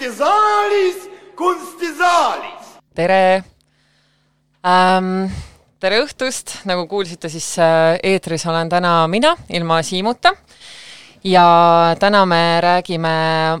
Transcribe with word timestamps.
kunstisaalis, 0.00 1.10
kunstisaalis. 1.36 2.68
tere 2.94 3.44
ähm,. 4.64 5.28
tere 5.80 5.98
õhtust, 6.00 6.54
nagu 6.64 6.86
kuulsite, 6.88 7.28
siis 7.28 7.58
äh, 7.60 7.98
eetris 8.02 8.46
olen 8.48 8.68
täna 8.72 9.04
mina, 9.12 9.34
ilma 9.52 9.82
Siimuta. 9.82 10.32
ja 11.24 11.44
täna 12.00 12.24
me 12.26 12.60
räägime 12.60 13.12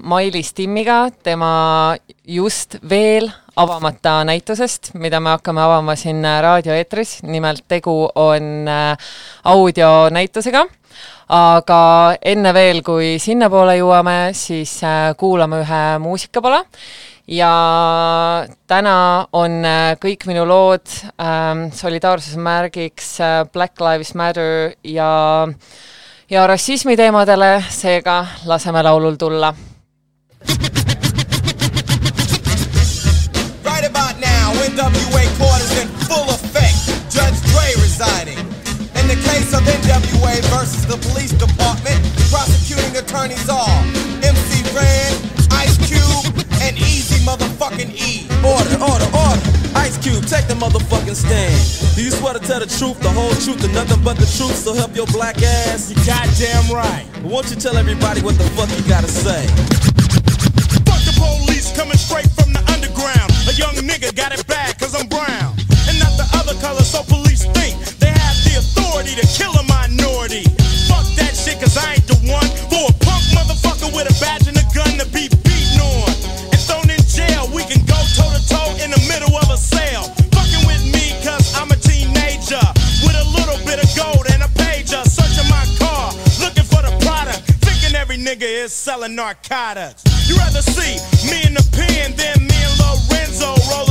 Mailis 0.02 0.54
Timmiga 0.54 1.10
tema 1.22 1.96
just 2.24 2.76
veel 2.88 3.28
avamata 3.56 4.24
näitusest, 4.24 4.94
mida 4.94 5.20
me 5.20 5.36
hakkame 5.36 5.60
avama 5.60 5.96
siin 5.96 6.24
äh, 6.24 6.40
raadioeetris, 6.40 7.18
nimelt 7.22 7.68
tegu 7.68 8.08
on 8.14 8.68
äh, 8.68 8.96
audionäitusega 9.44 10.66
aga 11.30 11.82
enne 12.26 12.52
veel, 12.54 12.82
kui 12.82 13.14
sinnapoole 13.22 13.76
jõuame, 13.78 14.18
siis 14.34 14.80
äh, 14.82 15.12
kuulame 15.18 15.62
ühe 15.62 15.84
muusikapala. 16.02 16.64
Ja 17.30 17.50
täna 18.66 18.94
on 19.38 19.60
äh, 19.62 19.92
kõik 20.02 20.26
minu 20.26 20.42
lood 20.48 20.90
ähm, 21.22 21.68
solidaarsuse 21.76 22.40
märgiks 22.42 23.12
äh, 23.22 23.44
Black 23.52 23.78
Lives 23.78 24.16
Matter 24.18 24.72
ja 24.82 25.46
ja 26.30 26.46
rassismi 26.46 26.96
teemadele, 26.96 27.60
seega 27.70 28.24
laseme 28.46 28.82
laulul 28.82 29.16
tulla. 29.18 29.54
Right 33.64 33.86
about 33.86 34.18
now, 34.18 34.52
NWA 34.74 35.24
the 39.10 39.18
case 39.26 39.50
of 39.50 39.66
NWA 39.66 40.38
versus 40.54 40.86
the 40.86 40.94
police 41.10 41.34
department, 41.34 41.98
prosecuting 42.30 42.94
attorneys 42.94 43.42
are 43.50 43.82
MC 44.22 44.62
Ren, 44.70 45.10
Ice 45.50 45.74
Cube, 45.82 46.30
and 46.62 46.78
Easy 46.78 47.18
motherfucking 47.26 47.90
E. 47.90 48.30
Order, 48.46 48.78
order, 48.78 49.10
order. 49.10 49.42
Ice 49.74 49.98
Cube, 49.98 50.22
take 50.30 50.46
the 50.46 50.54
motherfucking 50.54 51.18
stand. 51.18 51.58
Do 51.98 52.06
you 52.06 52.14
swear 52.14 52.34
to 52.34 52.38
tell 52.38 52.62
the 52.62 52.70
truth, 52.70 53.02
the 53.02 53.10
whole 53.10 53.34
truth, 53.42 53.58
and 53.66 53.74
nothing 53.74 53.98
but 54.06 54.14
the 54.14 54.30
truth? 54.30 54.54
So 54.54 54.74
help 54.74 54.94
your 54.94 55.10
black 55.10 55.42
ass. 55.42 55.90
You 55.90 55.98
goddamn 56.06 56.70
right. 56.70 57.02
Won't 57.26 57.50
you 57.50 57.58
tell 57.58 57.76
everybody 57.76 58.22
what 58.22 58.38
the 58.38 58.46
fuck 58.54 58.70
you 58.78 58.86
gotta 58.86 59.10
say? 59.10 59.42
Fuck 60.86 61.02
the 61.02 61.14
police 61.18 61.74
coming 61.74 61.98
straight 61.98 62.30
from 62.38 62.54
the 62.54 62.62
underground. 62.70 63.34
A 63.50 63.54
young 63.58 63.74
nigga 63.82 64.14
got 64.14 64.30
it 64.30 64.46
bad 64.46 64.78
cause 64.78 64.94
I'm 64.94 65.10
brown. 65.10 65.58
And 65.90 65.98
not 65.98 66.14
the 66.14 66.30
other 66.38 66.54
color, 66.62 66.86
so 66.86 67.02
police 67.02 67.29
authority 69.00 69.20
to 69.20 69.26
kill 69.32 69.52
a 69.52 69.62
minority. 69.64 70.44
Fuck 70.88 71.06
that 71.16 71.32
shit 71.32 71.58
cause 71.60 71.76
I 71.76 71.94
ain't 71.94 72.06
the 72.06 72.16
one 72.28 72.44
for 72.68 72.84
a 72.84 72.94
punk 73.00 73.24
motherfucker 73.32 73.88
with 73.96 74.04
a 74.04 74.14
badge 74.20 74.46
and 74.48 74.56
a 74.56 74.66
gun 74.76 74.98
to 75.00 75.06
be 75.08 75.28
beaten 75.40 75.80
on. 75.80 76.12
And 76.52 76.60
thrown 76.68 76.88
in 76.90 77.00
jail, 77.08 77.48
we 77.48 77.64
can 77.64 77.80
go 77.88 77.96
toe 78.16 78.28
to 78.28 78.42
toe 78.44 78.70
in 78.84 78.90
the 78.92 79.00
middle 79.08 79.32
of 79.36 79.48
a 79.48 79.56
sale. 79.56 80.04
Fucking 80.36 80.64
with 80.68 80.84
me 80.92 81.16
cause 81.24 81.48
I'm 81.56 81.70
a 81.72 81.78
teenager. 81.80 82.60
With 83.00 83.16
a 83.16 83.26
little 83.32 83.56
bit 83.64 83.80
of 83.80 83.88
gold 83.96 84.28
and 84.32 84.44
a 84.44 84.50
pager. 84.60 85.00
Searching 85.08 85.48
my 85.48 85.64
car, 85.80 86.12
looking 86.40 86.66
for 86.68 86.84
the 86.84 86.92
product. 87.00 87.40
Thinking 87.64 87.96
every 87.96 88.18
nigga 88.18 88.44
is 88.44 88.72
selling 88.72 89.14
narcotics. 89.14 90.04
You 90.28 90.36
rather 90.36 90.62
see 90.62 91.00
me 91.24 91.40
in 91.48 91.54
the 91.56 91.64
pen 91.72 92.12
than 92.20 92.44
me 92.44 92.58
and 92.68 92.76
Lorenzo 92.76 93.56
rolling 93.72 93.89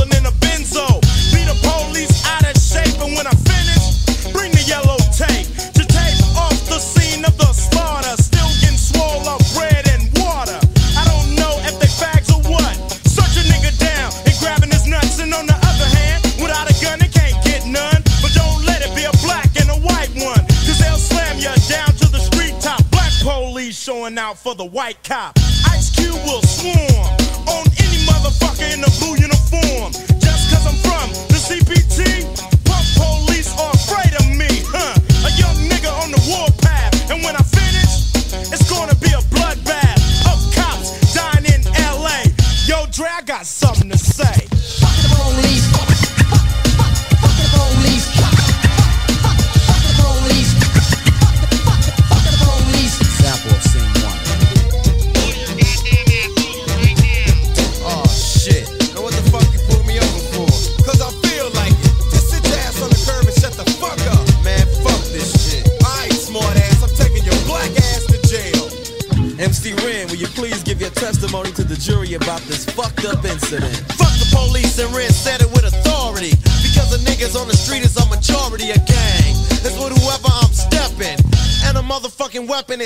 for 24.50 24.56
the 24.56 24.64
white 24.64 25.04
cop. 25.04 25.39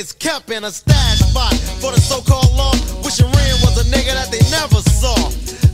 Is 0.04 0.12
kept 0.12 0.50
in 0.50 0.64
a 0.64 0.70
stash 0.70 1.20
spot 1.20 1.54
for 1.80 1.90
the 1.90 2.00
so-called 2.00 2.52
law. 2.52 2.72
Wishing 3.02 3.24
Ren 3.24 3.56
was 3.64 3.74
a 3.80 3.86
nigga 3.88 4.12
that 4.12 4.28
they 4.30 4.44
never 4.52 4.80
saw. 4.84 5.16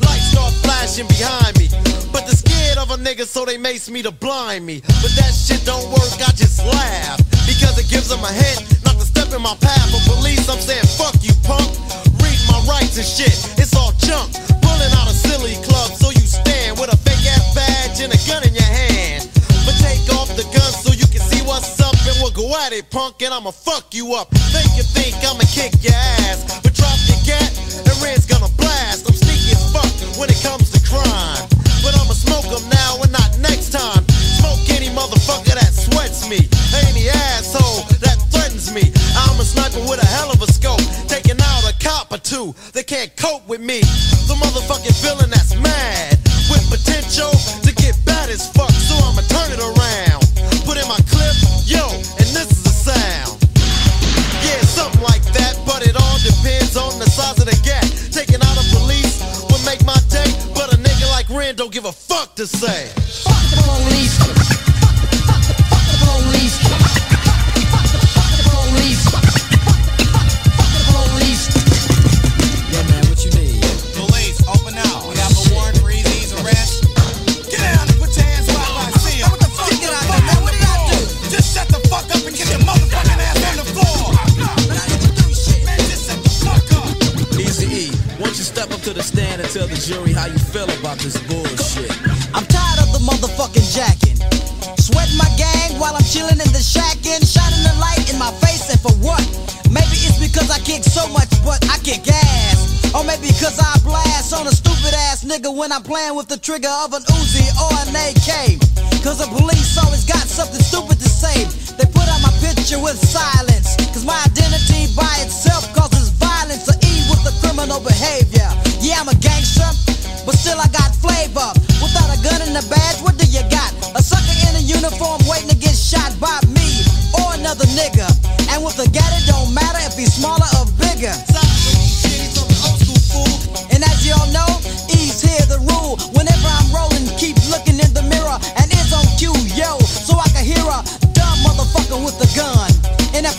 Lights 0.06 0.30
start 0.30 0.52
flashing 0.62 1.08
behind 1.08 1.58
me. 1.58 1.66
But 2.12 2.26
they're 2.26 2.38
scared 2.38 2.78
of 2.78 2.90
a 2.92 2.96
nigga, 2.96 3.26
so 3.26 3.44
they 3.44 3.58
mace 3.58 3.90
me 3.90 4.02
to 4.02 4.12
blind 4.12 4.64
me. 4.64 4.82
But 5.02 5.12
that 5.18 5.34
shit 5.34 5.64
don't 5.66 5.86
work, 5.90 6.14
I 6.22 6.30
just 6.38 6.64
laugh. 6.64 7.18
Because 7.50 7.74
it 7.82 7.88
gives 7.90 8.08
them 8.08 8.22
a 8.22 8.32
hint 8.32 8.62
not 8.84 8.94
to 9.00 9.06
step 9.06 9.34
in 9.34 9.42
my 9.42 9.56
path. 9.56 9.79
And 23.18 23.34
I'ma 23.34 23.50
fuck 23.50 23.92
you 23.94 24.14
up. 24.14 24.30
Make 24.52 24.70
you 24.76 24.82
think 24.82 25.16
I'ma 25.24 25.44
kick 25.50 25.72
your 25.82 25.94
ass, 25.94 26.69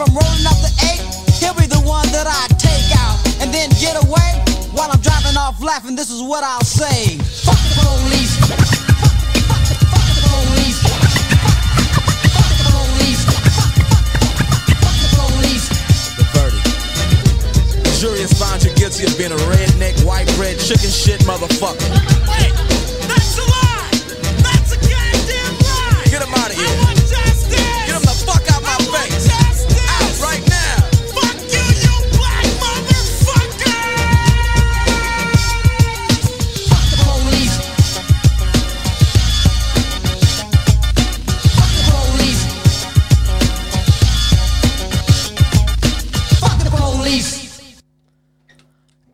And 0.02 0.10
if 0.10 0.16
I'm 0.16 0.24
rolling 0.26 0.46
up 0.50 0.58
the 0.66 0.74
eight, 0.90 1.02
he'll 1.38 1.54
be 1.54 1.68
the 1.68 1.78
one 1.86 2.08
that 2.10 2.26
I 2.26 2.48
take 2.58 2.90
out 2.98 3.22
and 3.42 3.54
then 3.54 3.70
get 3.78 3.94
away 4.02 4.42
while 4.74 4.90
I'm 4.92 5.00
driving 5.02 5.38
off 5.38 5.62
laughing. 5.62 5.96
This 5.96 6.10
is 6.10 6.24
what 6.24 6.44
I'll 6.44 6.64
say. 6.66 7.18
Fuck 7.46 7.54
the 7.70 7.86
police. 7.86 8.34
Fuck 8.42 8.58
the- 8.58 9.42
fuck 9.46 9.62
the- 9.62 9.78
fuck 9.94 10.10
the 10.10 10.24
police. 10.26 10.80
Fuck 12.34 12.50
the 12.58 12.66
police. 12.74 13.22
Fuck 14.82 14.98
the 14.98 15.10
police. 15.22 15.66
The 16.18 16.26
verdict. 16.34 16.66
The 17.86 17.92
jury 18.00 18.22
has 18.22 18.34
found 18.34 18.64
you 18.64 18.74
guilty 18.74 19.06
of 19.06 19.16
being 19.20 19.32
a 19.32 19.42
redneck, 19.54 20.04
white 20.04 20.26
bread, 20.36 20.58
chicken 20.60 20.90
shit 20.90 21.22
motherfucker. 21.22 22.71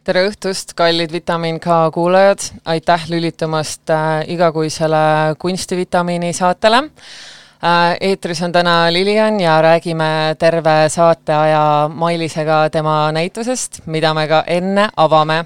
Tere 0.08 0.22
õhtust, 0.30 0.72
kallid 0.78 1.12
Vitamiin 1.12 1.58
K 1.60 1.90
kuulajad, 1.92 2.40
aitäh 2.72 3.10
lülitumast 3.12 3.92
äh, 3.92 4.22
igakuisele 4.32 5.36
kunstivitamiini 5.40 6.30
saatele 6.34 6.78
äh,. 6.78 7.98
eetris 8.00 8.40
on 8.42 8.54
täna 8.56 8.88
Lilian 8.94 9.40
ja 9.40 9.58
räägime 9.62 10.36
terve 10.40 10.76
saateaja 10.90 11.90
Mailisega 11.94 12.70
tema 12.70 13.12
näitusest, 13.12 13.82
mida 13.86 14.14
me 14.14 14.28
ka 14.28 14.44
enne 14.48 14.88
avame. 14.96 15.46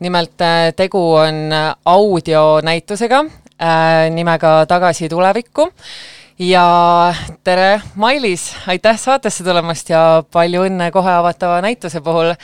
nimelt 0.00 0.40
äh, 0.40 0.70
tegu 0.76 1.02
on 1.14 1.50
audionäitusega 1.84 3.24
nimega 4.10 4.66
Tagasi 4.68 5.08
tulevikku 5.08 5.70
ja 6.38 7.14
tere, 7.44 7.82
Mailis, 7.94 8.52
aitäh 8.66 8.98
saatesse 9.00 9.44
tulemast 9.44 9.90
ja 9.90 10.22
palju 10.32 10.62
õnne 10.70 10.92
kohe 10.92 11.10
avatava 11.10 11.60
näituse 11.64 12.00
puhul 12.00 12.36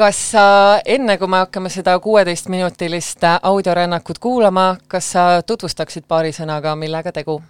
kas 0.00 0.18
sa 0.32 0.42
enne, 0.88 1.18
kui 1.20 1.28
me 1.28 1.42
hakkame 1.42 1.68
seda 1.68 1.98
kuueteistminutilist 2.00 3.24
audiorännakut 3.42 4.18
kuulama, 4.18 4.76
kas 4.88 5.10
sa 5.12 5.24
tutvustaksid 5.46 6.06
paari 6.08 6.32
sõnaga, 6.32 6.72
millega 6.76 7.12
tegu? 7.12 7.40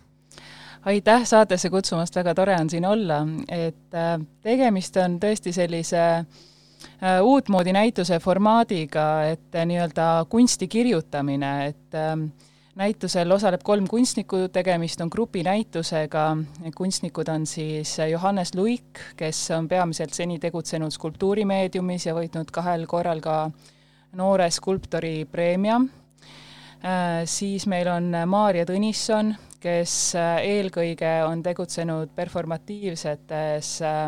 aitäh 0.90 1.26
saatesse 1.28 1.70
kutsumast, 1.70 2.16
väga 2.16 2.34
tore 2.34 2.56
on 2.56 2.70
siin 2.72 2.86
olla, 2.88 3.20
et 3.52 3.94
äh, 3.94 4.14
tegemist 4.42 4.96
on 4.96 5.18
tõesti 5.22 5.52
sellise 5.52 6.00
äh, 6.00 7.20
uutmoodi 7.22 7.74
näituse 7.76 8.18
formaadiga, 8.18 9.06
et 9.28 9.54
äh, 9.54 9.66
nii-öelda 9.68 10.08
kunsti 10.32 10.68
kirjutamine, 10.72 11.52
et 11.66 11.94
äh, 11.94 12.16
näitusel 12.78 13.32
osaleb 13.32 13.62
kolm 13.64 13.86
kunstnikku, 13.88 14.48
tegemist 14.52 15.00
on 15.00 15.10
grupinäitusega, 15.12 16.36
kunstnikud 16.76 17.28
on 17.28 17.46
siis 17.46 17.96
Johannes 18.10 18.54
Luik, 18.54 19.00
kes 19.16 19.50
on 19.56 19.68
peamiselt 19.68 20.14
seni 20.14 20.38
tegutsenud 20.38 20.94
skulptuurimeediumis 20.94 22.06
ja 22.06 22.14
võitnud 22.14 22.52
kahel 22.52 22.86
korral 22.86 23.20
ka 23.20 23.50
noore 24.16 24.50
skulptori 24.50 25.24
preemia. 25.30 25.80
Siis 27.24 27.66
meil 27.68 27.88
on 27.92 28.14
Maarja 28.26 28.64
Tõnisson, 28.64 29.34
kes 29.60 29.94
äh, 30.16 30.38
eelkõige 30.48 31.10
on 31.26 31.42
tegutsenud 31.44 32.14
performatiivsetes 32.16 33.74
äh, 33.84 34.06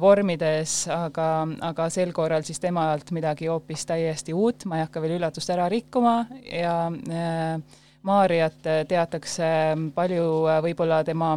vormides, 0.00 0.72
aga, 0.92 1.26
aga 1.64 1.86
sel 1.88 2.10
korral 2.12 2.42
siis 2.44 2.60
temalt 2.60 3.08
midagi 3.16 3.46
hoopis 3.48 3.86
täiesti 3.88 4.34
uut, 4.36 4.66
ma 4.68 4.76
ei 4.76 4.84
hakka 4.84 5.00
veel 5.00 5.14
üllatust 5.16 5.48
ära 5.54 5.70
rikkuma 5.72 6.18
ja 6.52 6.74
äh, 6.92 7.86
Maarjat 8.08 8.60
teatakse 8.88 9.48
palju 9.94 10.26
äh, 10.46 10.60
võib-olla 10.62 11.00
tema 11.04 11.32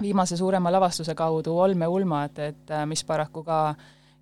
viimase 0.00 0.36
suurema 0.36 0.72
lavastuse 0.72 1.14
kaudu 1.14 1.58
Olme 1.58 1.86
ulmad, 1.86 2.38
et 2.38 2.70
äh, 2.70 2.86
mis 2.86 3.04
paraku 3.04 3.44
ka 3.44 3.58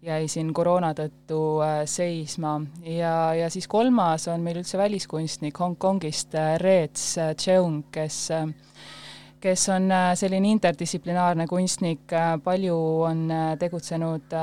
jäi 0.02 0.26
siin 0.28 0.50
koroona 0.54 0.90
tõttu 0.98 1.38
äh, 1.62 1.82
seisma. 1.86 2.56
Ja, 2.82 3.34
ja 3.38 3.50
siis 3.50 3.68
kolmas 3.70 4.26
on 4.28 4.42
meil 4.42 4.58
üldse 4.60 4.78
väliskunstnik 4.78 5.60
Hongkongist 5.62 6.34
äh, 6.34 6.56
Reets 6.60 7.06
äh, 7.18 7.34
Cheung, 7.38 7.84
kes 7.94 8.24
äh, 8.34 8.48
kes 9.42 9.68
on 9.74 9.90
äh, 9.90 10.08
selline 10.18 10.52
interdistsiplinaarne 10.54 11.46
kunstnik, 11.50 12.04
äh, 12.12 12.34
palju 12.44 12.78
on 13.08 13.24
äh, 13.30 13.44
tegutsenud 13.58 14.34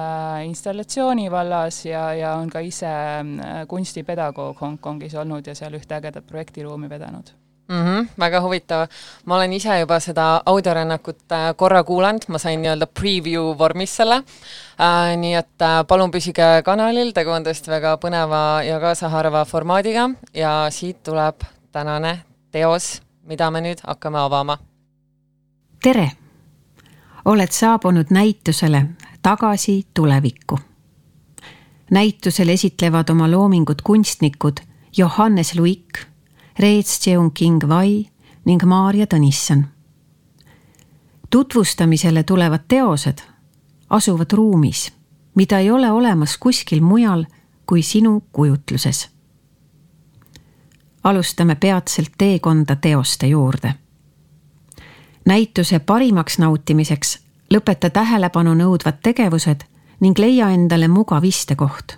installatsiooni 0.45 1.29
vallas 1.31 1.83
ja, 1.85 2.09
ja 2.13 2.33
on 2.39 2.49
ka 2.49 2.63
ise 2.65 2.89
äh, 2.89 3.61
kunstipedagoog 3.67 4.61
Hongkongis 4.61 5.15
olnud 5.15 5.47
ja 5.47 5.55
seal 5.55 5.77
ühte 5.79 5.95
ägedat 5.99 6.27
projektiruumi 6.27 6.89
vedanud 6.89 7.31
mm. 7.69 7.85
-hmm, 7.85 8.07
väga 8.19 8.41
huvitav. 8.41 8.87
ma 9.25 9.35
olen 9.35 9.53
ise 9.53 9.79
juba 9.79 9.99
seda 9.99 10.41
audiorännakut 10.45 11.19
korra 11.55 11.83
kuulanud, 11.83 12.21
ma 12.27 12.37
sain 12.37 12.61
nii-öelda 12.61 12.87
preview 12.87 13.57
vormis 13.57 13.95
selle 13.95 14.15
äh,, 14.15 15.17
nii 15.17 15.33
et 15.33 15.61
äh, 15.61 15.85
palun 15.87 16.11
püsige 16.11 16.61
kanalil, 16.65 17.11
tegu 17.13 17.29
on 17.29 17.45
tõesti 17.45 17.69
väga 17.69 17.97
põneva 17.97 18.63
ja 18.63 18.79
kaasahaarava 18.79 19.45
formaadiga 19.45 20.09
ja 20.33 20.67
siit 20.69 21.03
tuleb 21.03 21.45
tänane 21.71 22.19
teos, 22.51 23.01
mida 23.23 23.51
me 23.51 23.61
nüüd 23.61 23.79
hakkame 23.83 24.17
avama. 24.17 24.57
Tere! 25.83 26.11
oled 27.25 27.51
saabunud 27.51 28.05
näitusele 28.09 28.85
Tagasi 29.21 29.87
tulevikku. 29.93 30.59
näitusel 31.91 32.49
esitlevad 32.49 33.09
oma 33.09 33.31
loomingut 33.31 33.81
kunstnikud 33.81 34.53
Johannes 34.97 35.55
Luik, 35.55 35.89
Reets 36.59 36.99
Cheung-King 36.99 37.67
Wai 37.67 38.05
ning 38.45 38.63
Maarja 38.63 39.05
Tõnisson. 39.05 39.63
tutvustamisele 41.29 42.23
tulevad 42.23 42.59
teosed 42.67 43.17
asuvad 43.89 44.31
ruumis, 44.31 44.93
mida 45.35 45.59
ei 45.59 45.71
ole 45.71 45.91
olemas 45.91 46.37
kuskil 46.37 46.81
mujal 46.81 47.25
kui 47.65 47.81
sinu 47.81 48.23
kujutluses. 48.31 49.09
alustame 51.03 51.55
peatselt 51.55 52.11
teekonda 52.17 52.75
teoste 52.75 53.27
juurde 53.27 53.73
näituse 55.25 55.79
parimaks 55.79 56.39
nautimiseks 56.39 57.19
lõpeta 57.53 57.89
tähelepanu 57.89 58.53
nõudvad 58.53 59.01
tegevused 59.03 59.65
ning 59.99 60.19
leia 60.19 60.49
endale 60.49 60.87
mugav 60.87 61.23
istekoht, 61.23 61.97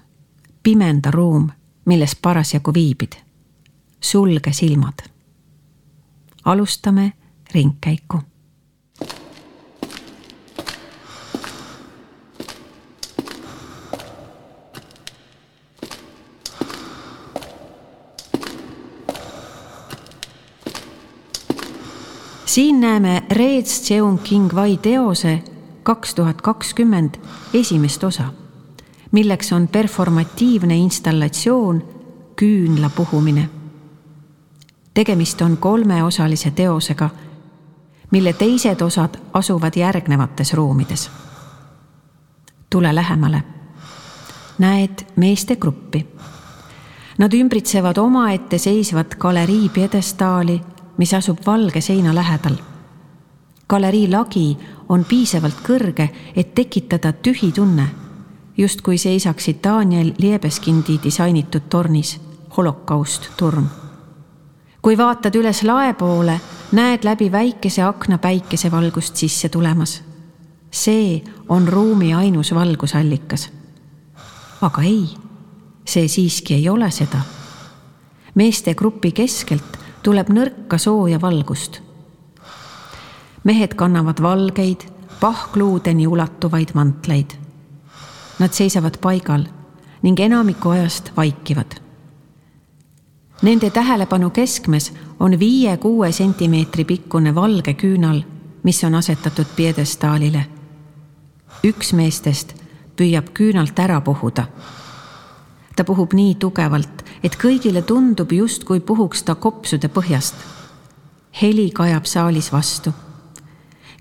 pimenda 0.64 1.12
ruum, 1.12 1.50
milles 1.86 2.16
parasjagu 2.16 2.74
viibid. 2.74 3.14
sulge 4.02 4.54
silmad. 4.54 5.04
alustame 6.46 7.14
ringkäiku. 7.54 8.22
Siin 22.52 22.80
näeme 22.82 23.24
Reets 23.32 23.82
Cheung-King 23.82 24.54
Wai 24.54 24.78
teose 24.78 25.44
kaks 25.84 26.16
tuhat 26.16 26.42
kakskümmend 26.42 27.16
esimest 27.54 28.04
osa, 28.04 28.24
milleks 29.12 29.54
on 29.54 29.68
performatiivne 29.68 30.76
installatsioon 30.76 31.84
Küünla 32.36 32.90
puhumine. 32.90 33.50
tegemist 34.94 35.42
on 35.42 35.58
kolmeosalise 35.58 36.52
teosega, 36.52 37.10
mille 38.12 38.34
teised 38.34 38.82
osad 38.82 39.16
asuvad 39.34 39.74
järgnevates 39.76 40.54
ruumides. 40.54 41.12
tule 42.70 42.96
lähemale. 42.96 43.44
näed 44.58 45.06
meeste 45.16 45.56
gruppi. 45.56 46.08
Nad 47.18 47.34
ümbritsevad 47.34 47.98
omaette 47.98 48.58
seisvat 48.58 49.16
galerii 49.16 49.70
pjedestaali, 49.70 50.62
mis 50.98 51.14
asub 51.14 51.38
valge 51.46 51.82
seina 51.82 52.16
lähedal. 52.16 52.56
galerii 53.70 54.10
lagi 54.12 54.58
on 54.90 55.06
piisavalt 55.06 55.62
kõrge, 55.64 56.10
et 56.36 56.56
tekitada 56.56 57.14
tühi 57.14 57.52
tunne, 57.52 57.88
justkui 58.58 58.98
seisaksid 58.98 59.64
Daniel 59.64 60.14
Liebeskindi 60.18 61.00
disainitud 61.04 61.70
tornis 61.70 62.20
holokaust 62.58 63.30
turm. 63.38 63.66
kui 64.82 64.98
vaatad 64.98 65.36
üles 65.36 65.64
lae 65.64 65.94
poole, 65.94 66.40
näed 66.72 67.04
läbi 67.04 67.32
väikese 67.32 67.82
akna 67.82 68.18
päikesevalgust 68.18 69.16
sisse 69.16 69.50
tulemas. 69.50 70.04
see 70.72 71.24
on 71.50 71.68
ruumi 71.68 72.14
ainus 72.14 72.54
valgusallikas. 72.54 73.50
aga 74.62 74.82
ei, 74.82 75.10
see 75.86 76.08
siiski 76.08 76.54
ei 76.54 76.70
ole 76.70 76.92
seda. 76.92 77.22
meestegrupi 78.36 79.12
keskelt 79.12 79.81
tuleb 80.04 80.30
nõrka 80.30 80.78
sooja 80.78 81.22
valgust. 81.22 81.82
mehed 83.44 83.74
kannavad 83.74 84.22
valgeid, 84.22 84.82
pahkluudeni 85.20 86.08
ulatuvaid 86.08 86.70
mantleid. 86.74 87.32
Nad 88.40 88.54
seisavad 88.54 88.98
paigal 89.02 89.46
ning 90.02 90.20
enamiku 90.20 90.70
ajast 90.70 91.12
vaikivad. 91.18 91.78
Nende 93.42 93.70
tähelepanu 93.70 94.30
keskmes 94.30 94.94
on 95.20 95.40
viie-kuue 95.40 96.12
sentimeetri 96.12 96.86
pikkune 96.86 97.36
valge 97.36 97.74
küünal, 97.74 98.22
mis 98.64 98.84
on 98.84 98.96
asetatud 98.96 99.46
pjedestaalile. 99.56 100.46
üks 101.64 101.94
meestest 101.94 102.54
püüab 102.98 103.34
küünalt 103.34 103.80
ära 103.80 104.02
puhuda. 104.02 104.46
Ta 105.82 105.86
puhub 105.86 106.12
nii 106.14 106.36
tugevalt, 106.38 107.00
et 107.26 107.34
kõigile 107.42 107.82
tundub, 107.82 108.30
justkui 108.30 108.84
puhuks 108.86 109.24
ta 109.26 109.34
kopsude 109.36 109.90
põhjast. 109.90 110.36
heli 111.42 111.72
kajab 111.72 112.06
saalis 112.06 112.52
vastu. 112.54 112.94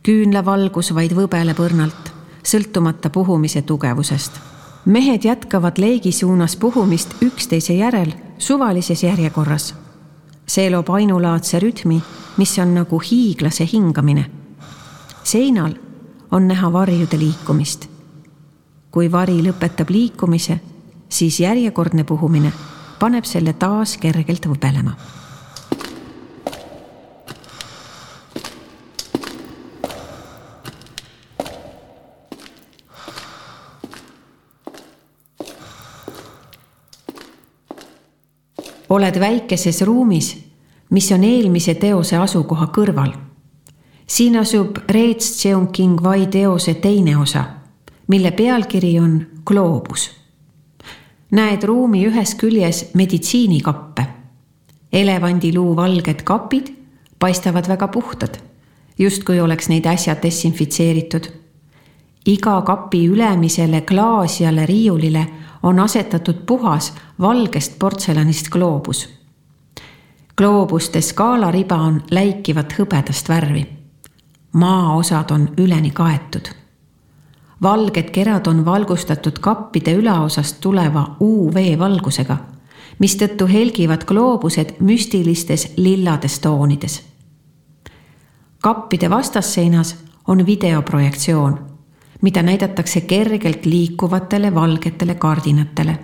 küünlavalgus 0.02 0.92
vaid 0.94 1.12
võbeleb 1.16 1.56
õrnalt, 1.56 2.12
sõltumata 2.44 3.08
puhumise 3.10 3.62
tugevusest. 3.62 4.32
mehed 4.84 5.25
jätkavad 5.25 5.78
leegi 5.78 6.12
suunas 6.12 6.56
puhumist 6.56 7.14
üksteise 7.22 7.72
järel 7.72 8.12
suvalises 8.38 9.02
järjekorras. 9.02 9.75
see 10.46 10.70
loob 10.70 10.90
ainulaadse 10.90 11.58
rütmi, 11.60 12.02
mis 12.37 12.58
on 12.58 12.75
nagu 12.75 13.00
hiiglase 13.00 13.68
hingamine. 13.72 14.30
seinal 15.25 15.75
on 16.30 16.49
näha 16.49 16.72
varjude 16.72 17.18
liikumist. 17.18 17.88
kui 18.90 19.12
vari 19.12 19.40
lõpetab 19.42 19.88
liikumise, 19.88 20.60
siis 21.12 21.40
järjekordne 21.40 22.05
puhumine 22.05 22.52
paneb 23.00 23.25
selle 23.25 23.52
taas 23.52 23.97
kergelt 23.97 24.47
võbelema. 24.47 24.95
oled 38.90 39.21
väikeses 39.23 39.85
ruumis, 39.87 40.33
mis 40.90 41.12
on 41.14 41.23
eelmise 41.25 41.76
teose 41.79 42.17
asukoha 42.19 42.67
kõrval. 42.75 43.12
siin 44.07 44.37
asub 44.37 44.79
Reets 44.88 45.38
Cheung-King 45.38 46.02
Wai 46.02 46.26
teose 46.26 46.75
teine 46.75 47.17
osa, 47.17 47.45
mille 48.09 48.31
pealkiri 48.31 48.99
on 48.99 49.26
Gloobus 49.47 50.19
näed 51.30 51.62
ruumi 51.62 52.06
ühes 52.06 52.34
küljes 52.34 52.90
meditsiinikappe. 52.94 54.06
elevandiluu 54.92 55.76
valged 55.76 56.22
kapid 56.25 56.66
paistavad 57.18 57.68
väga 57.68 57.88
puhtad, 57.88 58.34
justkui 58.99 59.40
oleks 59.40 59.68
neid 59.68 59.87
äsja 59.87 60.16
desinfitseeritud. 60.22 61.25
iga 62.26 62.62
kapi 62.62 63.08
ülemisele 63.08 63.80
klaasjale 63.80 64.66
riiulile 64.66 65.26
on 65.62 65.78
asetatud 65.78 66.34
puhas 66.46 66.94
valgest 67.20 67.78
portselanist 67.78 68.49
gloobus. 68.49 69.08
gloobuste 70.37 71.00
skaalariba 71.00 71.75
on 71.75 72.02
läikivat 72.10 72.72
hõbedast 72.72 73.28
värvi. 73.28 73.66
maaosad 74.52 75.30
on 75.30 75.49
üleni 75.58 75.90
kaetud 75.90 76.60
valged 77.62 78.11
kerad 78.11 78.47
on 78.47 78.64
valgustatud 78.64 79.38
kappide 79.40 79.93
ülaosast 79.95 80.61
tuleva 80.61 81.17
UV-valgusega, 81.21 82.37
mistõttu 82.99 83.47
helgivad 83.47 84.05
gloobused 84.05 84.81
müstilistes 84.81 85.73
lillades 85.76 86.40
toonides. 86.40 87.02
kappide 88.62 89.11
vastasseinas 89.11 89.97
on 90.29 90.47
videoprojektsioon, 90.47 91.59
mida 92.21 92.43
näidatakse 92.43 93.00
kergelt 93.00 93.67
liikuvatele 93.67 94.55
valgetele 94.55 95.14
kardinatele. 95.14 95.99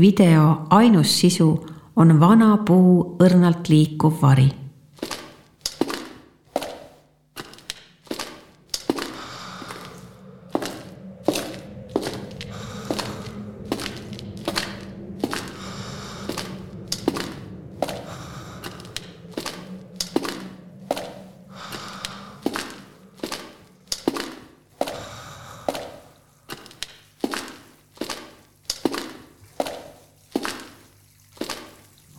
video 0.00 0.66
ainus 0.70 1.20
sisu 1.20 1.66
on 1.96 2.20
vana 2.20 2.56
puu 2.56 3.16
õrnalt 3.18 3.68
liikuv 3.68 4.22
vari 4.22 4.65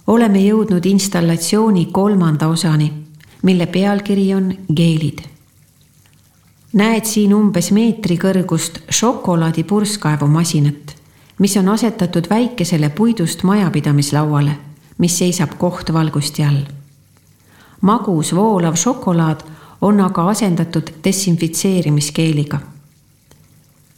oleme 0.08 0.40
jõudnud 0.40 0.86
installatsiooni 0.86 1.86
kolmanda 1.92 2.48
osani, 2.48 2.94
mille 3.44 3.66
pealkiri 3.66 4.34
on 4.34 4.54
geelid. 4.76 5.20
näed 6.74 7.06
siin 7.06 7.34
umbes 7.34 7.72
meetri 7.72 8.18
kõrgust 8.18 8.80
šokolaadipurskkaevumasinat, 8.90 10.96
mis 11.40 11.58
on 11.58 11.70
asetatud 11.70 12.30
väikesele 12.30 12.90
puidust 12.90 13.44
majapidamislauale, 13.44 14.52
mis 14.98 15.18
seisab 15.18 15.58
kohtvalgusti 15.58 16.44
all. 16.44 16.64
magus 17.82 18.36
voolav 18.36 18.76
šokolaad 18.76 19.44
on 19.82 20.00
aga 20.00 20.30
asendatud 20.30 20.90
desinfitseerimiskeeliga. 21.04 22.60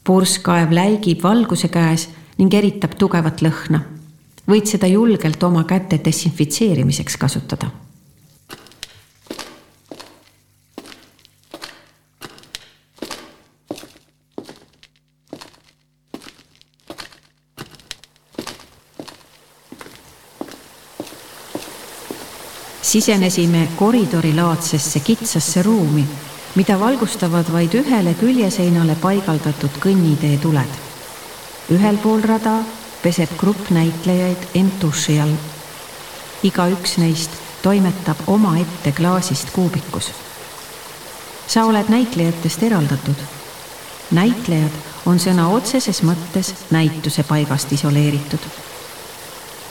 purskkaev 0.04 0.72
läigib 0.72 1.24
valguse 1.24 1.68
käes 1.68 2.10
ning 2.38 2.54
eritab 2.54 2.92
tugevat 2.98 3.42
lõhna 3.42 3.99
võid 4.50 4.66
seda 4.66 4.88
julgelt 4.90 5.44
oma 5.44 5.64
käte 5.70 6.02
desinfitseerimiseks 6.06 7.18
kasutada. 7.18 7.70
sisenesime 22.90 23.68
koridorilaadsesse 23.78 25.00
kitsasse 25.06 25.62
ruumi, 25.62 26.02
mida 26.56 26.80
valgustavad 26.80 27.52
vaid 27.54 27.76
ühele 27.78 28.16
küljeseinale 28.18 28.96
paigaldatud 29.02 29.78
kõnnitee 29.84 30.40
tuled. 30.42 30.74
ühel 31.70 32.02
pool 32.02 32.26
rada 32.26 32.56
peseb 33.04 33.30
grupp 33.38 33.70
näitlejaid 33.70 34.48
end 34.56 34.72
duši 34.82 35.20
all. 35.22 35.36
igaüks 36.44 36.98
neist 36.98 37.32
toimetab 37.62 38.18
omaette 38.28 38.92
klaasist 38.92 39.50
kuubikus. 39.52 40.12
sa 41.48 41.66
oled 41.66 41.90
näitlejatest 41.90 42.64
eraldatud. 42.64 43.16
näitlejad 44.12 44.72
on 45.06 45.20
sõna 45.20 45.48
otseses 45.48 46.04
mõttes 46.04 46.54
näituse 46.72 47.24
paigast 47.24 47.72
isoleeritud. 47.72 48.44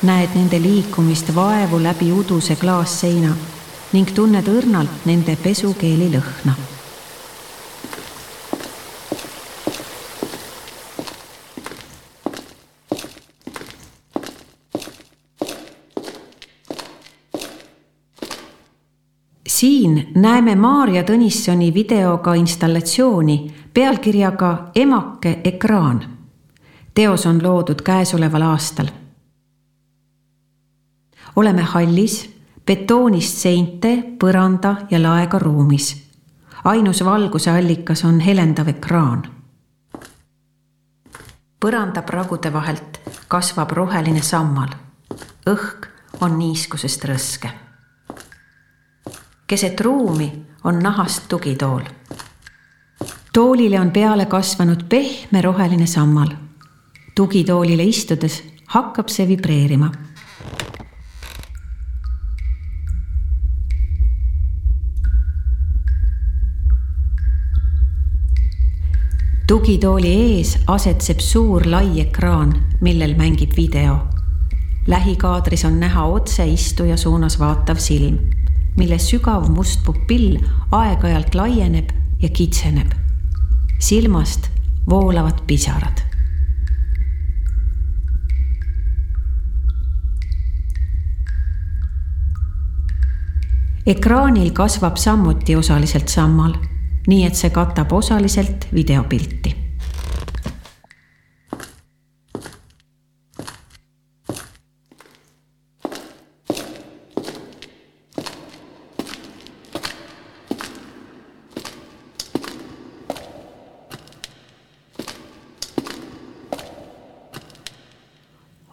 näed 0.03 0.35
nende 0.35 0.61
liikumist 0.61 1.35
vaevu 1.35 1.83
läbi 1.83 2.13
uduse 2.13 2.57
klaasseina 2.57 3.37
ning 3.93 4.15
tunned 4.15 4.49
õrnalt 4.49 5.05
nende 5.05 5.37
pesukeeli 5.37 6.11
lõhna 6.17 6.78
siin 19.59 20.13
näeme 20.15 20.55
Maarja 20.55 21.03
Tõnissoni 21.03 21.75
videoga 21.75 22.35
installatsiooni 22.35 23.55
pealkirjaga 23.75 24.71
Emake 24.75 25.41
ekraan. 25.45 26.03
teos 26.95 27.27
on 27.27 27.43
loodud 27.43 27.83
käesoleval 27.83 28.43
aastal. 28.43 28.87
oleme 31.37 31.63
hallis, 31.63 32.31
betoonist 32.67 33.37
seinte, 33.37 34.05
põranda 34.19 34.77
ja 34.91 35.03
laega 35.03 35.39
ruumis. 35.39 36.07
ainus 36.65 37.05
valguse 37.05 37.51
allikas 37.51 38.05
on 38.05 38.21
helendav 38.21 38.69
ekraan. 38.69 39.23
põrandapragude 41.61 42.53
vahelt 42.53 43.01
kasvab 43.29 43.71
roheline 43.71 44.23
sammal. 44.23 44.69
õhk 45.51 45.89
on 46.21 46.39
niiskusest 46.39 47.05
rõske. 47.05 47.68
Keset 49.49 49.81
ruumi 49.81 50.33
on 50.65 50.79
nahast 50.79 51.29
tugitool. 51.29 51.81
toolile 53.33 53.81
on 53.81 53.91
peale 53.91 54.27
kasvanud 54.27 54.85
pehme 54.89 55.43
roheline 55.43 55.87
sammal. 55.87 56.29
tugitoolile 57.15 57.85
istudes 57.85 58.45
hakkab 58.67 59.09
see 59.09 59.29
vibreerima 59.29 59.91
tugitooli 69.49 70.09
ees 70.09 70.59
asetseb 70.67 71.21
suur 71.21 71.63
lai 71.67 72.01
ekraan, 72.01 72.53
millel 72.81 73.15
mängib 73.17 73.57
video. 73.57 73.99
lähikaadris 74.87 75.65
on 75.65 75.81
näha 75.81 76.05
otse 76.05 76.47
istuja 76.47 76.97
suunas 76.97 77.39
vaatav 77.41 77.77
silm, 77.77 78.19
mille 78.79 78.99
sügav 79.03 79.49
must 79.51 79.83
pupill 79.85 80.39
aeg-ajalt 80.73 81.35
laieneb 81.35 81.91
ja 82.23 82.29
kitseneb. 82.29 82.93
silmast 83.79 84.51
voolavad 84.91 85.45
pisarad. 85.47 86.05
ekraanil 93.87 94.51
kasvab 94.53 94.97
samuti 94.97 95.57
osaliselt 95.57 96.09
sammal 96.09 96.53
nii 97.09 97.25
et 97.25 97.39
see 97.39 97.51
katab 97.51 97.93
osaliselt 97.93 98.69
videopilti. 98.75 99.55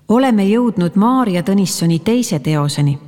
Oleme 0.07 0.45
jõudnud 0.45 0.95
Maarja 0.95 1.43
Tõnissoni 1.43 2.00
teise 2.00 2.39
teoseni, 2.39 3.00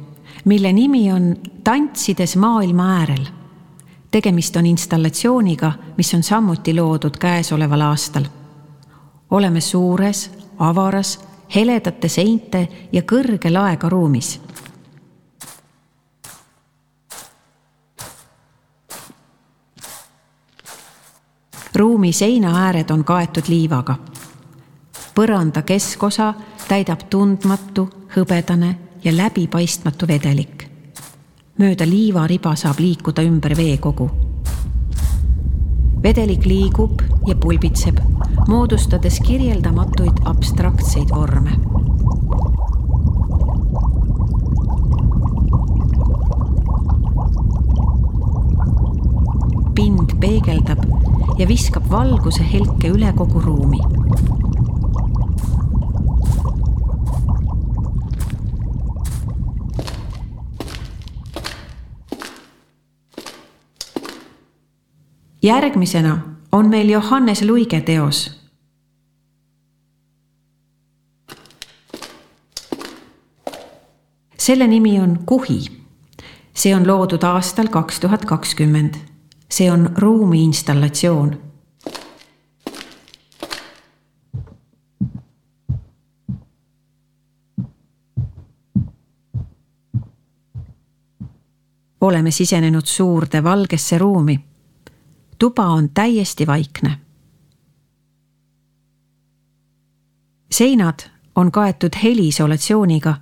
mille 0.46 0.74
nimi 0.74 1.12
on 1.12 1.36
Tantsides 1.64 2.36
maailma 2.36 2.94
äärel 3.00 3.28
tegemist 4.12 4.56
on 4.56 4.66
installatsiooniga, 4.66 5.72
mis 5.98 6.14
on 6.14 6.24
samuti 6.24 6.76
loodud 6.76 7.18
käesoleval 7.20 7.82
aastal. 7.82 8.26
oleme 9.32 9.62
suures, 9.62 10.32
avaras, 10.60 11.20
heledate 11.56 12.10
seinte 12.10 12.68
ja 12.92 13.02
kõrge 13.02 13.52
laega 13.52 13.90
ruumis. 13.90 14.42
ruumi 21.76 22.14
seinaääred 22.14 22.90
on 22.90 23.04
kaetud 23.04 23.44
liivaga. 23.48 23.96
põranda 25.16 25.62
keskosa 25.62 26.34
täidab 26.68 27.08
tundmatu, 27.10 27.90
hõbedane 28.16 28.76
ja 29.04 29.14
läbipaistmatu 29.16 30.08
vedelik 30.08 30.68
mööda 31.58 31.88
liivariba 31.90 32.52
saab 32.56 32.78
liikuda 32.80 33.24
ümber 33.26 33.56
veekogu. 33.58 34.10
vedelik 36.04 36.46
liigub 36.46 37.02
ja 37.28 37.36
pulbitseb, 37.36 37.98
moodustades 38.48 39.20
kirjeldamatuid 39.20 40.22
abstraktseid 40.26 41.10
vorme. 41.10 41.58
pind 49.76 50.14
peegeldab 50.22 50.86
ja 51.40 51.48
viskab 51.48 51.90
valguse 51.92 52.44
helke 52.54 52.90
üle 52.90 53.14
kogu 53.18 53.42
ruumi 53.42 53.82
järgmisena 65.44 66.20
on 66.52 66.70
meil 66.70 66.90
Johannes 66.90 67.42
Luige 67.42 67.82
teos. 67.82 68.38
selle 74.38 74.68
nimi 74.68 75.00
on 75.00 75.20
Kuhi. 75.26 75.66
see 76.54 76.76
on 76.76 76.88
loodud 76.88 77.24
aastal 77.24 77.68
kaks 77.68 78.00
tuhat 78.00 78.26
kakskümmend. 78.26 78.96
see 79.50 79.72
on 79.72 79.90
ruumi 79.98 80.44
installatsioon 80.44 81.48
oleme 92.02 92.32
sisenenud 92.32 92.86
suurde 92.86 93.44
valgesse 93.44 93.98
ruumi 93.98 94.47
tuba 95.40 95.66
on 95.66 95.90
täiesti 95.90 96.48
vaikne. 96.48 97.00
seinad 100.52 101.00
on 101.36 101.52
kaetud 101.52 101.90
heliisolatsiooniga, 102.04 103.16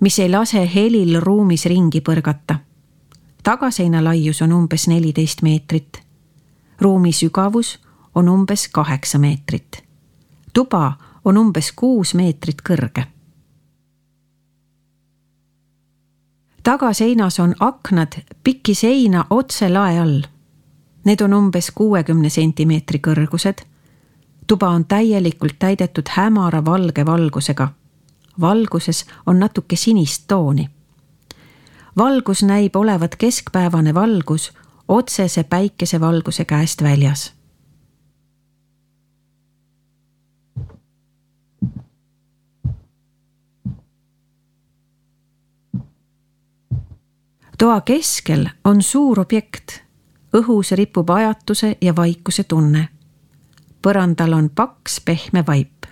mis 0.00 0.18
ei 0.18 0.30
lase 0.30 0.70
helil 0.74 1.20
ruumis 1.20 1.64
ringi 1.64 2.00
põrgata. 2.00 2.56
tagaseina 3.42 4.04
laius 4.04 4.42
on 4.42 4.52
umbes 4.52 4.88
neliteist 4.88 5.42
meetrit. 5.42 6.02
ruumi 6.80 7.12
sügavus 7.12 7.80
on 8.14 8.28
umbes 8.28 8.68
kaheksa 8.68 9.18
meetrit. 9.18 9.84
tuba 10.52 10.92
on 11.24 11.38
umbes 11.38 11.72
kuus 11.72 12.14
meetrit 12.14 12.62
kõrge. 12.70 13.04
tagaseinas 16.62 17.40
on 17.40 17.54
aknad 17.60 18.12
pikki 18.44 18.74
seina 18.74 19.24
otse 19.30 19.68
lae 19.68 20.00
all 20.00 20.31
Need 21.04 21.20
on 21.20 21.34
umbes 21.34 21.70
kuuekümne 21.74 22.30
sentimeetri 22.30 22.98
kõrgused. 22.98 23.64
tuba 24.46 24.68
on 24.68 24.84
täielikult 24.84 25.58
täidetud 25.58 26.08
hämara 26.08 26.64
valge 26.64 27.06
valgusega. 27.06 27.68
valguses 28.40 29.04
on 29.26 29.38
natuke 29.38 29.76
sinist 29.76 30.24
tooni. 30.28 30.70
valgus 31.96 32.42
näib 32.42 32.76
olevat 32.76 33.16
keskpäevane 33.16 33.94
valgus 33.94 34.52
otsese 34.88 35.44
päikesevalguse 35.44 36.44
käest 36.44 36.82
väljas 36.82 37.32
toa 47.62 47.80
keskel 47.80 48.48
on 48.64 48.82
suur 48.82 49.20
objekt 49.20 49.81
õhus 50.36 50.72
ripub 50.72 51.10
ajatuse 51.10 51.76
ja 51.80 51.96
vaikuse 51.96 52.44
tunne. 52.44 52.88
põrandal 53.82 54.32
on 54.32 54.50
paks 54.50 55.00
pehme 55.00 55.44
vaip. 55.46 55.82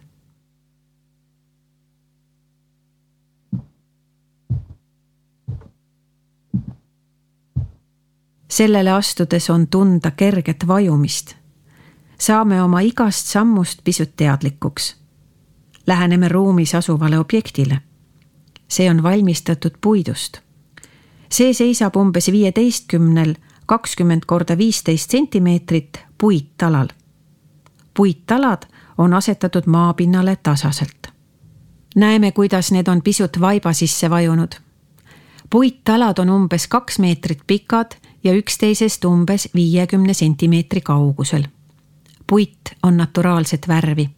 sellele 8.48 8.90
astudes 8.90 9.50
on 9.50 9.66
tunda 9.66 10.10
kerget 10.10 10.66
vajumist. 10.66 11.34
saame 12.18 12.62
oma 12.62 12.80
igast 12.80 13.26
sammust 13.26 13.80
pisut 13.84 14.16
teadlikuks. 14.16 14.96
Läheneme 15.86 16.28
ruumis 16.28 16.74
asuvale 16.74 17.18
objektile. 17.18 17.80
see 18.68 18.90
on 18.90 19.02
valmistatud 19.02 19.74
puidust. 19.80 20.38
see 21.30 21.54
seisab 21.54 21.96
umbes 21.96 22.32
viieteistkümnel 22.32 23.34
kakskümmend 23.70 24.22
korda 24.26 24.58
viisteist 24.58 25.10
sentimeetrit 25.10 26.04
puittalal. 26.18 26.88
puittalad 27.96 28.62
on 28.98 29.14
asetatud 29.14 29.62
maapinnale 29.66 30.36
tasaselt. 30.36 31.06
näeme, 31.96 32.32
kuidas 32.32 32.72
need 32.72 32.86
on 32.88 33.02
pisut 33.02 33.40
vaiba 33.40 33.72
sisse 33.72 34.10
vajunud. 34.10 34.52
puittalad 35.50 36.18
on 36.18 36.30
umbes 36.30 36.66
kaks 36.66 36.98
meetrit 36.98 37.38
pikad 37.46 37.90
ja 38.24 38.32
üksteisest 38.32 39.04
umbes 39.04 39.48
viiekümne 39.54 40.14
sentimeetri 40.14 40.80
kaugusel. 40.80 41.44
puit 42.26 42.60
on 42.82 42.96
naturaalset 42.96 43.68
värvi. 43.68 44.10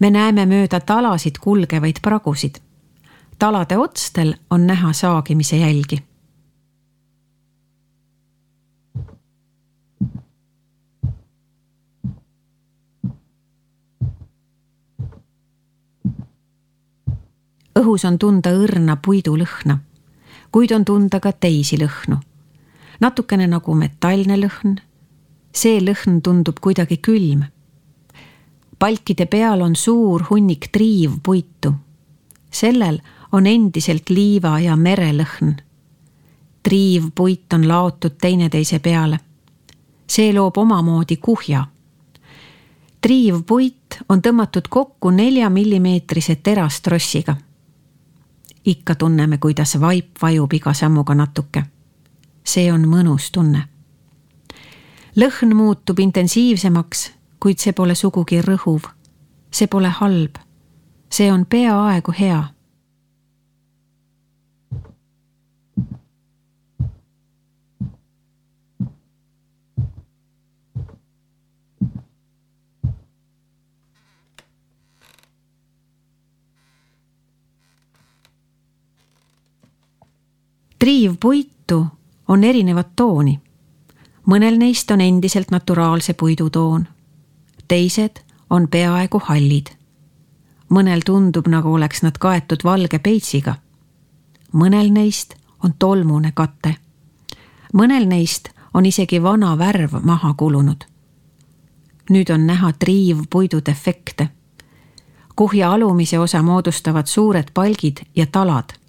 me 0.00 0.10
näeme 0.10 0.46
mööda 0.46 0.80
talasid 0.80 1.38
kulgevaid 1.40 1.96
pragusid. 2.02 2.54
talade 3.38 3.78
otstel 3.78 4.34
on 4.50 4.66
näha 4.66 4.92
saagimise 4.92 5.56
jälgi. 5.56 6.15
Õhus 17.76 18.04
on 18.08 18.18
tunda 18.18 18.52
õrna 18.56 18.96
puidulõhna, 18.96 19.78
kuid 20.52 20.72
on 20.72 20.84
tunda 20.84 21.20
ka 21.20 21.32
teisi 21.32 21.78
lõhnu. 21.78 22.16
natukene 23.00 23.46
nagu 23.46 23.74
metallne 23.74 24.36
lõhn. 24.36 24.78
see 25.52 25.80
lõhn 25.80 26.22
tundub 26.22 26.60
kuidagi 26.60 26.96
külm. 26.96 27.44
palkide 28.78 29.26
peal 29.26 29.62
on 29.62 29.76
suur 29.76 30.24
hunnik 30.30 30.68
triivpuitu. 30.72 31.74
sellel 32.50 33.00
on 33.32 33.46
endiselt 33.46 34.10
liiva 34.10 34.60
ja 34.60 34.76
merelõhn. 34.76 35.56
triivpuit 36.62 37.52
on 37.52 37.68
laotud 37.68 38.16
teineteise 38.20 38.78
peale. 38.78 39.18
see 40.06 40.32
loob 40.32 40.56
omamoodi 40.56 41.16
kuhja 41.16 41.66
triivpuit 43.00 44.00
on 44.08 44.22
tõmmatud 44.22 44.68
kokku 44.68 45.10
nelja 45.10 45.50
millimeetrise 45.50 46.34
terastrossiga 46.34 47.36
ikka 48.66 48.94
tunneme, 48.94 49.38
kuidas 49.38 49.80
vaip 49.80 50.22
vajub 50.22 50.52
iga 50.52 50.72
sammuga 50.74 51.14
natuke. 51.14 51.62
see 52.44 52.72
on 52.72 52.88
mõnus 52.88 53.30
tunne. 53.32 53.68
lõhn 55.16 55.54
muutub 55.54 55.98
intensiivsemaks, 55.98 57.12
kuid 57.40 57.58
see 57.58 57.72
pole 57.72 57.94
sugugi 57.94 58.42
rõhuv. 58.42 58.82
see 59.50 59.66
pole 59.66 59.88
halb. 59.88 60.36
see 61.10 61.32
on 61.32 61.46
peaaegu 61.46 62.12
hea 62.20 62.55
triivpuitu 80.78 81.86
on 82.28 82.44
erinevat 82.44 82.88
tooni. 82.96 83.40
mõnel 84.26 84.58
neist 84.58 84.90
on 84.90 85.00
endiselt 85.00 85.50
naturaalse 85.50 86.12
puidu 86.12 86.50
toon. 86.50 86.88
teised 87.68 88.20
on 88.50 88.68
peaaegu 88.68 89.20
hallid. 89.24 89.66
mõnel 90.70 91.00
tundub, 91.04 91.46
nagu 91.48 91.74
oleks 91.74 92.02
nad 92.02 92.18
kaetud 92.18 92.64
valge 92.64 92.98
peitsiga. 92.98 93.54
mõnel 94.52 94.90
neist 94.92 95.34
on 95.64 95.74
tolmune 95.78 96.32
kate. 96.34 96.76
mõnel 97.74 98.06
neist 98.06 98.48
on 98.74 98.86
isegi 98.86 99.22
vana 99.22 99.58
värv 99.58 99.92
maha 100.02 100.34
kulunud. 100.34 100.84
nüüd 102.10 102.34
on 102.34 102.46
näha 102.46 102.72
triivpuidu 102.72 103.60
defekte. 103.66 104.28
kuhja 105.36 105.72
alumise 105.72 106.18
osa 106.18 106.42
moodustavad 106.42 107.06
suured 107.06 107.50
palgid 107.54 107.96
ja 108.16 108.26
talad 108.26 108.85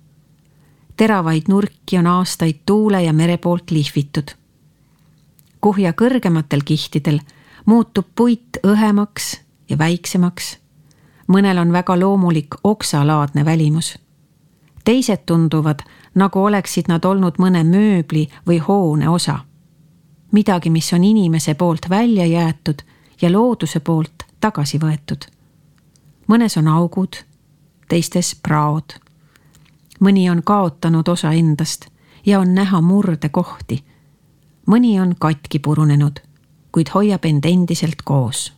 teravaid 0.98 1.42
nurki 1.48 1.98
on 1.98 2.08
aastaid 2.08 2.56
tuule 2.66 3.04
ja 3.04 3.14
mere 3.14 3.38
poolt 3.38 3.72
lihvitud. 3.72 4.28
kuhja 5.62 5.94
kõrgematel 5.94 6.62
kihtidel 6.66 7.20
muutub 7.66 8.06
puit 8.16 8.58
õhemaks 8.64 9.38
ja 9.70 9.78
väiksemaks. 9.78 10.58
mõnel 11.28 11.58
on 11.58 11.72
väga 11.72 12.00
loomulik 12.00 12.56
oksalaadne 12.64 13.46
välimus. 13.46 14.00
teised 14.84 15.26
tunduvad, 15.26 15.80
nagu 16.16 16.44
oleksid 16.44 16.86
nad 16.88 17.06
olnud 17.06 17.38
mõne 17.38 17.64
mööbli 17.64 18.30
või 18.48 18.60
hoone 18.68 19.10
osa. 19.10 19.40
midagi, 20.32 20.70
mis 20.70 20.94
on 20.94 21.04
inimese 21.04 21.54
poolt 21.54 21.90
välja 21.90 22.26
jäetud 22.26 22.82
ja 23.22 23.32
looduse 23.32 23.80
poolt 23.80 24.24
tagasi 24.40 24.80
võetud. 24.80 25.26
mõnes 26.28 26.58
on 26.58 26.68
augud, 26.68 27.16
teistes 27.88 28.36
praod 28.36 29.07
mõni 30.00 30.30
on 30.32 30.44
kaotanud 30.44 31.08
osa 31.08 31.32
endast 31.32 31.86
ja 32.26 32.40
on 32.40 32.56
näha 32.56 32.82
murdekohti. 32.82 33.84
mõni 34.68 35.02
on 35.02 35.16
katki 35.20 35.60
purunenud, 35.60 36.20
kuid 36.72 36.88
hoiab 36.94 37.26
end 37.26 37.46
endiselt 37.46 38.02
koos. 38.04 38.54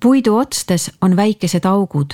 puidu 0.00 0.36
otstes 0.36 0.90
on 1.00 1.16
väikesed 1.16 1.64
augud. 1.64 2.10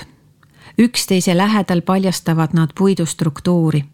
üksteise 0.79 1.37
lähedal 1.37 1.81
paljastavad 1.81 2.49
nad 2.53 2.69
puidu 2.79 3.07
struktuuri 3.07 3.85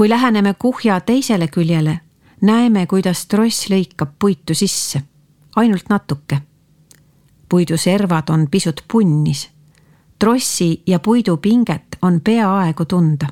kui 0.00 0.08
läheneme 0.08 0.54
kuhja 0.54 1.00
teisele 1.00 1.48
küljele, 1.48 2.00
näeme, 2.40 2.86
kuidas 2.86 3.26
tross 3.26 3.66
lõikab 3.68 4.14
puitu 4.18 4.54
sisse, 4.54 5.02
ainult 5.56 5.90
natuke. 5.92 6.38
puidu 7.48 7.76
servad 7.76 8.30
on 8.30 8.46
pisut 8.50 8.80
punnis. 8.92 9.50
trossi 10.18 10.82
ja 10.86 10.98
puidu 10.98 11.36
pinget 11.36 11.98
on 12.02 12.20
peaaegu 12.20 12.84
tunda. 12.84 13.26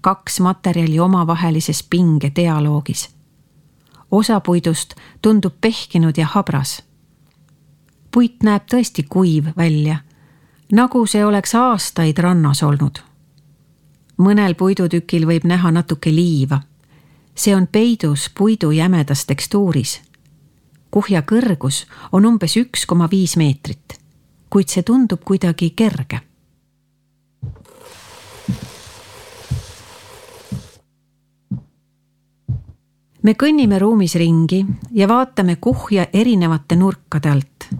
kaks 0.00 0.40
materjali 0.40 1.00
omavahelises 1.00 1.82
pinge 1.90 2.32
dialoogis. 2.36 3.10
osa 4.10 4.40
puidust 4.40 4.94
tundub 5.22 5.54
pehkinud 5.60 6.16
ja 6.16 6.26
habras. 6.26 6.82
puit 8.14 8.42
näeb 8.42 8.62
tõesti 8.74 9.02
kuiv 9.08 9.44
välja, 9.56 9.96
nagu 10.72 11.06
see 11.06 11.24
oleks 11.24 11.54
aastaid 11.54 12.18
rannas 12.18 12.62
olnud 12.62 13.15
mõnel 14.16 14.54
puidutükil 14.54 15.26
võib 15.26 15.44
näha 15.44 15.70
natuke 15.70 16.10
liiva. 16.10 16.60
see 17.34 17.54
on 17.56 17.66
peidus 17.66 18.30
puidu 18.38 18.70
jämedas 18.70 19.26
tekstuuris. 19.26 20.00
kuhja 20.90 21.22
kõrgus 21.22 21.86
on 22.12 22.26
umbes 22.26 22.56
üks 22.56 22.86
koma 22.86 23.08
viis 23.10 23.36
meetrit, 23.36 23.98
kuid 24.50 24.68
see 24.68 24.82
tundub 24.82 25.20
kuidagi 25.24 25.70
kerge. 25.70 26.20
me 33.22 33.32
kõnnime 33.34 33.78
ruumis 33.78 34.14
ringi 34.14 34.66
ja 34.92 35.08
vaatame 35.08 35.56
kuhja 35.56 36.06
erinevate 36.12 36.76
nurkade 36.76 37.30
alt. 37.30 37.74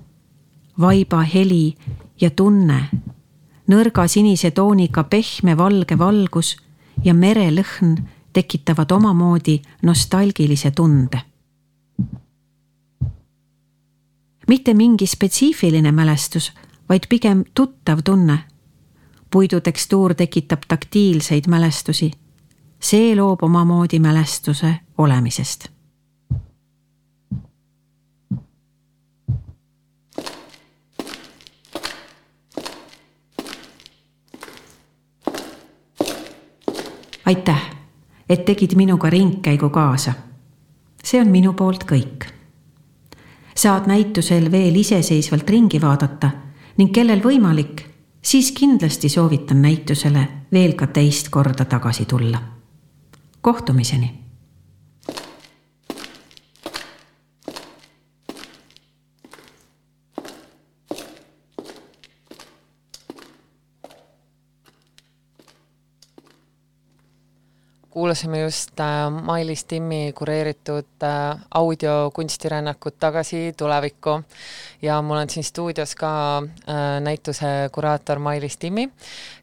vaiba 0.81 1.23
heli 1.23 1.75
ja 2.21 2.31
tunne 2.31 2.91
nõrga 3.67 4.07
sinise 4.09 4.51
tooniga 4.51 5.05
pehme 5.05 5.57
valge 5.57 5.99
valgus 5.99 6.57
ja 7.05 7.15
merelõhn 7.15 7.97
tekitavad 8.33 8.91
omamoodi 8.91 9.63
nostalgilise 9.83 10.71
tunde. 10.71 11.21
mitte 14.49 14.75
mingi 14.75 15.07
spetsiifiline 15.07 15.93
mälestus, 15.93 16.53
vaid 16.89 17.09
pigem 17.09 17.45
tuttav 17.55 17.99
tunne. 18.05 18.39
puidu 19.31 19.61
tekstuur 19.61 20.15
tekitab 20.15 20.63
taktiilseid 20.69 21.45
mälestusi. 21.49 22.11
see 22.81 23.17
loob 23.17 23.43
omamoodi 23.43 23.99
mälestuse 23.99 24.75
olemisest 24.99 25.76
aitäh, 37.27 37.71
et 38.29 38.45
tegid 38.45 38.75
minuga 38.75 39.11
ringkäigu 39.11 39.71
kaasa. 39.71 40.13
see 41.05 41.21
on 41.21 41.29
minu 41.29 41.53
poolt 41.53 41.85
kõik. 41.85 42.27
saad 43.55 43.87
näitusel 43.87 44.51
veel 44.51 44.75
iseseisvalt 44.75 45.51
ringi 45.51 45.81
vaadata 45.81 46.31
ning 46.77 46.93
kellel 46.93 47.23
võimalik, 47.23 47.83
siis 48.23 48.53
kindlasti 48.53 49.09
soovitan 49.09 49.63
näitusele 49.63 50.29
veel 50.53 50.75
ka 50.75 50.87
teist 50.87 51.29
korda 51.29 51.65
tagasi 51.65 52.05
tulla. 52.05 52.39
kohtumiseni 53.41 54.26
kuulasime 68.07 68.41
just 68.41 68.81
äh, 68.81 69.11
Mailis 69.23 69.65
Timmi 69.65 70.13
kureeritud 70.13 71.03
äh, 71.03 71.39
audiokunstirännakut 71.55 72.99
Tagasi 72.99 73.55
tulevikku. 73.57 74.23
Ja 74.83 75.03
mul 75.03 75.17
on 75.17 75.31
siin 75.31 75.45
stuudios 75.45 75.95
ka 75.95 76.39
äh, 76.39 77.01
näituse 77.01 77.47
kuraator 77.73 78.19
Mailis 78.19 78.57
Timmi, 78.57 78.89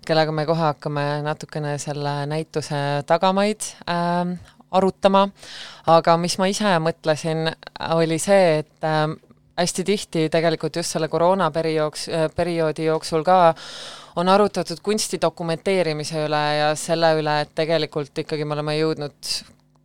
kellega 0.08 0.32
me 0.32 0.45
kohe 0.45 0.60
hakkame 0.60 1.04
natukene 1.21 1.78
selle 1.78 2.26
näituse 2.26 3.04
tagamaid 3.06 3.67
arutama, 4.71 5.28
aga 5.88 6.17
mis 6.17 6.38
ma 6.39 6.47
ise 6.47 6.71
mõtlesin, 6.80 7.52
oli 7.99 8.19
see, 8.19 8.63
et 8.63 8.91
hästi 9.58 9.84
tihti 9.84 10.30
tegelikult 10.34 10.76
just 10.76 10.96
selle 10.96 11.08
koroonaperioodiks, 11.08 12.08
perioodi 12.36 12.86
jooksul 12.86 13.24
ka 13.24 13.54
on 14.16 14.30
arutatud 14.30 14.82
kunsti 14.84 15.20
dokumenteerimise 15.22 16.26
üle 16.26 16.44
ja 16.58 16.76
selle 16.80 17.13
üle, 17.20 17.39
et 17.46 17.54
tegelikult 17.56 18.24
ikkagi 18.26 18.46
me 18.46 18.58
oleme 18.58 18.78
jõudnud 18.78 19.34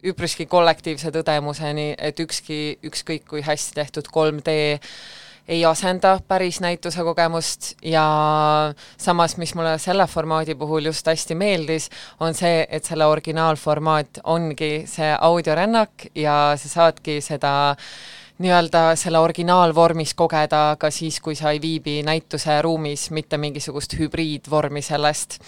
üpriski 0.08 0.46
kollektiivse 0.46 1.10
tõdemuseni, 1.14 1.92
et 1.98 2.20
ükski, 2.20 2.78
ükskõik 2.86 3.26
kui 3.28 3.42
hästi 3.42 3.80
tehtud 3.80 4.10
3D 4.14 4.54
ei 5.48 5.64
asenda 5.64 6.18
päris 6.28 6.60
näituse 6.60 7.02
kogemust 7.02 7.70
ja 7.82 8.04
samas, 9.00 9.36
mis 9.40 9.54
mulle 9.56 9.78
selle 9.80 10.06
formaadi 10.06 10.54
puhul 10.60 10.90
just 10.90 11.08
hästi 11.08 11.34
meeldis, 11.34 11.88
on 12.20 12.36
see, 12.36 12.66
et 12.68 12.84
selle 12.84 13.08
originaalformaat 13.08 14.20
ongi 14.24 14.84
see 14.86 15.08
audiorännak 15.20 16.10
ja 16.14 16.52
sa 16.60 16.68
saadki 16.68 17.20
seda 17.24 17.76
nii-öelda 18.38 18.92
selle 18.96 19.18
originaalvormis 19.18 20.14
kogeda 20.14 20.76
ka 20.78 20.90
siis, 20.94 21.20
kui 21.20 21.34
sa 21.34 21.50
ei 21.50 21.60
viibi 21.62 22.02
näituse 22.06 22.62
ruumis, 22.62 23.10
mitte 23.10 23.38
mingisugust 23.38 23.98
hübriidvormi 23.98 24.82
sellest. 24.82 25.38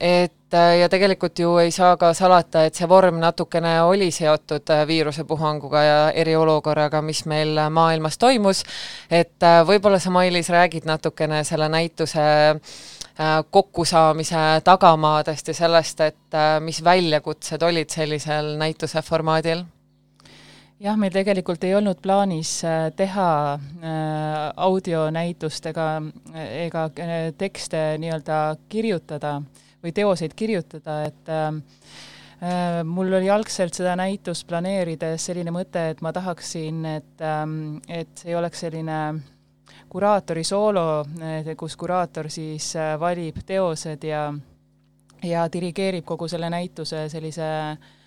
Et 0.00 0.54
ja 0.80 0.88
tegelikult 0.90 1.38
ju 1.38 1.52
ei 1.62 1.70
saa 1.70 1.92
ka 2.00 2.10
salata, 2.16 2.64
et 2.66 2.74
see 2.74 2.88
vorm 2.90 3.20
natukene 3.22 3.76
oli 3.86 4.08
seotud 4.10 4.72
viirusepuhanguga 4.88 5.82
ja 5.84 6.00
eriolukorraga, 6.10 7.02
mis 7.06 7.22
meil 7.30 7.60
maailmas 7.70 8.18
toimus, 8.18 8.64
et 9.10 9.46
võib-olla 9.68 10.00
sa, 10.02 10.10
Mailis, 10.10 10.50
räägid 10.50 10.88
natukene 10.90 11.44
selle 11.46 11.68
näituse 11.70 12.26
kokkusaamise 13.50 14.44
tagamaadest 14.64 15.52
ja 15.52 15.54
sellest, 15.54 16.00
et 16.00 16.38
mis 16.64 16.82
väljakutsed 16.84 17.62
olid 17.62 17.94
sellisel 17.94 18.56
näituse 18.58 19.02
formaadil 19.02 19.62
jah, 20.82 20.98
meil 20.98 21.14
tegelikult 21.14 21.64
ei 21.66 21.74
olnud 21.78 22.00
plaanis 22.02 22.52
äh, 22.66 22.88
teha 22.96 23.30
äh, 23.54 23.62
audionäitust 24.56 25.66
ega, 25.72 25.88
ega 26.34 26.84
äh, 27.02 27.16
tekste 27.38 27.82
nii-öelda 28.02 28.42
kirjutada 28.70 29.38
või 29.82 29.94
teoseid 29.94 30.34
kirjutada, 30.38 31.00
et 31.08 31.32
äh, 31.32 32.84
mul 32.86 33.10
oli 33.18 33.30
algselt 33.30 33.74
seda 33.74 33.96
näitust 33.98 34.46
planeerides 34.46 35.24
selline 35.26 35.50
mõte, 35.54 35.88
et 35.90 36.02
ma 36.06 36.12
tahaksin, 36.14 36.84
et, 36.86 37.24
et 37.90 38.12
see 38.14 38.30
ei 38.30 38.36
oleks 38.38 38.62
selline 38.62 38.98
kuraatori 39.90 40.44
soolo, 40.46 41.02
kus 41.58 41.74
kuraator 41.80 42.28
siis 42.30 42.68
valib 43.00 43.40
teosed 43.46 44.06
ja, 44.06 44.28
ja 45.26 45.48
dirigeerib 45.50 46.06
kogu 46.06 46.28
selle 46.30 46.50
näituse 46.54 47.08
sellise 47.10 47.48
äh, 47.48 47.74
Äh, 47.78 47.97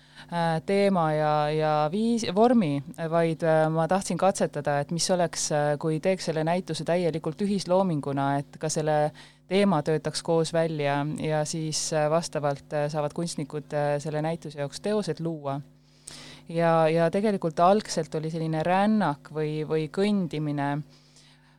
teema 0.66 1.06
ja, 1.12 1.34
ja 1.50 1.72
viis, 1.92 2.26
vormi, 2.34 2.82
vaid 3.10 3.42
äh, 3.46 3.66
ma 3.72 3.86
tahtsin 3.88 4.18
katsetada, 4.20 4.78
et 4.80 4.90
mis 4.94 5.08
oleks, 5.10 5.48
äh, 5.52 5.74
kui 5.82 6.00
teeks 6.00 6.30
selle 6.30 6.44
näituse 6.44 6.86
täielikult 6.88 7.42
ühisloominguna, 7.44 8.28
et 8.42 8.58
ka 8.60 8.70
selle 8.72 9.12
teema 9.52 9.82
töötaks 9.84 10.22
koos 10.22 10.52
välja 10.52 11.02
ja 11.20 11.44
siis 11.44 11.90
vastavalt 12.10 12.72
saavad 12.88 13.12
kunstnikud 13.12 13.74
selle 14.00 14.22
näituse 14.24 14.62
jaoks 14.62 14.80
teosed 14.80 15.20
luua. 15.20 15.60
ja, 16.48 16.88
ja 16.88 17.10
tegelikult 17.10 17.60
algselt 17.60 18.14
oli 18.14 18.30
selline 18.30 18.62
rännak 18.62 19.28
või, 19.34 19.62
või 19.68 19.90
kõndimine 19.92 20.70
äh, 20.72 21.01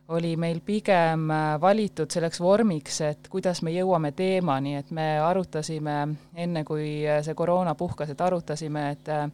oli 0.08 0.36
meil 0.36 0.60
pigem 0.64 1.30
äh, 1.30 1.54
valitud 1.60 2.12
selleks 2.12 2.40
vormiks, 2.40 3.00
et 3.06 3.32
kuidas 3.32 3.62
me 3.64 3.72
jõuame 3.72 4.12
teemani, 4.16 4.76
et 4.76 4.92
me 4.92 5.14
arutasime 5.22 5.98
enne, 6.36 6.64
kui 6.68 7.02
äh, 7.08 7.22
see 7.24 7.34
koroona 7.34 7.74
puhkes, 7.74 8.12
et 8.12 8.20
arutasime, 8.20 8.84
et 8.92 9.08
äh, 9.08 9.24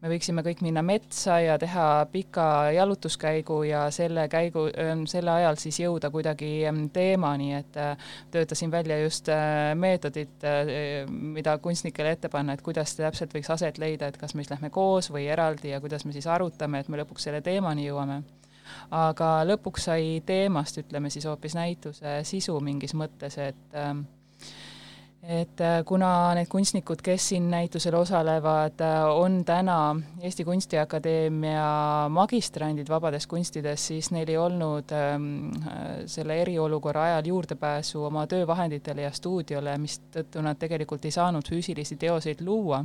me 0.00 0.12
võiksime 0.12 0.44
kõik 0.46 0.62
minna 0.64 0.84
metsa 0.86 1.40
ja 1.42 1.58
teha 1.60 2.06
pika 2.12 2.46
jalutuskäigu 2.72 3.58
ja 3.68 3.82
selle 3.92 4.28
käigu, 4.32 4.68
selle 5.10 5.34
ajal 5.34 5.58
siis 5.60 5.82
jõuda 5.82 6.08
kuidagi 6.14 6.52
ähm, 6.70 6.86
teemani, 6.94 7.50
et 7.58 7.76
töötasin 8.32 8.72
välja 8.72 8.96
just 9.02 9.28
meetodit, 9.76 10.48
mida 11.10 11.58
kunstnikele 11.60 12.16
ette 12.16 12.32
panna, 12.32 12.56
et 12.56 12.64
kuidas 12.64 12.96
täpselt 12.96 13.36
võiks 13.36 13.52
aset 13.52 13.82
leida, 13.82 14.08
et 14.08 14.16
kas 14.16 14.32
me 14.32 14.46
siis 14.46 14.54
lähme 14.54 14.72
koos 14.72 15.12
või 15.12 15.28
eraldi 15.28 15.74
ja 15.74 15.84
kuidas 15.84 16.08
me 16.08 16.16
siis 16.16 16.30
arutame, 16.30 16.80
et 16.80 16.88
me 16.88 17.02
lõpuks 17.02 17.28
selle 17.28 17.44
teemani 17.44 17.90
jõuame 17.90 18.22
aga 18.90 19.32
lõpuks 19.46 19.90
sai 19.90 20.22
teemast, 20.26 20.80
ütleme 20.82 21.10
siis 21.10 21.26
hoopis 21.30 21.54
näituse 21.54 22.20
sisu 22.26 22.56
mingis 22.64 22.94
mõttes, 22.98 23.38
et 23.38 23.78
ähm, 23.78 24.02
et 25.22 25.60
äh, 25.60 25.82
kuna 25.84 26.32
need 26.34 26.48
kunstnikud, 26.48 27.02
kes 27.04 27.28
siin 27.28 27.50
näitusel 27.52 27.94
osalevad, 27.94 28.80
äh, 28.80 29.04
on 29.04 29.42
täna 29.44 29.96
Eesti 30.20 30.44
Kunstiakadeemia 30.44 32.08
magistrandid 32.08 32.88
vabades 32.88 33.26
kunstides, 33.28 33.86
siis 33.86 34.10
neil 34.16 34.32
ei 34.32 34.38
olnud 34.40 34.94
ähm, 34.96 35.50
selle 36.08 36.40
eriolukorra 36.40 37.04
ajal 37.10 37.32
juurdepääsu 37.34 38.04
oma 38.04 38.26
töövahenditele 38.26 39.04
ja 39.04 39.12
stuudiole, 39.12 39.76
mistõttu 39.78 40.40
nad 40.42 40.58
tegelikult 40.58 41.04
ei 41.04 41.14
saanud 41.14 41.48
füüsilisi 41.52 42.00
teoseid 42.00 42.40
luua. 42.40 42.84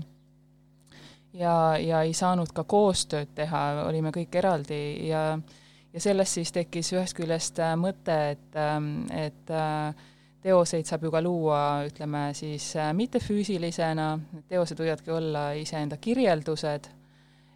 ja, 1.33 1.77
ja 1.79 2.01
ei 2.01 2.13
saanud 2.13 2.51
ka 2.53 2.63
koostööd 2.63 3.31
teha, 3.35 3.85
olime 3.87 4.11
kõik 4.11 4.35
eraldi 4.35 5.07
ja 5.07 5.31
äh, 5.33 5.64
ja 5.95 6.01
sellest 6.03 6.39
siis 6.39 6.51
tekkis 6.51 6.91
ühest 6.95 7.15
küljest 7.15 7.61
äh, 7.63 7.71
mõte, 7.79 8.17
et, 8.35 8.59
ähm, 8.59 9.05
et 9.15 9.51
äh, 9.53 9.95
teoseid 10.43 10.89
saab 10.89 11.07
ju 11.07 11.13
ka 11.13 11.21
luua, 11.23 11.61
ütleme 11.87 12.27
siis 12.37 12.73
äh, 12.79 12.91
mittefüüsilisena, 12.97 14.09
teosed 14.51 14.81
võivadki 14.81 15.15
olla 15.15 15.47
iseenda 15.55 15.97
kirjeldused 16.01 16.91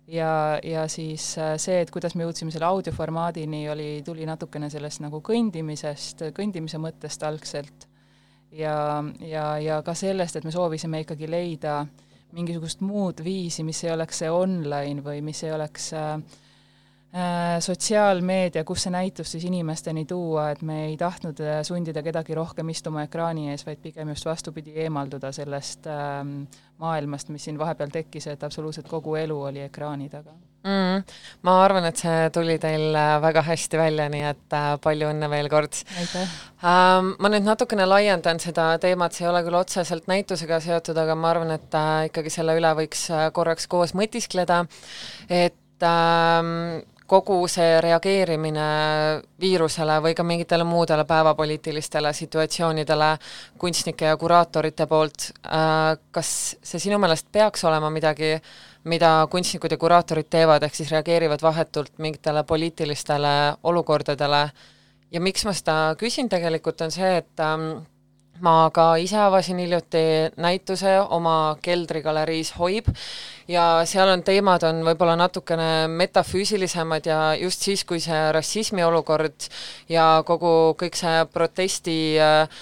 ja, 0.07 0.31
ja 0.63 0.87
siis 0.87 1.33
see, 1.35 1.77
et 1.83 1.91
kuidas 1.91 2.15
me 2.15 2.25
jõudsime 2.25 2.55
selle 2.55 2.69
audioformaadini, 2.71 3.65
oli, 3.73 3.91
tuli 4.07 4.25
natukene 4.29 4.71
sellest 4.71 5.03
nagu 5.03 5.19
kõndimisest, 5.25 6.29
kõndimise 6.35 6.79
mõttest 6.81 7.27
algselt. 7.27 7.89
ja, 8.55 9.03
ja, 9.21 9.49
ja 9.61 9.81
ka 9.85 9.93
sellest, 9.93 10.39
et 10.39 10.47
me 10.47 10.55
soovisime 10.55 11.03
ikkagi 11.03 11.27
leida 11.29 11.83
mingisugust 12.33 12.81
muud 12.85 13.19
viisi, 13.25 13.65
mis 13.65 13.83
ei 13.83 13.91
oleks 13.91 14.23
see 14.23 14.29
online 14.31 15.03
või 15.03 15.19
mis 15.25 15.43
ei 15.43 15.51
oleks 15.51 15.91
äh, 15.97 16.15
sotsiaalmeedia, 17.59 18.61
kus 18.63 18.83
see 18.85 18.91
näitus 18.93 19.31
siis 19.33 19.45
inimesteni 19.49 20.05
tuua, 20.05 20.51
et 20.53 20.61
me 20.61 20.83
ei 20.85 20.97
tahtnud 20.97 21.39
äh, 21.41 21.61
sundida 21.65 22.03
kedagi 22.05 22.35
rohkem 22.37 22.69
istuma 22.69 23.07
ekraani 23.07 23.49
ees, 23.49 23.65
vaid 23.65 23.79
pigem 23.81 24.11
just 24.13 24.27
vastupidi, 24.29 24.75
eemalduda 24.83 25.31
sellest 25.33 25.89
ähm, 25.89 26.43
maailmast, 26.77 27.31
mis 27.33 27.47
siin 27.49 27.57
vahepeal 27.57 27.89
tekkis, 27.89 28.27
et 28.29 28.45
absoluutselt 28.45 28.87
kogu 28.87 29.15
elu 29.17 29.37
oli 29.49 29.63
ekraani 29.65 30.05
taga 30.09 30.35
mm,. 30.67 31.15
ma 31.49 31.55
arvan, 31.63 31.87
et 31.89 31.97
see 31.97 32.27
tuli 32.35 32.59
teil 32.61 32.93
äh, 32.93 33.15
väga 33.25 33.43
hästi 33.47 33.81
välja, 33.81 34.05
nii 34.13 34.27
et 34.29 34.57
palju 34.85 35.09
õnne 35.09 35.31
veel 35.33 35.49
kord. 35.49 35.81
ähm,! 35.97 37.09
Ma 37.17 37.33
nüüd 37.33 37.49
natukene 37.49 37.89
laiendan 37.89 38.37
seda 38.43 38.75
teemat, 38.85 39.17
see 39.17 39.25
ei 39.25 39.31
ole 39.31 39.41
küll 39.49 39.57
otseselt 39.63 40.05
näitusega 40.13 40.61
seotud, 40.61 41.01
aga 41.01 41.17
ma 41.17 41.33
arvan, 41.33 41.57
et 41.57 41.81
ikkagi 42.11 42.37
selle 42.37 42.53
üle 42.61 42.75
võiks 42.83 43.09
korraks 43.33 43.65
koos 43.65 43.97
mõtiskleda, 43.97 44.61
et 45.25 45.89
ähm, 45.89 46.85
kogu 47.09 47.39
see 47.49 47.79
reageerimine 47.81 48.65
viirusele 49.41 49.97
või 50.03 50.15
ka 50.17 50.23
mingitele 50.27 50.65
muudele 50.67 51.05
päevapoliitilistele 51.09 52.13
situatsioonidele 52.13 53.09
kunstnike 53.57 54.11
ja 54.11 54.17
kuraatorite 54.17 54.87
poolt, 54.87 55.29
äh, 55.45 55.97
kas 56.11 56.31
see 56.61 56.81
sinu 56.85 56.99
meelest 57.01 57.29
peaks 57.31 57.65
olema 57.65 57.89
midagi, 57.93 58.35
mida 58.89 59.13
kunstnikud 59.31 59.73
ja 59.73 59.77
kuraatorid 59.81 60.29
teevad, 60.29 60.63
ehk 60.63 60.75
siis 60.75 60.91
reageerivad 60.93 61.41
vahetult 61.43 61.97
mingitele 61.97 62.43
poliitilistele 62.43 63.35
olukordadele? 63.63 64.43
Ja 65.11 65.21
miks 65.21 65.45
ma 65.45 65.55
seda 65.57 65.95
küsin 65.97 66.29
tegelikult, 66.29 66.81
on 66.85 66.93
see, 66.93 67.15
et 67.23 67.41
ähm, 67.41 67.81
ma 68.45 68.69
ka 68.73 68.93
ise 69.01 69.17
avasin 69.19 69.59
hiljuti 69.61 70.03
näituse 70.39 70.95
oma 71.09 71.57
keldrigaleriis 71.61 72.53
Hoib 72.57 72.89
ja 73.47 73.81
seal 73.89 74.11
on 74.13 74.23
teemad, 74.23 74.63
on 74.67 74.83
võib-olla 74.87 75.15
natukene 75.19 75.87
metafüüsilisemad 75.91 77.09
ja 77.09 77.19
just 77.39 77.65
siis, 77.65 77.85
kui 77.85 77.99
see 78.03 78.29
rassismi 78.35 78.83
olukord 78.85 79.49
ja 79.89 80.21
kogu, 80.25 80.75
kõik 80.79 80.99
see 80.99 81.25
protesti 81.33 81.97
äh, 82.21 82.61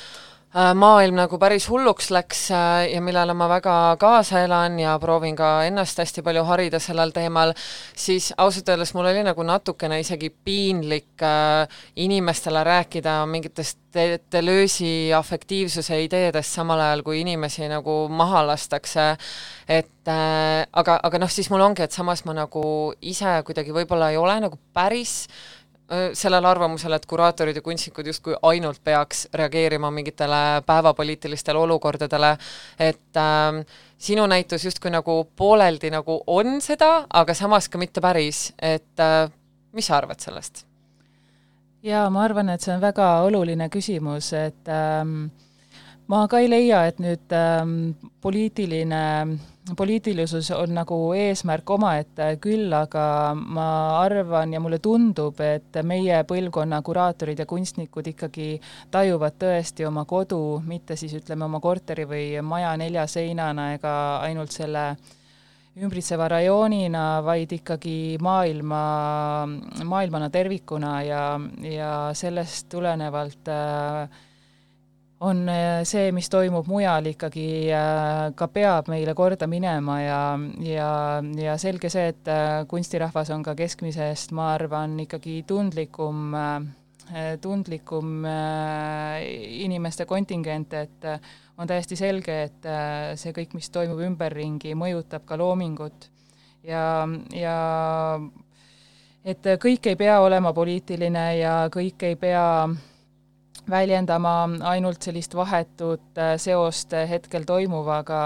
maailm 0.58 1.18
nagu 1.20 1.38
päris 1.38 1.68
hulluks 1.70 2.08
läks 2.10 2.40
äh, 2.56 2.88
ja 2.90 3.02
millele 3.04 3.34
ma 3.38 3.46
väga 3.50 3.74
kaasa 4.02 4.42
elan 4.42 4.80
ja 4.80 4.96
proovin 5.00 5.36
ka 5.38 5.50
ennast 5.68 6.00
hästi 6.02 6.24
palju 6.26 6.44
harida 6.48 6.80
sellel 6.82 7.12
teemal, 7.14 7.54
siis 7.96 8.32
ausalt 8.38 8.70
öeldes 8.74 8.94
mul 8.98 9.06
oli 9.12 9.22
nagu 9.28 9.46
natukene 9.46 10.00
isegi 10.02 10.32
piinlik 10.32 11.22
äh, 11.22 11.68
inimestele 11.96 12.64
rääkida 12.66 13.20
mingitest 13.30 13.78
de-, 13.94 14.22
Deleuze'i 14.32 15.14
afektiivsuse 15.14 16.00
ideedest, 16.08 16.58
samal 16.58 16.82
ajal 16.88 17.06
kui 17.06 17.22
inimesi 17.22 17.70
nagu 17.70 18.00
maha 18.10 18.42
lastakse, 18.48 19.12
et 19.68 20.10
äh, 20.10 20.66
aga, 20.74 20.98
aga 21.04 21.22
noh, 21.22 21.30
siis 21.30 21.52
mul 21.54 21.62
ongi, 21.68 21.86
et 21.86 21.94
samas 21.94 22.26
ma 22.26 22.34
nagu 22.34 22.64
ise 23.02 23.38
kuidagi 23.46 23.76
võib-olla 23.78 24.10
ei 24.10 24.18
ole 24.18 24.40
nagu 24.48 24.58
päris 24.74 25.20
äh, 25.28 25.57
sellel 26.14 26.46
arvamusel, 26.46 26.92
et 26.98 27.06
kuraatorid 27.08 27.56
ja 27.56 27.62
kunstnikud 27.64 28.08
justkui 28.08 28.36
ainult 28.42 28.82
peaks 28.84 29.28
reageerima 29.34 29.92
mingitele 29.92 30.62
päevapoliitilistele 30.66 31.60
olukordadele, 31.60 32.34
et 32.80 33.18
äh, 33.18 33.62
sinu 33.98 34.28
näitus 34.28 34.66
justkui 34.66 34.92
nagu 34.92 35.20
pooleldi 35.36 35.92
nagu 35.94 36.22
on 36.28 36.62
seda, 36.62 37.06
aga 37.14 37.34
samas 37.34 37.70
ka 37.70 37.80
mitte 37.80 38.04
päris, 38.04 38.52
et 38.60 39.00
äh, 39.00 39.32
mis 39.72 39.88
sa 39.88 39.98
arvad 40.02 40.20
sellest? 40.20 40.66
jaa, 41.88 42.10
ma 42.10 42.24
arvan, 42.26 42.50
et 42.50 42.64
see 42.64 42.74
on 42.74 42.82
väga 42.84 43.08
oluline 43.28 43.70
küsimus, 43.72 44.32
et 44.36 44.72
ähm, 44.72 45.30
ma 46.12 46.26
ka 46.28 46.42
ei 46.44 46.50
leia, 46.50 46.84
et 46.90 47.00
nüüd 47.04 47.36
ähm, 47.36 47.78
poliitiline, 48.24 49.04
poliitilisus 49.76 50.52
on 50.56 50.74
nagu 50.78 50.98
eesmärk 51.18 51.70
omaette, 51.70 52.30
küll 52.44 52.74
aga 52.74 53.34
ma 53.36 53.68
arvan 54.04 54.54
ja 54.54 54.62
mulle 54.64 54.80
tundub, 54.84 55.40
et 55.44 55.80
meie 55.84 56.22
põlvkonna 56.30 56.82
kuraatorid 56.86 57.40
ja 57.40 57.48
kunstnikud 57.50 58.08
ikkagi 58.14 58.50
tajuvad 58.92 59.38
tõesti 59.42 59.88
oma 59.88 60.06
kodu, 60.06 60.62
mitte 60.66 60.96
siis 60.96 61.18
ütleme, 61.20 61.48
oma 61.50 61.60
korteri 61.64 62.08
või 62.08 62.26
maja 62.46 62.76
nelja 62.80 63.08
seinana 63.12 63.74
ega 63.76 63.94
ainult 64.28 64.56
selle 64.56 64.90
ümbritseva 65.78 66.28
rajoonina, 66.32 67.22
vaid 67.26 67.52
ikkagi 67.60 68.18
maailma, 68.22 68.80
maailmana 69.86 70.30
tervikuna 70.34 70.94
ja, 71.06 71.26
ja 71.62 71.92
sellest 72.18 72.66
tulenevalt 72.74 73.52
äh, 73.54 74.24
on 75.20 75.50
äh, 75.50 75.82
see, 75.88 76.12
mis 76.14 76.30
toimub 76.30 76.68
mujal, 76.70 77.10
ikkagi 77.10 77.48
äh, 77.74 78.32
ka 78.38 78.48
peab 78.54 78.90
meile 78.92 79.16
korda 79.18 79.48
minema 79.50 80.00
ja, 80.02 80.20
ja, 80.62 80.90
ja 81.42 81.56
selge 81.58 81.90
see, 81.90 82.12
et 82.14 82.30
äh, 82.30 82.66
kunstirahvas 82.70 83.32
on 83.34 83.46
ka 83.46 83.56
keskmisest, 83.58 84.36
ma 84.38 84.52
arvan, 84.56 85.00
ikkagi 85.08 85.42
tundlikum 85.48 86.36
tundlikum 87.40 88.26
inimeste 89.48 90.04
kontingent, 90.04 90.74
et 90.76 91.06
on 91.56 91.70
täiesti 91.70 91.96
selge, 91.96 92.34
et 92.50 92.68
see 93.16 93.32
kõik, 93.32 93.54
mis 93.56 93.72
toimub 93.72 94.02
ümberringi, 94.04 94.74
mõjutab 94.76 95.24
ka 95.24 95.38
loomingut. 95.40 96.10
Ja, 96.68 97.08
ja 97.32 97.56
et 99.24 99.48
kõik 99.64 99.88
ei 99.88 99.96
pea 99.96 100.20
olema 100.20 100.52
poliitiline 100.52 101.26
ja 101.38 101.56
kõik 101.72 102.04
ei 102.10 102.20
pea 102.20 102.44
väljendama 103.70 104.34
ainult 104.70 105.04
sellist 105.04 105.36
vahetut 105.36 106.20
äh, 106.20 106.36
seost 106.42 106.94
äh, 106.94 107.08
hetkel 107.10 107.46
toimuvaga, 107.48 108.22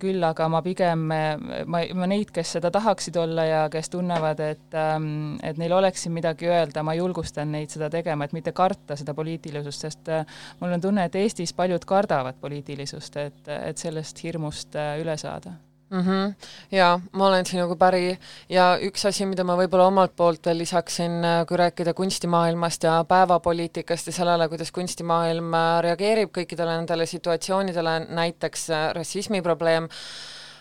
küll 0.00 0.22
aga 0.24 0.48
ma 0.52 0.62
pigem, 0.64 1.06
ma, 1.10 1.82
ma 1.94 2.10
neid, 2.10 2.32
kes 2.34 2.56
seda 2.56 2.72
tahaksid 2.74 3.16
olla 3.20 3.46
ja 3.46 3.62
kes 3.72 3.92
tunnevad, 3.92 4.40
et 4.40 4.76
ähm, 4.78 5.38
et 5.46 5.60
neil 5.60 5.74
oleks 5.76 6.06
siin 6.06 6.14
midagi 6.16 6.50
öelda, 6.50 6.84
ma 6.86 6.96
julgustan 6.98 7.52
neid 7.52 7.72
seda 7.72 7.90
tegema, 7.92 8.26
et 8.26 8.36
mitte 8.36 8.52
karta 8.56 8.98
seda 8.98 9.14
poliitilisust, 9.16 9.86
sest 9.86 10.12
äh, 10.12 10.38
mul 10.60 10.76
on 10.76 10.84
tunne, 10.84 11.06
et 11.06 11.18
Eestis 11.20 11.54
paljud 11.56 11.84
kardavad 11.86 12.38
poliitilisust, 12.40 13.16
et, 13.22 13.42
et 13.60 13.78
sellest 13.78 14.24
hirmust 14.24 14.78
üle 15.00 15.16
saada 15.20 15.56
mm. 15.90 16.00
-hmm. 16.00 16.34
jaa, 16.72 17.00
ma 17.12 17.26
olen 17.26 17.46
sinuga 17.46 17.76
päri 17.76 18.18
ja 18.48 18.78
üks 18.82 19.06
asi, 19.08 19.26
mida 19.26 19.44
ma 19.44 19.56
võib-olla 19.58 19.86
omalt 19.90 20.16
poolt 20.16 20.46
veel 20.46 20.58
lisaksin, 20.58 21.20
äh, 21.24 21.46
kui 21.46 21.56
rääkida 21.56 21.94
kunstimaailmast 21.94 22.82
ja 22.82 23.04
päevapoliitikast 23.08 24.06
ja 24.06 24.12
sellele, 24.12 24.48
kuidas 24.48 24.72
kunstimaailm 24.72 25.54
äh, 25.54 25.70
reageerib 25.88 26.34
kõikidele 26.38 26.76
nendele 26.76 27.06
situatsioonidele, 27.06 27.98
näiteks 28.08 28.70
äh, 28.70 28.90
rassismi 28.94 29.42
probleem, 29.42 29.88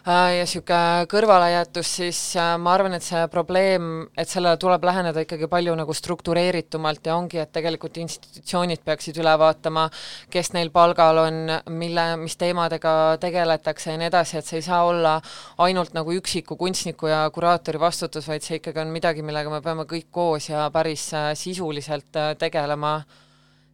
ja 0.05 0.39
niisugune 0.39 1.05
kõrvalejätus, 1.12 1.91
siis 1.99 2.19
äh, 2.39 2.53
ma 2.62 2.73
arvan, 2.75 2.95
et 2.95 3.05
see 3.05 3.21
probleem, 3.31 4.07
et 4.17 4.29
sellele 4.29 4.57
tuleb 4.62 4.85
läheneda 4.88 5.23
ikkagi 5.25 5.49
palju 5.51 5.75
nagu 5.77 5.95
struktureeritumalt 5.95 7.05
ja 7.09 7.17
ongi, 7.17 7.41
et 7.41 7.51
tegelikult 7.55 7.99
institutsioonid 8.01 8.83
peaksid 8.85 9.19
üle 9.21 9.35
vaatama, 9.39 9.88
kes 10.31 10.53
neil 10.55 10.71
palgal 10.75 11.23
on, 11.25 11.39
mille, 11.75 12.07
mis 12.23 12.38
teemadega 12.39 12.93
tegeletakse 13.21 13.93
ja 13.93 14.01
nii 14.01 14.09
edasi, 14.09 14.39
et 14.39 14.49
see 14.49 14.62
ei 14.62 14.67
saa 14.69 14.83
olla 14.88 15.17
ainult 15.65 15.95
nagu 15.97 16.13
üksiku 16.15 16.57
kunstniku 16.59 17.12
ja 17.12 17.23
kuraatori 17.33 17.81
vastutus, 17.81 18.27
vaid 18.29 18.45
see 18.45 18.59
ikkagi 18.62 18.83
on 18.83 18.93
midagi, 18.93 19.25
millega 19.25 19.51
me 19.51 19.63
peame 19.65 19.88
kõik 19.89 20.09
koos 20.12 20.51
ja 20.51 20.69
päris 20.73 21.09
äh, 21.17 21.31
sisuliselt 21.38 22.15
tegelema 22.39 22.99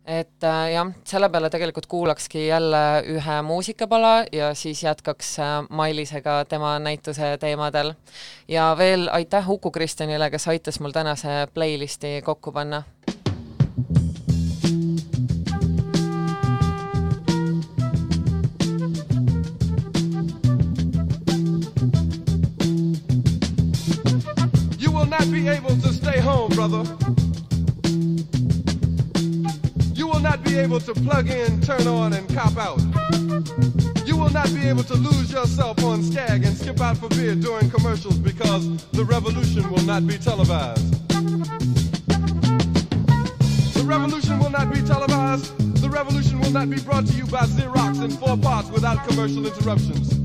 et 0.05 0.43
äh, 0.43 0.71
jah, 0.71 0.91
selle 1.07 1.29
peale 1.33 1.49
tegelikult 1.49 1.87
kuulakski 1.89 2.47
jälle 2.47 2.81
ühe 3.09 3.41
muusikapala 3.41 4.25
ja 4.31 4.53
siis 4.53 4.83
jätkaks 4.83 5.39
äh, 5.39 5.45
Mailisega 5.69 6.45
tema 6.45 6.79
näituse 6.79 7.37
teemadel. 7.39 7.93
ja 8.47 8.75
veel 8.77 9.09
aitäh 9.11 9.49
Uku 9.49 9.71
Kristjanile, 9.71 10.29
kes 10.29 10.47
aitas 10.47 10.79
mul 10.79 10.91
tänase 10.91 11.47
playlisti 11.53 12.21
kokku 12.21 12.51
panna. 12.51 12.83
You 24.79 24.91
will 24.91 25.05
not 25.05 25.31
be 25.31 25.49
able 25.49 25.75
to 25.81 25.93
stay 25.93 26.21
home, 26.21 26.55
brother. 26.55 27.24
Not 30.35 30.45
be 30.45 30.57
able 30.57 30.79
to 30.81 30.93
plug 30.93 31.29
in, 31.29 31.61
turn 31.61 31.87
on, 31.87 32.11
and 32.11 32.27
cop 32.35 32.57
out. 32.57 32.81
You 34.05 34.17
will 34.17 34.31
not 34.31 34.47
be 34.53 34.67
able 34.67 34.83
to 34.83 34.95
lose 34.95 35.31
yourself 35.31 35.81
on 35.83 36.03
Skag 36.03 36.43
and 36.43 36.57
skip 36.57 36.81
out 36.81 36.97
for 36.97 37.07
beer 37.09 37.35
during 37.35 37.69
commercials 37.69 38.17
because 38.17 38.83
the 38.87 39.05
revolution 39.05 39.69
will 39.71 39.83
not 39.83 40.05
be 40.05 40.17
televised. 40.17 41.09
The 43.75 43.83
revolution 43.85 44.39
will 44.39 44.49
not 44.49 44.73
be 44.73 44.81
televised. 44.81 45.81
The 45.81 45.89
revolution 45.89 46.41
will 46.41 46.51
not 46.51 46.69
be 46.69 46.81
brought 46.81 47.05
to 47.07 47.13
you 47.13 47.25
by 47.27 47.45
Xerox 47.45 48.03
in 48.03 48.11
four 48.11 48.35
parts 48.37 48.69
without 48.69 49.07
commercial 49.07 49.45
interruptions. 49.45 50.24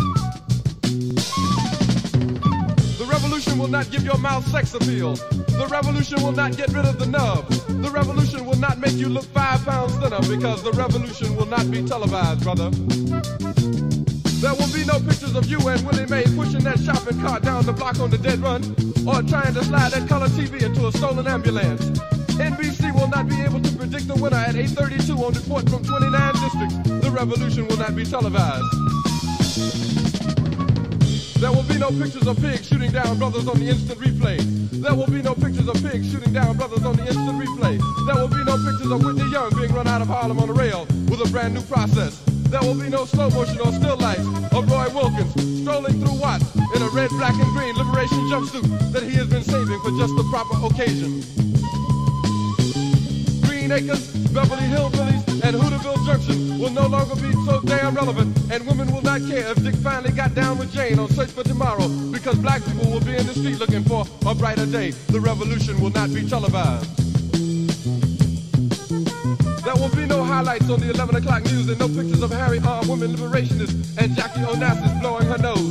Revolution 3.51 3.59
will 3.59 3.79
not 3.79 3.91
give 3.91 4.05
your 4.05 4.17
mouth 4.17 4.47
sex 4.47 4.73
appeal. 4.73 5.15
The 5.15 5.67
revolution 5.69 6.23
will 6.23 6.31
not 6.31 6.55
get 6.55 6.69
rid 6.69 6.85
of 6.85 6.97
the 6.97 7.05
nub. 7.05 7.47
The 7.49 7.89
revolution 7.89 8.45
will 8.45 8.57
not 8.57 8.79
make 8.79 8.93
you 8.93 9.09
look 9.09 9.25
five 9.25 9.65
pounds 9.65 9.93
thinner 9.95 10.21
because 10.21 10.63
the 10.63 10.71
revolution 10.71 11.35
will 11.35 11.47
not 11.47 11.69
be 11.69 11.85
televised, 11.85 12.43
brother. 12.43 12.69
There 14.39 14.55
will 14.55 14.71
be 14.71 14.85
no 14.85 14.99
pictures 14.99 15.35
of 15.35 15.47
you 15.47 15.59
and 15.67 15.85
Willie 15.85 16.07
Mae 16.07 16.23
pushing 16.35 16.63
that 16.63 16.79
shopping 16.79 17.19
cart 17.19 17.43
down 17.43 17.65
the 17.65 17.73
block 17.73 17.99
on 17.99 18.09
the 18.09 18.17
dead 18.17 18.39
run 18.39 18.63
or 19.05 19.21
trying 19.21 19.53
to 19.53 19.63
slide 19.65 19.91
that 19.91 20.07
color 20.07 20.27
TV 20.29 20.63
into 20.63 20.87
a 20.87 20.91
stolen 20.93 21.27
ambulance. 21.27 21.83
NBC 22.39 22.95
will 22.95 23.09
not 23.09 23.27
be 23.27 23.41
able 23.41 23.59
to 23.59 23.71
predict 23.75 24.07
the 24.07 24.15
winner 24.15 24.37
at 24.37 24.55
8.32 24.55 25.19
on 25.19 25.33
report 25.33 25.69
from 25.69 25.83
29 25.83 26.33
districts. 26.39 26.75
The 27.03 27.11
revolution 27.11 27.67
will 27.67 27.77
not 27.77 27.95
be 27.95 28.05
televised. 28.05 28.63
There 31.41 31.51
will 31.51 31.63
be 31.63 31.79
no 31.79 31.89
pictures 31.89 32.27
of 32.27 32.37
pigs 32.39 32.67
shooting 32.67 32.91
down 32.91 33.17
brothers 33.17 33.47
on 33.47 33.57
the 33.57 33.67
instant 33.67 33.97
replay. 33.97 34.37
There 34.69 34.93
will 34.93 35.07
be 35.07 35.23
no 35.23 35.33
pictures 35.33 35.67
of 35.67 35.73
pigs 35.81 36.11
shooting 36.11 36.33
down 36.33 36.55
brothers 36.55 36.85
on 36.85 36.95
the 36.95 37.01
instant 37.01 37.33
replay. 37.33 37.81
There 38.05 38.15
will 38.15 38.27
be 38.27 38.43
no 38.45 38.61
pictures 38.61 38.91
of 38.91 39.03
Whitney 39.03 39.25
Young 39.31 39.49
being 39.55 39.73
run 39.73 39.87
out 39.87 40.03
of 40.03 40.07
Harlem 40.07 40.37
on 40.37 40.49
a 40.49 40.53
rail 40.53 40.85
with 41.09 41.19
a 41.25 41.27
brand 41.31 41.55
new 41.55 41.63
process. 41.63 42.21
There 42.53 42.61
will 42.61 42.75
be 42.75 42.89
no 42.89 43.05
slow 43.05 43.31
motion 43.31 43.59
or 43.59 43.73
still 43.73 43.97
lights 43.97 44.27
of 44.53 44.69
Roy 44.69 44.85
Wilkins 44.93 45.33
strolling 45.63 45.99
through 45.99 46.19
Watts 46.21 46.45
in 46.75 46.81
a 46.83 46.89
red, 46.89 47.09
black, 47.17 47.33
and 47.33 47.51
green 47.57 47.73
liberation 47.73 48.19
jumpsuit 48.29 48.91
that 48.91 49.01
he 49.01 49.17
has 49.17 49.25
been 49.25 49.43
saving 49.43 49.81
for 49.81 49.89
just 49.97 50.13
the 50.17 50.27
proper 50.29 50.63
occasion. 50.67 51.40
Green 53.71 53.87
Beverly 54.33 54.67
Hillbillies, 54.67 55.43
and 55.45 55.55
Hooterville 55.55 56.05
Junction 56.05 56.59
will 56.59 56.71
no 56.71 56.87
longer 56.87 57.15
be 57.15 57.31
so 57.45 57.61
damn 57.61 57.95
relevant, 57.95 58.37
and 58.51 58.67
women 58.67 58.91
will 58.91 59.01
not 59.01 59.21
care 59.21 59.49
if 59.49 59.63
Dick 59.63 59.75
finally 59.75 60.11
got 60.11 60.35
down 60.35 60.57
with 60.57 60.73
Jane 60.73 60.99
on 60.99 61.07
Search 61.07 61.29
for 61.29 61.43
Tomorrow, 61.43 61.87
because 62.11 62.35
black 62.39 62.61
people 62.65 62.91
will 62.91 62.99
be 62.99 63.15
in 63.15 63.25
the 63.25 63.33
street 63.33 63.59
looking 63.59 63.85
for 63.85 64.05
a 64.25 64.35
brighter 64.35 64.65
day. 64.65 64.91
The 64.91 65.21
revolution 65.21 65.79
will 65.79 65.91
not 65.91 66.13
be 66.13 66.27
televised. 66.27 66.85
There 69.63 69.75
will 69.75 69.95
be 69.95 70.05
no 70.05 70.21
highlights 70.21 70.69
on 70.69 70.81
the 70.81 70.89
11 70.89 71.15
o'clock 71.15 71.45
news 71.45 71.69
and 71.69 71.79
no 71.79 71.87
pictures 71.87 72.21
of 72.21 72.31
Harry 72.31 72.59
armed 72.59 72.89
women 72.89 73.15
liberationists 73.15 73.97
and 73.97 74.13
Jackie 74.17 74.41
Onassis 74.41 74.99
blowing 74.99 75.27
her 75.27 75.37
nose. 75.37 75.70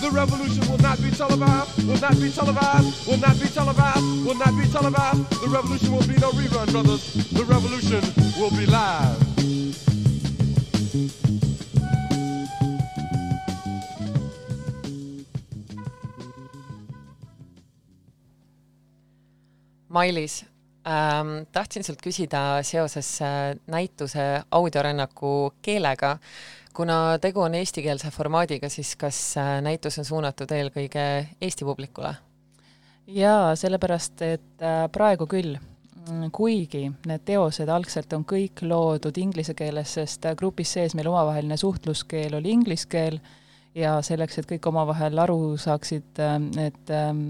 The 0.00 0.10
revolution 0.10 0.68
will 0.68 0.78
not 0.78 0.98
be 1.02 1.10
televised, 1.10 1.86
will 1.86 2.00
not 2.00 2.20
be 2.20 2.30
televised, 2.30 3.06
will 3.06 3.18
not 3.18 3.40
be 3.40 3.48
televised, 3.48 4.26
will 4.26 4.34
not 4.34 4.52
be 4.56 4.66
televised. 4.68 5.30
The 5.42 5.48
revolution 5.48 5.92
will 5.92 6.06
be 6.06 6.16
no 6.20 6.30
rerun, 6.32 6.70
brothers. 6.70 7.02
The 7.32 7.44
revolution 7.44 8.02
will 8.38 8.50
be 8.50 8.66
live. 8.66 9.36
Mailis 19.88 20.44
ähm,, 20.84 21.46
tahtsin 21.52 21.84
sult 21.84 22.02
küsida 22.04 22.62
seoses 22.62 23.20
äh, 23.20 23.56
näituse 23.66 24.42
audiorännaku 24.50 25.54
keelega, 25.62 26.18
kuna 26.76 27.18
tegu 27.20 27.40
on 27.40 27.54
eestikeelse 27.56 28.10
formaadiga, 28.12 28.68
siis 28.68 28.96
kas 29.00 29.18
äh, 29.40 29.56
näitus 29.64 29.98
on 29.98 30.04
suunatud 30.04 30.50
eelkõige 30.52 31.06
Eesti 31.40 31.64
publikule? 31.64 32.14
jaa, 33.06 33.54
sellepärast, 33.56 34.22
et 34.26 34.62
äh, 34.62 34.84
praegu 34.92 35.28
küll, 35.30 35.56
kuigi 36.32 36.84
need 37.06 37.24
teosed 37.26 37.70
algselt 37.70 38.12
on 38.14 38.24
kõik 38.28 38.62
loodud 38.62 39.16
inglise 39.18 39.54
keeles, 39.58 39.96
sest 39.98 40.26
grupis 40.38 40.76
sees 40.76 40.94
meil 40.94 41.08
omavaheline 41.10 41.56
suhtluskeel 41.58 42.36
oli 42.38 42.52
inglise 42.54 42.86
keel 42.90 43.18
ja 43.76 43.96
selleks, 44.04 44.38
et 44.40 44.48
kõik 44.48 44.66
omavahel 44.70 45.18
aru 45.20 45.56
saaksid, 45.60 46.20
et 46.62 46.92
ähm, 46.94 47.22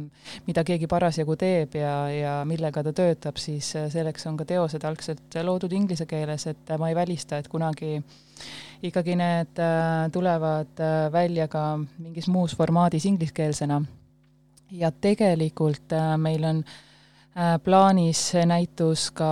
mida 0.47 0.63
keegi 0.67 0.89
parasjagu 0.91 1.37
teeb 1.41 1.75
ja, 1.79 1.95
ja 2.13 2.35
millega 2.49 2.85
ta 2.87 2.93
töötab, 2.97 3.41
siis 3.43 3.73
äh, 3.79 3.89
selleks 3.93 4.29
on 4.31 4.39
ka 4.39 4.47
teosed 4.49 4.87
algselt 4.87 5.39
loodud 5.43 5.75
inglise 5.75 6.07
keeles, 6.07 6.47
et 6.51 6.75
ma 6.79 6.91
ei 6.91 6.99
välista, 6.99 7.41
et 7.41 7.51
kunagi 7.51 7.99
ikkagi 8.87 9.17
need 9.19 9.63
äh, 9.63 10.07
tulevad 10.15 10.83
äh, 10.83 10.97
välja 11.13 11.49
ka 11.51 11.69
mingis 11.99 12.31
muus 12.31 12.57
formaadis 12.57 13.09
ingliskeelsena. 13.11 13.83
ja 14.71 14.91
tegelikult 14.91 15.93
meil 16.19 16.45
on 16.45 16.65
plaanis 17.65 18.21
see 18.31 18.45
näitus 18.49 19.11
ka 19.17 19.31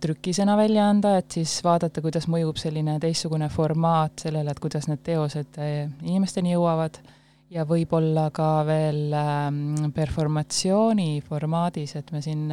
trükisena 0.00 0.56
välja 0.56 0.84
anda, 0.90 1.16
et 1.18 1.34
siis 1.34 1.56
vaadata, 1.66 2.02
kuidas 2.02 2.28
mõjub 2.30 2.58
selline 2.60 2.98
teistsugune 3.02 3.48
formaat 3.50 4.22
sellele, 4.26 4.52
et 4.52 4.60
kuidas 4.62 4.86
need 4.90 5.02
teosed 5.06 5.58
inimesteni 6.02 6.54
jõuavad. 6.54 7.00
Ja 7.50 7.64
võib-olla 7.66 8.28
ka 8.30 8.60
veel 8.62 9.10
performatsiooni 9.96 11.18
formaadis, 11.26 11.96
et 11.98 12.12
me 12.14 12.20
siin 12.22 12.44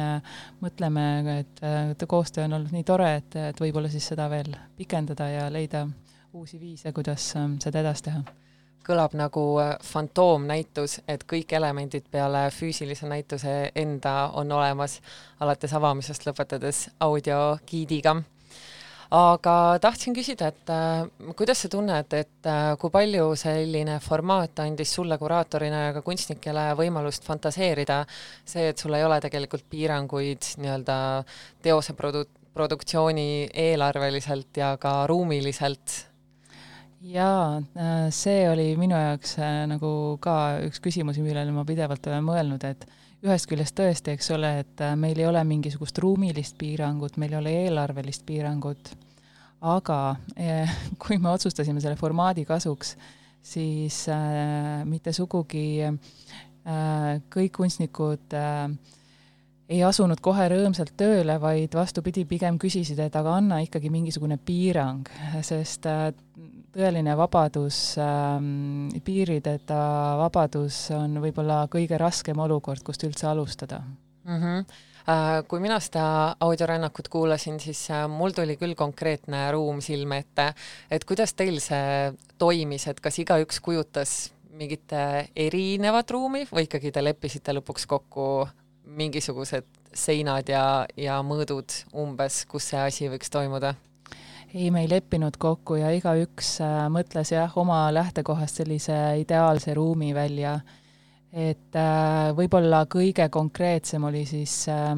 mõtleme, 0.58 1.04
et, 1.36 2.02
koostöö 2.10 2.48
on 2.48 2.58
olnud 2.58 2.74
nii 2.74 2.88
tore, 2.88 3.12
et, 3.20 3.38
et 3.52 3.62
võib-olla 3.62 3.92
siis 3.92 4.10
seda 4.10 4.26
veel 4.32 4.50
pikendada 4.74 5.30
ja 5.30 5.46
leida 5.54 5.86
uusi 6.34 6.58
viise, 6.58 6.90
kuidas 6.92 7.30
seda 7.62 7.86
edasi 7.86 8.08
teha 8.10 8.26
kõlab 8.86 9.14
nagu 9.18 9.44
fantoomnäitus, 9.84 10.98
et 11.08 11.24
kõik 11.28 11.52
elemendid 11.56 12.08
peale 12.10 12.48
füüsilise 12.54 13.08
näituse 13.10 13.70
enda 13.76 14.30
on 14.38 14.52
olemas, 14.52 14.98
alates 15.40 15.74
avamisest 15.76 16.26
lõpetades 16.28 16.88
audiogiidiga. 17.04 18.16
aga 19.10 19.78
tahtsin 19.80 20.12
küsida, 20.12 20.50
et 20.52 20.68
äh, 20.68 21.32
kuidas 21.36 21.62
sa 21.62 21.68
tunned, 21.72 22.12
et 22.12 22.46
äh, 22.46 22.74
kui 22.78 22.90
palju 22.92 23.30
selline 23.40 24.00
formaat 24.04 24.60
andis 24.60 24.92
sulle 24.92 25.16
kuraatorina 25.18 25.86
ja 25.86 25.94
ka 25.96 26.02
kunstnikele 26.02 26.74
võimalust 26.76 27.24
fantaseerida, 27.24 28.02
see, 28.44 28.68
et 28.68 28.76
sul 28.78 28.92
ei 28.94 29.04
ole 29.04 29.16
tegelikult 29.20 29.64
piiranguid 29.70 30.52
nii-öelda 30.60 30.98
teose 31.64 31.96
produ-, 31.96 32.26
produktsiooni 32.52 33.48
eelarveliselt 33.54 34.60
ja 34.60 34.76
ka 34.76 35.06
ruumiliselt 35.06 36.07
jaa, 37.00 37.60
see 38.14 38.46
oli 38.50 38.70
minu 38.80 38.96
jaoks 38.98 39.36
äh, 39.42 39.64
nagu 39.70 39.90
ka 40.22 40.36
üks 40.66 40.80
küsimusi, 40.82 41.22
millele 41.24 41.52
ma 41.54 41.64
pidevalt 41.68 42.06
olen 42.10 42.24
mõelnud, 42.26 42.64
et 42.66 42.88
ühest 43.26 43.48
küljest 43.50 43.76
tõesti, 43.78 44.14
eks 44.14 44.32
ole, 44.34 44.54
et 44.64 44.82
äh, 44.84 44.96
meil 44.98 45.18
ei 45.18 45.28
ole 45.28 45.42
mingisugust 45.46 45.98
ruumilist 46.02 46.58
piirangut, 46.58 47.18
meil 47.18 47.36
ei 47.36 47.40
ole 47.42 47.54
eelarvelist 47.66 48.26
piirangut, 48.26 48.92
aga 49.58 50.00
kui 51.02 51.18
me 51.18 51.32
otsustasime 51.34 51.82
selle 51.82 51.98
formaadi 51.98 52.44
kasuks, 52.46 52.96
siis 53.42 54.04
äh, 54.08 54.84
mitte 54.88 55.12
sugugi 55.16 55.82
äh, 55.84 57.18
kõik 57.32 57.54
kunstnikud 57.56 58.36
äh, 58.36 58.68
ei 59.68 59.82
asunud 59.84 60.20
kohe 60.24 60.46
rõõmsalt 60.48 60.94
tööle, 60.96 61.36
vaid 61.40 61.74
vastupidi, 61.76 62.24
pigem 62.28 62.56
küsisid, 62.60 63.00
et 63.04 63.16
aga 63.16 63.36
anna 63.36 63.60
ikkagi 63.60 63.90
mingisugune 63.92 64.38
piirang, 64.40 65.08
sest 65.44 65.84
tõeline 66.74 67.14
vabadus 67.18 67.78
ähm,, 68.02 68.88
piirideta 69.04 69.78
vabadus 70.20 70.88
on 70.96 71.20
võib-olla 71.22 71.64
kõige 71.72 71.98
raskem 72.00 72.38
olukord, 72.44 72.84
kust 72.86 73.04
üldse 73.08 73.30
alustada 73.30 73.82
mm. 74.24 74.38
-hmm 74.42 74.84
kui 75.48 75.60
mina 75.60 75.78
seda 75.80 76.36
audiorännakut 76.44 77.06
kuulasin, 77.08 77.60
siis 77.60 77.86
äh, 77.90 78.02
mul 78.12 78.34
tuli 78.36 78.58
küll 78.60 78.74
konkreetne 78.76 79.46
ruum 79.54 79.80
silme 79.80 80.18
ette, 80.20 80.50
et 80.90 81.04
kuidas 81.08 81.32
teil 81.32 81.62
see 81.64 82.12
toimis, 82.38 82.84
et 82.90 83.00
kas 83.00 83.16
igaüks 83.18 83.62
kujutas 83.64 84.32
mingit 84.58 84.92
erinevat 85.36 86.10
ruumi 86.10 86.44
või 86.50 86.66
ikkagi 86.66 86.92
te 86.92 87.04
leppisite 87.04 87.54
lõpuks 87.56 87.86
kokku 87.88 88.48
mingisugused 88.98 89.64
seinad 89.94 90.48
ja, 90.48 90.86
ja 90.96 91.20
mõõdud 91.24 91.72
umbes, 91.96 92.42
kus 92.50 92.70
see 92.72 92.80
asi 92.80 93.08
võiks 93.08 93.32
toimuda? 93.32 93.74
Ei, 94.54 94.70
me 94.70 94.82
ei 94.82 94.88
leppinud 94.90 95.36
kokku 95.40 95.78
ja 95.80 95.90
igaüks 95.94 96.58
äh, 96.64 96.84
mõtles 96.92 97.32
jah, 97.34 97.52
oma 97.60 97.86
lähtekohast 97.94 98.62
sellise 98.62 98.96
ideaalse 99.20 99.74
ruumi 99.74 100.14
välja. 100.14 100.58
et 101.32 101.76
äh, 101.76 102.30
võib-olla 102.36 102.86
kõige 102.88 103.28
konkreetsem 103.28 104.04
oli 104.04 104.24
siis 104.26 104.68
äh, 104.72 104.94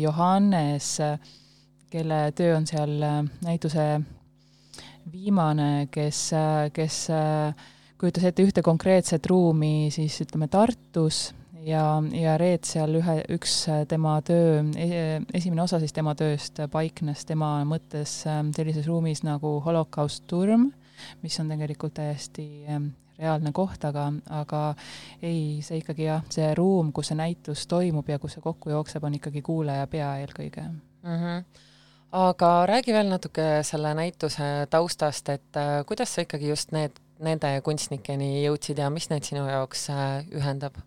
Johannes, 0.00 0.98
kelle 1.90 2.20
töö 2.32 2.56
on 2.56 2.66
seal 2.66 3.02
äh, 3.02 3.24
näituse 3.42 3.88
viimane, 5.12 5.88
kes 5.90 6.30
kes 6.74 6.96
kujutas 7.98 8.24
ette 8.24 8.42
ühte 8.42 8.62
konkreetset 8.62 9.26
ruumi 9.26 9.88
siis 9.94 10.20
ütleme 10.20 10.48
Tartus 10.48 11.28
ja, 11.66 11.84
ja 12.14 12.36
Reet 12.40 12.68
seal 12.68 12.98
ühe, 13.00 13.16
üks 13.36 13.56
äh, 13.72 13.84
tema 13.90 14.16
töö, 14.26 14.62
e-, 14.78 15.22
esimene 15.34 15.64
osa 15.64 15.80
siis 15.82 15.94
tema 15.96 16.14
tööst 16.18 16.60
paiknes 16.72 17.26
tema 17.28 17.58
mõttes 17.68 18.20
ähm, 18.30 18.52
sellises 18.56 18.88
ruumis 18.90 19.24
nagu 19.26 19.56
holokaust 19.64 20.26
turm, 20.30 20.70
mis 21.22 21.36
on 21.42 21.50
tegelikult 21.52 21.98
täiesti 21.98 22.46
reaalne 23.16 23.52
koht, 23.56 23.84
aga, 23.88 24.08
aga 24.38 24.62
ei, 25.24 25.62
see 25.64 25.80
ikkagi 25.80 26.08
jah, 26.08 26.24
see 26.32 26.50
ruum, 26.56 26.92
kus 26.96 27.12
see 27.12 27.18
näitus 27.18 27.64
toimub 27.70 28.08
ja 28.08 28.20
kus 28.20 28.36
see 28.36 28.44
kokku 28.44 28.72
jookseb, 28.72 29.04
on 29.04 29.16
ikkagi 29.18 29.42
kuulaja 29.44 29.86
pea 29.90 30.16
eelkõige 30.24 30.68
mm. 30.68 31.16
-hmm 31.16 31.64
aga 32.16 32.50
räägi 32.70 32.92
veel 32.94 33.08
natuke 33.10 33.62
selle 33.66 33.90
näituse 33.94 34.66
taustast, 34.70 35.28
et 35.28 35.56
äh, 35.56 35.84
kuidas 35.86 36.14
sa 36.14 36.22
ikkagi 36.22 36.48
just 36.48 36.72
need, 36.72 37.00
nende 37.18 37.50
kunstnikeni 37.64 38.44
jõudsid 38.44 38.78
ja 38.78 38.90
mis 38.90 39.10
neid 39.10 39.26
sinu 39.26 39.46
jaoks 39.48 39.90
äh, 39.90 40.22
ühendab? 40.32 40.78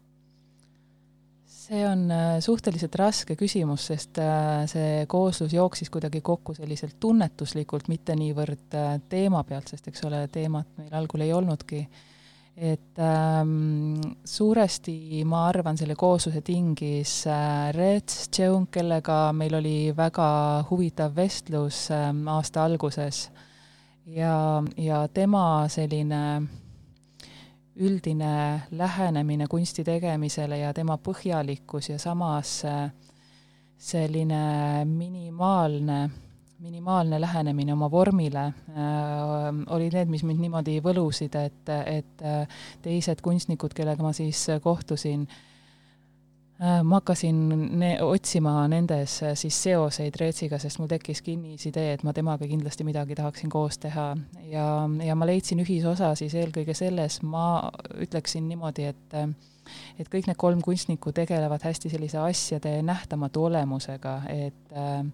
See 1.69 1.85
on 1.85 2.09
äh, 2.11 2.39
suhteliselt 2.41 2.95
raske 2.97 3.35
küsimus, 3.37 3.85
sest 3.91 4.17
äh, 4.21 4.65
see 4.69 5.05
kooslus 5.09 5.53
jooksis 5.53 5.91
kuidagi 5.93 6.21
kokku 6.25 6.55
selliselt 6.57 6.97
tunnetuslikult, 6.99 7.89
mitte 7.91 8.15
niivõrd 8.17 8.77
äh, 8.77 8.93
teema 9.09 9.43
pealt, 9.45 9.69
sest 9.69 9.89
eks 9.91 10.05
ole, 10.09 10.23
teemat 10.33 10.71
meil 10.79 10.95
algul 10.97 11.25
ei 11.25 11.33
olnudki. 11.33 11.87
et 12.59 12.99
ähm, 12.99 14.01
suuresti 14.25 15.23
ma 15.23 15.45
arvan, 15.47 15.77
selle 15.79 15.95
koosluse 15.95 16.41
tingis 16.43 17.13
äh, 17.27 17.69
Rets 17.71 18.25
Tšeung, 18.33 18.67
kellega 18.71 19.31
meil 19.31 19.55
oli 19.55 19.93
väga 19.95 20.65
huvitav 20.69 21.15
vestlus 21.15 21.85
ähm, 21.95 22.25
aasta 22.27 22.65
alguses 22.65 23.29
ja, 24.05 24.63
ja 24.75 25.07
tema 25.13 25.69
selline 25.71 26.41
üldine 27.79 28.61
lähenemine 28.71 29.47
kunsti 29.47 29.83
tegemisele 29.87 30.57
ja 30.59 30.73
tema 30.73 30.97
põhjalikkus 31.01 31.89
ja 31.93 31.99
samas 31.99 32.63
äh, 32.67 32.89
selline 33.77 34.85
minimaalne, 34.85 35.99
minimaalne 36.59 37.21
lähenemine 37.21 37.73
oma 37.73 37.91
vormile 37.91 38.45
äh, 38.45 39.51
olid 39.75 39.95
need, 39.95 40.11
mis 40.11 40.25
mind 40.27 40.43
niimoodi 40.43 40.79
võlusid, 40.83 41.35
et, 41.39 41.75
et 41.85 42.25
äh, 42.25 42.63
teised 42.83 43.23
kunstnikud, 43.23 43.75
kellega 43.75 44.03
ma 44.03 44.13
siis 44.15 44.47
kohtusin 44.63 45.27
äh,, 45.27 45.45
ma 46.59 46.99
hakkasin 46.99 47.37
ne 47.79 47.91
otsima 48.03 48.67
nendes 48.67 49.21
äh, 49.23 49.35
siis 49.39 49.55
seoseid 49.63 50.17
Reetsiga, 50.19 50.59
sest 50.59 50.79
mul 50.79 50.89
tekkis 50.91 51.21
kinnisidee, 51.23 51.93
et 51.93 52.03
ma 52.03 52.13
temaga 52.13 52.47
kindlasti 52.47 52.83
midagi 52.83 53.15
tahaksin 53.15 53.49
koos 53.49 53.77
teha. 53.79 54.09
ja, 54.51 54.65
ja 55.05 55.15
ma 55.15 55.27
leidsin 55.29 55.63
ühisosa 55.63 56.15
siis 56.19 56.35
eelkõige 56.35 56.75
selles, 56.75 57.21
ma 57.23 57.71
ütleksin 57.95 58.49
niimoodi, 58.49 58.89
et 58.91 59.15
äh, 59.15 59.29
et 59.99 60.09
kõik 60.09 60.27
need 60.27 60.39
kolm 60.39 60.61
kunstnikku 60.65 61.13
tegelevad 61.15 61.63
hästi 61.63 61.91
sellise 61.93 62.17
asjade 62.23 62.79
nähtamatu 62.85 63.45
olemusega, 63.49 64.15
et 64.33 64.75
äh, 64.75 65.05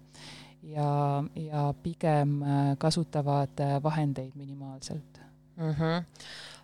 ja, 0.74 1.24
ja 1.36 1.74
pigem 1.82 2.42
äh, 2.42 2.74
kasutavad 2.78 3.60
äh, 3.60 3.82
vahendeid 3.82 4.34
minimaalselt 4.34 5.20
mm. 5.56 5.70
-hmm. 5.70 6.04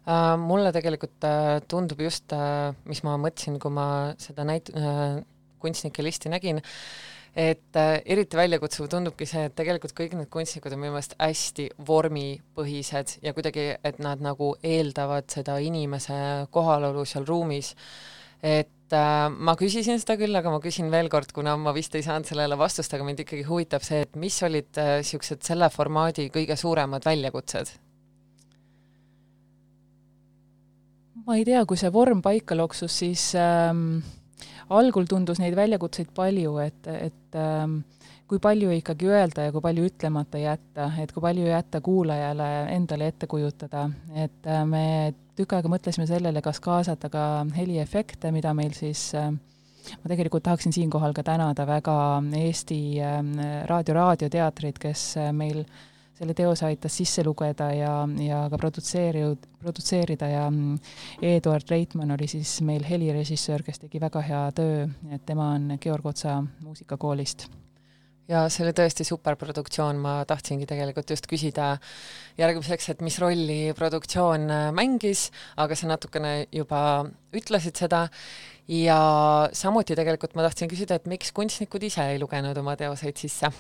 Uh, 0.03 0.35
mulle 0.35 0.73
tegelikult 0.75 1.23
uh, 1.29 1.61
tundub 1.71 2.01
just 2.03 2.33
uh,, 2.35 2.73
mis 2.91 3.05
ma 3.07 3.15
mõtlesin, 3.23 3.61
kui 3.63 3.71
ma 3.71 3.87
seda 4.19 4.43
näit- 4.49 4.73
kunstnike 5.63 6.05
listi 6.05 6.31
nägin, 6.33 6.61
et 7.37 7.79
äh, 7.79 7.95
eriti 8.15 8.37
väljakutsuv 8.37 8.91
tundubki 8.93 9.27
see, 9.29 9.47
et 9.49 9.55
tegelikult 9.57 9.95
kõik 9.97 10.17
need 10.19 10.31
kunstnikud 10.33 10.75
on 10.75 10.83
minu 10.83 10.97
meelest 10.97 11.15
hästi 11.21 11.71
vormipõhised 11.89 13.17
ja 13.25 13.33
kuidagi, 13.37 13.71
et 13.81 14.01
nad 14.05 14.21
nagu 14.25 14.53
eeldavad 14.63 15.31
seda 15.33 15.57
inimese 15.65 16.19
kohalolu 16.53 17.07
seal 17.09 17.29
ruumis. 17.29 17.75
et 18.43 18.93
äh, 18.99 19.29
ma 19.31 19.55
küsisin 19.57 20.01
seda 20.03 20.19
küll, 20.21 20.35
aga 20.37 20.51
ma 20.51 20.59
küsin 20.61 20.91
veel 20.91 21.09
kord, 21.09 21.33
kuna 21.33 21.55
ma 21.57 21.73
vist 21.73 21.95
ei 21.95 22.03
saanud 22.05 22.29
sellele 22.29 22.59
vastust, 22.59 22.93
aga 22.93 23.07
mind 23.07 23.23
ikkagi 23.25 23.47
huvitab 23.49 23.87
see, 23.87 24.03
et 24.03 24.19
mis 24.19 24.43
olid 24.43 24.75
niisugused 24.77 25.41
äh, 25.41 25.49
selle 25.53 25.71
formaadi 25.71 26.29
kõige 26.35 26.59
suuremad 26.59 27.07
väljakutsed? 27.07 27.73
Ma 31.27 31.37
ei 31.39 31.45
tea, 31.47 31.63
kui 31.69 31.79
see 31.81 31.93
vorm 31.93 32.23
paika 32.25 32.57
loksus, 32.59 32.95
siis 33.03 33.31
ähm, 33.39 34.01
algul 34.73 35.07
tundus 35.09 35.41
neid 35.43 35.57
väljakutseid 35.59 36.13
palju, 36.15 36.57
et, 36.65 36.89
et 36.93 37.39
ähm, 37.39 37.81
kui 38.31 38.41
palju 38.43 38.73
ikkagi 38.79 39.11
öelda 39.11 39.47
ja 39.47 39.53
kui 39.55 39.65
palju 39.65 39.87
ütlemata 39.91 40.41
jätta, 40.41 40.89
et 41.03 41.13
kui 41.13 41.25
palju 41.25 41.47
jätta 41.51 41.83
kuulajale 41.85 42.49
endale 42.75 43.13
ette 43.13 43.29
kujutada, 43.31 43.87
et 44.15 44.51
äh, 44.51 44.65
me 44.69 44.85
tükk 45.37 45.57
aega 45.57 45.71
mõtlesime 45.73 46.09
sellele, 46.09 46.43
kas 46.45 46.61
kaasata 46.65 47.11
ka 47.13 47.27
heliefekte, 47.57 48.33
mida 48.35 48.55
meil 48.57 48.75
siis 48.77 49.11
äh, 49.19 49.31
ma 50.03 50.11
tegelikult 50.11 50.45
tahaksin 50.47 50.75
siinkohal 50.75 51.15
ka 51.17 51.25
tänada 51.27 51.67
väga 51.69 51.97
Eesti 52.43 52.83
äh, 53.01 53.23
Raadio 53.71 53.99
raadioteatrit, 53.99 54.83
kes 54.83 55.07
äh, 55.21 55.33
meil 55.37 55.65
äh, 55.65 55.89
selle 56.19 56.35
teose 56.37 56.67
aitas 56.69 56.97
sisse 56.97 57.25
lugeda 57.27 57.71
ja, 57.75 57.95
ja 58.21 58.43
ka 58.53 58.61
produtseeri-, 58.61 59.25
produtseerida 59.63 60.29
ja 60.29 60.45
mm, 60.51 60.79
Eduard 61.33 61.73
Reitmann 61.73 62.15
oli 62.15 62.29
siis 62.31 62.59
meil 62.67 62.85
helirežissöör, 62.87 63.65
kes 63.67 63.83
tegi 63.85 64.03
väga 64.03 64.23
hea 64.29 64.45
töö, 64.57 64.87
et 65.11 65.27
tema 65.27 65.53
on 65.57 65.77
Georg 65.83 66.07
Otsa 66.13 66.41
muusikakoolist 66.63 67.49
ja 68.31 68.45
see 68.53 68.65
oli 68.67 68.75
tõesti 68.77 69.05
superproduktsioon, 69.07 69.99
ma 70.03 70.15
tahtsingi 70.29 70.67
tegelikult 70.69 71.11
just 71.13 71.27
küsida 71.31 71.75
järgmiseks, 72.39 72.93
et 72.93 73.03
mis 73.05 73.19
rolli 73.23 73.59
produktsioon 73.77 74.47
äh, 74.51 74.69
mängis, 74.77 75.29
aga 75.61 75.77
sa 75.79 75.91
natukene 75.91 76.35
juba 76.55 77.03
ütlesid 77.37 77.83
seda, 77.83 78.07
ja 78.71 78.99
samuti 79.57 79.99
tegelikult 79.99 80.37
ma 80.39 80.47
tahtsin 80.47 80.71
küsida, 80.71 80.99
et 80.99 81.11
miks 81.11 81.35
kunstnikud 81.35 81.83
ise 81.89 82.07
ei 82.13 82.21
lugenud 82.23 82.59
oma 82.63 82.77
teoseid 82.79 83.19
sisse 83.21 83.51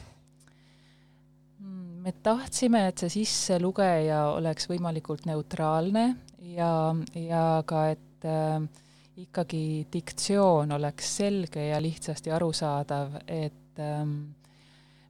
me 2.02 2.12
tahtsime, 2.22 2.86
et 2.90 3.02
see 3.02 3.12
sisselugeja 3.20 4.24
oleks 4.34 4.68
võimalikult 4.70 5.26
neutraalne 5.28 6.06
ja, 6.52 6.74
ja 7.14 7.46
ka, 7.68 7.86
et 7.94 8.26
äh, 8.28 8.60
ikkagi 9.22 9.64
diktsioon 9.92 10.72
oleks 10.78 11.16
selge 11.20 11.68
ja 11.68 11.80
lihtsasti 11.82 12.32
arusaadav, 12.34 13.20
et 13.26 13.82
ähm, 13.82 14.14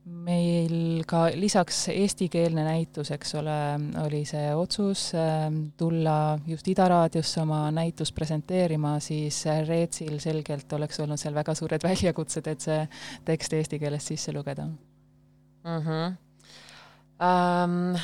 meil 0.02 1.04
ka 1.06 1.28
lisaks 1.38 1.84
eestikeelne 1.92 2.64
näitus, 2.66 3.12
eks 3.14 3.36
ole, 3.38 3.58
oli 4.02 4.24
see 4.28 4.50
otsus 4.58 5.12
äh, 5.16 5.46
tulla 5.78 6.16
just 6.46 6.68
Ida 6.68 6.88
raadiosse 6.92 7.40
oma 7.44 7.62
näitust 7.72 8.14
presenteerima, 8.14 8.98
siis 9.00 9.44
Reetsil 9.68 10.18
selgelt 10.20 10.72
oleks 10.76 11.00
olnud 11.00 11.22
seal 11.22 11.38
väga 11.38 11.54
suured 11.56 11.86
väljakutsed, 11.90 12.52
et 12.52 12.68
see 12.68 12.82
tekst 13.24 13.56
eesti 13.60 13.80
keeles 13.80 14.12
sisse 14.12 14.34
lugeda 14.34 14.66
mm. 14.66 15.80
-hmm 15.80 16.20
ähm,? 17.22 17.94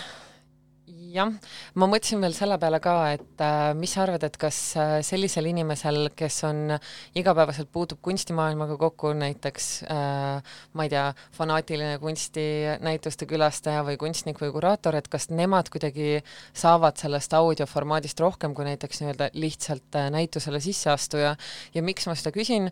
jah, 1.13 1.31
ma 1.79 1.87
mõtlesin 1.89 2.21
veel 2.23 2.35
selle 2.37 2.59
peale 2.61 2.81
ka, 2.85 2.95
et 3.17 3.43
äh, 3.45 3.71
mis 3.79 3.93
sa 3.95 4.03
arvad, 4.05 4.25
et 4.27 4.37
kas 4.41 4.59
äh, 4.79 4.95
sellisel 5.07 5.49
inimesel, 5.51 6.11
kes 6.17 6.37
on 6.49 6.75
igapäevaselt 7.19 7.71
puutub 7.73 8.01
kunstimaailmaga 8.05 8.79
kokku, 8.81 9.13
näiteks 9.19 9.69
äh, 9.89 10.59
ma 10.77 10.87
ei 10.87 10.93
tea, 10.93 11.07
fanaatiline 11.37 11.97
kunstinäituste 12.03 13.29
külastaja 13.31 13.85
või 13.89 13.99
kunstnik 14.01 14.41
või 14.43 14.53
kuraator, 14.55 14.99
et 15.01 15.09
kas 15.13 15.31
nemad 15.33 15.71
kuidagi 15.73 16.21
saavad 16.53 17.01
sellest 17.01 17.35
audioformaadist 17.39 18.21
rohkem 18.25 18.57
kui 18.57 18.69
näiteks 18.69 19.03
nii-öelda 19.03 19.33
lihtsalt 19.39 19.99
äh, 19.99 20.13
näitusele 20.15 20.61
sisseastuja 20.65 21.35
ja 21.75 21.85
miks 21.85 22.09
ma 22.09 22.17
seda 22.19 22.35
küsin, 22.37 22.71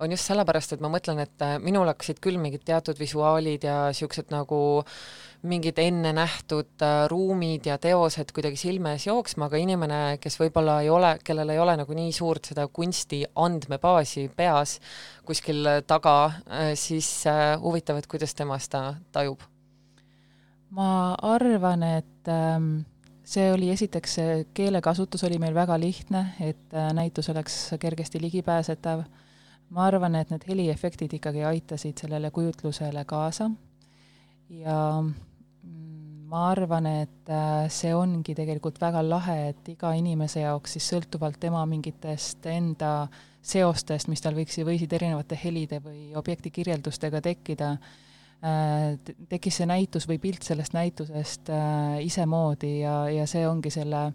on 0.00 0.12
just 0.12 0.28
sellepärast, 0.28 0.74
et 0.74 0.82
ma 0.84 0.90
mõtlen, 0.92 1.20
et 1.24 1.44
äh, 1.44 1.56
minul 1.62 1.88
hakkasid 1.88 2.20
küll 2.24 2.40
mingid 2.40 2.66
teatud 2.68 2.98
visuaalid 3.00 3.64
ja 3.64 3.86
niisugused 3.90 4.32
nagu 4.34 4.58
mingid 5.48 5.78
enne 5.80 6.12
nähtud 6.16 6.82
äh, 6.84 7.04
ruumid 7.10 7.66
ja 7.68 7.78
teosed 7.82 8.32
kuidagi 8.34 8.58
silme 8.60 8.94
ees 8.96 9.06
jooksma, 9.08 9.48
aga 9.48 9.60
inimene, 9.60 10.00
kes 10.22 10.38
võib-olla 10.40 10.80
ei 10.84 10.90
ole, 10.92 11.16
kellel 11.24 11.52
ei 11.54 11.60
ole 11.62 11.76
nagu 11.80 11.96
nii 11.96 12.12
suurt 12.14 12.50
seda 12.52 12.66
kunsti 12.68 13.22
andmebaasi 13.34 14.28
peas 14.36 14.78
kuskil 15.26 15.66
taga 15.86 16.16
äh,, 16.26 16.72
siis 16.78 17.10
äh, 17.30 17.54
huvitav, 17.62 18.00
et 18.00 18.10
kuidas 18.10 18.34
tema 18.34 18.58
seda 18.62 18.96
tajub? 19.12 19.44
ma 20.76 21.14
arvan, 21.22 21.86
et 22.00 22.32
ähm 22.32 22.84
see 23.26 23.48
oli 23.50 23.72
esiteks, 23.72 24.12
see 24.20 24.34
keelekasutus 24.54 25.24
oli 25.26 25.40
meil 25.42 25.54
väga 25.54 25.74
lihtne, 25.82 26.20
et 26.38 26.74
näitus 26.94 27.26
oleks 27.32 27.56
kergesti 27.82 28.20
ligipääsetav 28.22 29.02
ma 29.74 29.86
arvan, 29.86 30.14
et 30.18 30.30
need 30.30 30.46
heliefektid 30.48 31.16
ikkagi 31.18 31.44
aitasid 31.46 31.98
sellele 31.98 32.30
kujutlusele 32.34 33.04
kaasa 33.08 33.50
ja 34.50 34.78
ma 36.26 36.48
arvan, 36.50 36.86
et 37.04 37.30
äh, 37.30 37.66
see 37.72 37.92
ongi 37.94 38.34
tegelikult 38.36 38.80
väga 38.82 39.02
lahe, 39.06 39.36
et 39.52 39.70
iga 39.70 39.92
inimese 39.96 40.42
jaoks 40.42 40.76
siis 40.76 40.88
sõltuvalt 40.92 41.38
tema 41.42 41.62
mingitest 41.68 42.46
enda 42.50 43.06
seostest, 43.46 44.10
mis 44.10 44.22
tal 44.24 44.34
võiks, 44.34 44.58
võisid 44.66 44.92
erinevate 44.96 45.38
helide 45.38 45.78
või 45.84 46.10
objekti 46.18 46.50
kirjeldustega 46.54 47.22
tekkida, 47.22 47.72
äh, 48.42 48.96
tekkis 49.30 49.60
see 49.60 49.68
näitus 49.70 50.08
või 50.10 50.18
pilt 50.22 50.46
sellest 50.46 50.74
näitusest 50.74 51.52
äh, 51.54 51.98
isemoodi 52.06 52.80
ja, 52.80 52.98
ja 53.12 53.26
see 53.30 53.46
ongi 53.46 53.70
selle 53.74 54.08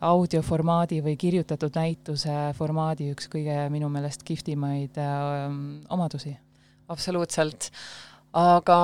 audioformaadi 0.00 1.02
või 1.04 1.18
kirjutatud 1.20 1.74
näituse 1.76 2.54
formaadi 2.56 3.10
üks 3.12 3.28
kõige 3.28 3.66
minu 3.68 3.90
meelest 3.92 4.22
kihvtimaid 4.24 4.96
omadusi. 5.92 6.32
absoluutselt, 6.88 7.68
aga 8.32 8.78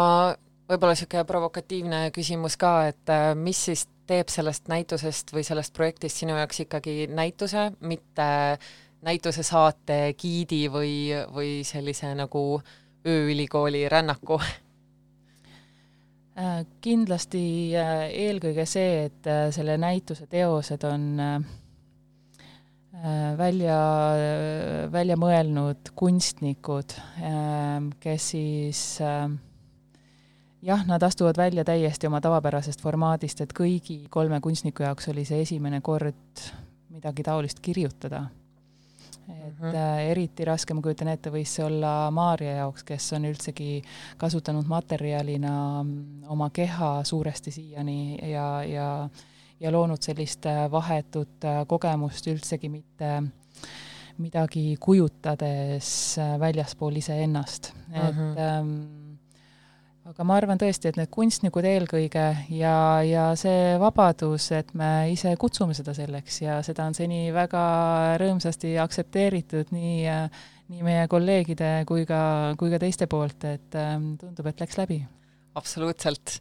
võib-olla 0.66 0.94
niisugune 0.94 1.24
provokatiivne 1.28 2.00
küsimus 2.14 2.56
ka, 2.60 2.72
et 2.92 3.12
äh, 3.12 3.30
mis 3.38 3.64
siis 3.68 3.86
teeb 4.06 4.30
sellest 4.30 4.68
näitusest 4.70 5.32
või 5.34 5.44
sellest 5.46 5.74
projektist 5.74 6.22
sinu 6.22 6.36
jaoks 6.38 6.62
ikkagi 6.66 7.06
näituse, 7.10 7.70
mitte 7.80 8.28
näituse 9.06 9.42
saate 9.46 10.14
giidi 10.18 10.66
või, 10.72 11.10
või 11.34 11.58
sellise 11.66 12.14
nagu 12.18 12.60
ööülikooli 13.06 13.86
rännaku? 13.90 14.40
Äh, 16.36 16.66
kindlasti 16.84 17.72
äh, 17.80 18.10
eelkõige 18.12 18.66
see, 18.68 19.06
et 19.06 19.28
äh, 19.30 19.46
selle 19.56 19.78
näituse 19.80 20.26
teosed 20.28 20.82
on 20.84 21.06
välja, 23.36 23.76
välja 24.88 25.18
mõelnud 25.20 25.90
kunstnikud, 26.00 26.94
kes 28.00 28.28
siis 28.32 28.80
jah, 30.62 30.86
nad 30.86 31.02
astuvad 31.02 31.36
välja 31.36 31.64
täiesti 31.64 32.06
oma 32.06 32.20
tavapärasest 32.20 32.82
formaadist, 32.82 33.40
et 33.40 33.52
kõigi 33.56 34.06
kolme 34.10 34.40
kunstniku 34.40 34.82
jaoks 34.82 35.08
oli 35.12 35.24
see 35.24 35.42
esimene 35.42 35.80
kord 35.80 36.42
midagi 36.90 37.22
taolist 37.22 37.60
kirjutada. 37.60 38.26
et 39.28 39.60
mm 39.60 39.70
-hmm. 39.70 39.98
eriti 40.10 40.44
raske, 40.44 40.74
ma 40.74 40.82
kujutan 40.82 41.08
ette, 41.08 41.30
võis 41.30 41.50
see 41.54 41.64
olla 41.64 42.10
Maarja 42.10 42.52
jaoks, 42.52 42.84
kes 42.84 43.12
on 43.12 43.24
üldsegi 43.24 43.82
kasutanud 44.16 44.66
materjalina 44.66 45.82
mm, 45.82 46.22
oma 46.28 46.50
keha 46.50 47.04
suuresti 47.04 47.50
siiani 47.50 48.18
ja, 48.30 48.62
ja 48.64 49.08
ja 49.60 49.72
loonud 49.72 50.02
sellist 50.02 50.46
äh, 50.46 50.70
vahetut 50.70 51.44
äh, 51.44 51.66
kogemust 51.66 52.26
üldsegi 52.26 52.68
mitte 52.68 53.22
midagi 54.18 54.76
kujutades 54.80 56.16
väljaspool 56.40 56.96
iseennast, 56.96 57.72
et 57.92 58.14
mm 58.14 58.34
-hmm. 58.34 58.38
ähm, 58.38 59.05
aga 60.06 60.26
ma 60.26 60.36
arvan 60.38 60.60
tõesti, 60.60 60.90
et 60.90 60.98
need 61.00 61.10
kunstnikud 61.12 61.66
eelkõige 61.66 62.26
ja, 62.54 62.76
ja 63.02 63.24
see 63.38 63.74
vabadus, 63.82 64.50
et 64.54 64.70
me 64.78 65.08
ise 65.10 65.32
kutsume 65.40 65.74
seda 65.74 65.94
selleks 65.96 66.40
ja 66.44 66.60
seda 66.66 66.86
on 66.86 66.94
seni 66.94 67.32
väga 67.34 67.62
rõõmsasti 68.22 68.76
aktsepteeritud 68.82 69.72
nii, 69.74 70.06
nii 70.70 70.86
meie 70.86 71.06
kolleegide 71.10 71.72
kui 71.88 72.06
ka, 72.08 72.20
kui 72.60 72.70
ka 72.70 72.80
teiste 72.82 73.10
poolt, 73.10 73.48
et 73.50 73.78
ähm, 73.78 74.14
tundub, 74.20 74.46
et 74.50 74.62
läks 74.62 74.78
läbi. 74.78 75.00
absoluutselt. 75.58 76.38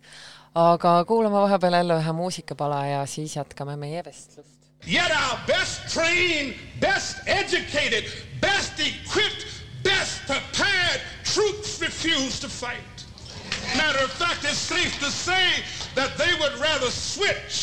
aga 0.55 0.97
kuulame 1.09 1.41
vahepeal 1.41 1.80
jälle 1.82 1.97
ühe 2.03 2.13
muusikapala 2.13 2.86
ja 2.86 3.05
siis 3.09 3.36
jätkame 3.36 3.76
meie 3.82 4.03
vestlust. 4.05 4.53
Yet 4.86 5.09
our 5.09 5.39
best 5.47 5.88
trained, 5.89 6.53
best 6.80 7.18
educated, 7.26 8.05
best 8.41 8.78
equipped, 8.80 9.47
best 9.82 10.22
prepared 10.28 11.01
troops 11.24 11.82
refuse 11.82 12.39
to 12.39 12.47
fight. 12.47 12.94
Matter 13.74 14.03
of 14.03 14.11
fact, 14.11 14.43
it's 14.43 14.57
safe 14.57 14.99
to 14.99 15.09
say 15.11 15.63
that 15.95 16.18
they 16.18 16.34
would 16.39 16.53
rather 16.59 16.89
switch 16.91 17.54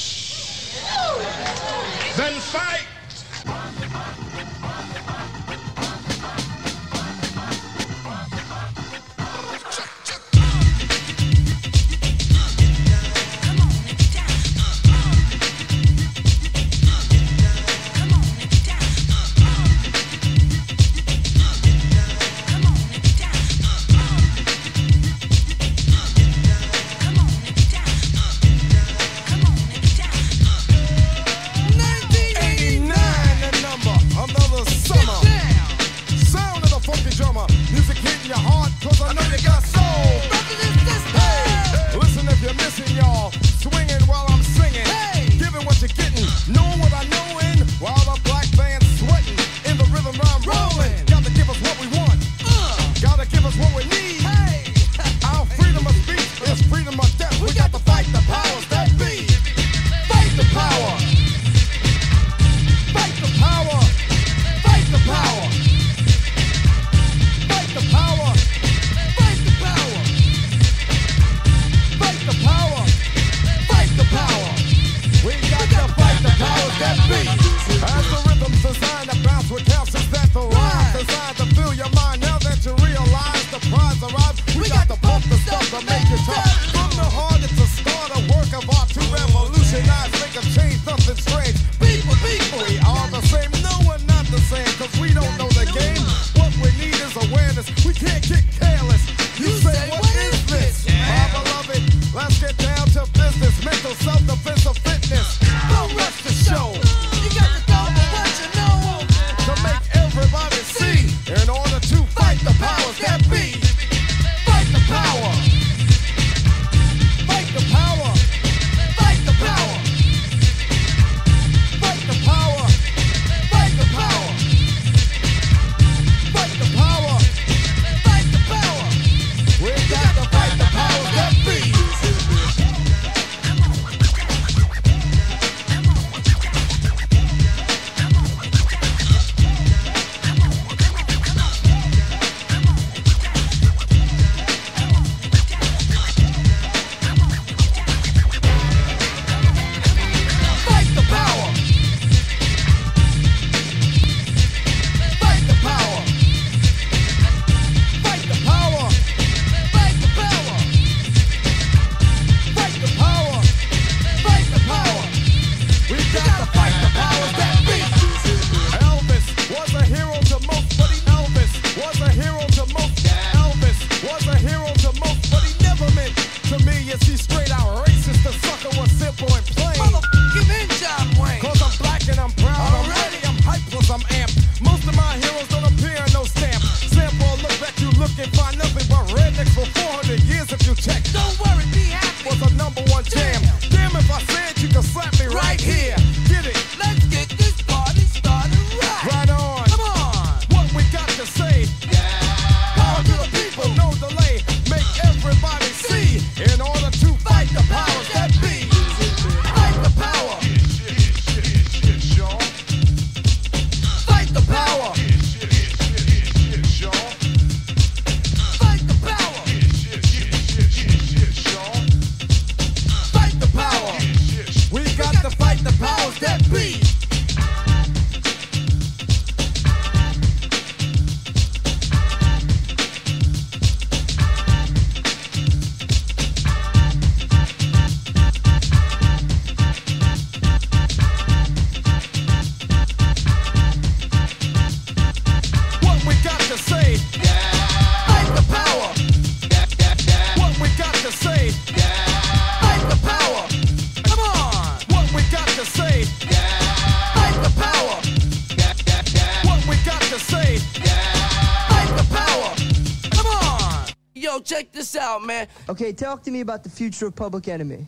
Okay, 265.69 265.93
talk 265.93 266.23
to 266.23 266.31
me 266.31 266.41
about 266.41 266.63
the 266.63 266.71
future 266.71 267.07
of 267.07 267.15
Public 267.15 267.49
Enemy. 267.49 267.87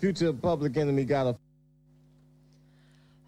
Future 0.00 0.28
of 0.28 0.40
Public 0.40 0.76
Enemy 0.76 1.04
got 1.04 1.26
a 1.26 1.36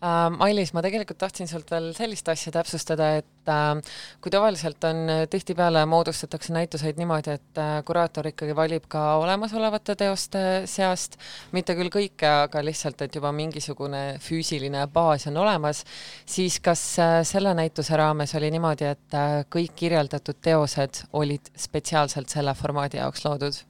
Äh, 0.05 0.31
Mailis, 0.37 0.75
ma 0.77 0.83
tegelikult 0.85 1.17
tahtsin 1.23 1.49
sult 1.49 1.71
veel 1.73 1.87
sellist 1.97 2.27
asja 2.29 2.51
täpsustada, 2.53 3.07
et 3.23 3.49
äh, 3.51 3.95
kui 4.21 4.33
tavaliselt 4.33 4.85
on, 4.85 5.01
äh, 5.09 5.23
tihtipeale 5.33 5.85
moodustatakse 5.89 6.53
näituseid 6.53 7.01
niimoodi, 7.01 7.39
et 7.39 7.61
äh, 7.63 7.79
kuraator 7.89 8.29
ikkagi 8.29 8.57
valib 8.59 8.85
ka 8.93 9.05
olemasolevate 9.23 9.97
teoste 10.03 10.45
seast, 10.69 11.17
mitte 11.57 11.77
küll 11.79 11.93
kõike, 11.95 12.29
aga 12.45 12.65
lihtsalt, 12.67 13.01
et 13.07 13.17
juba 13.17 13.33
mingisugune 13.33 14.05
füüsiline 14.25 14.85
baas 14.93 15.25
on 15.31 15.41
olemas, 15.41 15.85
siis 16.29 16.61
kas 16.65 16.83
äh, 17.01 17.21
selle 17.25 17.55
näituse 17.57 17.97
raames 17.97 18.37
oli 18.37 18.53
niimoodi, 18.53 18.91
et 18.93 19.17
äh, 19.17 19.39
kõik 19.49 19.79
kirjeldatud 19.87 20.43
teosed 20.45 21.07
olid 21.17 21.55
spetsiaalselt 21.57 22.35
selle 22.35 22.53
formaadi 22.59 23.01
jaoks 23.01 23.25
loodud? 23.25 23.65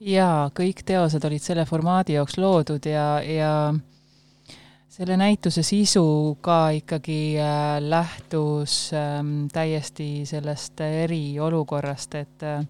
Jaa, 0.00 0.50
kõik 0.54 0.84
teosed 0.86 1.24
olid 1.24 1.42
selle 1.42 1.64
formaadi 1.68 2.16
jaoks 2.18 2.38
loodud 2.38 2.86
ja, 2.86 3.06
ja 3.22 3.50
selle 4.94 5.16
näituse 5.18 5.62
sisu 5.66 6.38
ka 6.44 6.68
ikkagi 6.78 7.36
äh, 7.40 7.76
lähtus 7.82 8.92
ähm, 8.94 9.46
täiesti 9.52 10.26
sellest 10.26 10.80
eriolukorrast, 10.80 12.14
et 12.14 12.46
äh, 12.46 12.64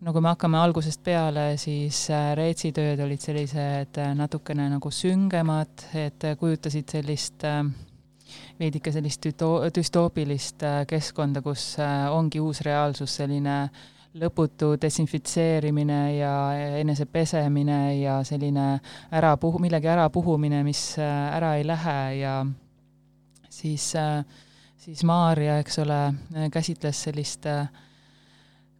no 0.00 0.12
kui 0.12 0.22
me 0.22 0.32
hakkame 0.34 0.60
algusest 0.60 1.02
peale, 1.04 1.50
siis 1.56 2.04
äh, 2.12 2.32
Reetsi 2.36 2.72
tööd 2.76 3.00
olid 3.04 3.24
sellised 3.24 4.00
äh, 4.00 4.14
natukene 4.18 4.68
nagu 4.74 4.92
süngemad, 4.92 5.88
et 5.96 6.24
äh, 6.28 6.36
kujutasid 6.38 6.98
sellist 6.98 7.46
äh, 7.48 7.62
veidike 8.58 8.92
sellist 8.92 9.24
düstoopilist 9.74 10.62
äh, 10.66 10.82
keskkonda, 10.88 11.42
kus 11.42 11.70
äh, 11.80 12.08
ongi 12.12 12.40
uus 12.44 12.60
reaalsus, 12.66 13.14
selline 13.20 13.68
lõputu 14.14 14.76
desinfitseerimine 14.80 16.00
ja 16.16 16.32
enese 16.80 17.06
pesemine 17.06 17.98
ja 18.00 18.22
selline 18.24 18.68
ära 19.12 19.34
puhu-, 19.36 19.60
millegi 19.60 19.90
ärapuhumine, 19.92 20.62
mis 20.64 20.94
äh, 20.98 21.36
ära 21.36 21.56
ei 21.58 21.66
lähe 21.66 21.98
ja 22.20 22.38
siis, 23.48 23.92
siis 24.76 25.04
Maarja, 25.04 25.58
eks 25.58 25.78
ole, 25.84 26.00
käsitles 26.52 27.02
sellist 27.08 27.46
äh, 27.46 27.68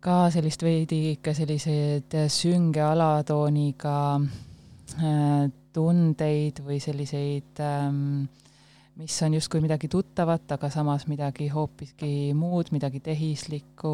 ka 0.01 0.29
sellist 0.31 0.63
veidi 0.63 1.01
ikka 1.17 1.35
selliseid 1.35 2.15
sünge 2.31 2.83
alatooniga 2.87 3.95
äh, 4.19 5.49
tundeid 5.75 6.63
või 6.65 6.79
selliseid 6.83 7.63
ähm, 7.63 8.29
mis 8.99 9.23
on 9.23 9.35
justkui 9.37 9.61
midagi 9.63 9.89
tuttavat, 9.89 10.51
aga 10.57 10.71
samas 10.75 11.07
midagi 11.07 11.47
hoopiski 11.53 12.35
muud, 12.35 12.73
midagi 12.75 13.01
tehislikku, 13.05 13.93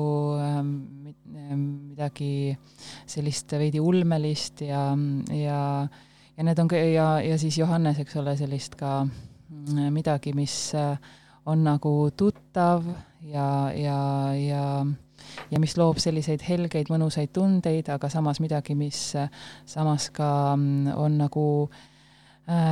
midagi 1.28 2.56
sellist 3.06 3.52
veidi 3.60 3.82
ulmelist 3.84 4.64
ja, 4.64 4.86
ja, 5.28 5.60
ja 6.36 6.48
need 6.48 6.62
on 6.62 6.72
ka 6.72 6.80
ja, 6.80 7.08
ja 7.20 7.38
siis 7.40 7.60
Johannes, 7.60 8.00
eks 8.00 8.16
ole, 8.22 8.36
sellist 8.40 8.78
ka 8.80 9.02
mm, 9.04 9.92
midagi, 9.92 10.32
mis 10.36 10.56
on 11.44 11.66
nagu 11.68 11.94
tuttav 12.16 12.86
ja, 13.28 13.48
ja, 13.76 14.00
ja 14.40 14.66
ja 15.50 15.58
mis 15.60 15.72
loob 15.80 15.98
selliseid 16.00 16.42
helgeid 16.44 16.88
mõnusaid 16.92 17.32
tundeid, 17.32 17.88
aga 17.92 18.08
samas 18.12 18.40
midagi, 18.44 18.76
mis 18.76 19.10
samas 19.68 20.08
ka 20.16 20.28
mm, 20.56 20.94
on 21.00 21.20
nagu 21.20 21.44
äh, 21.64 21.90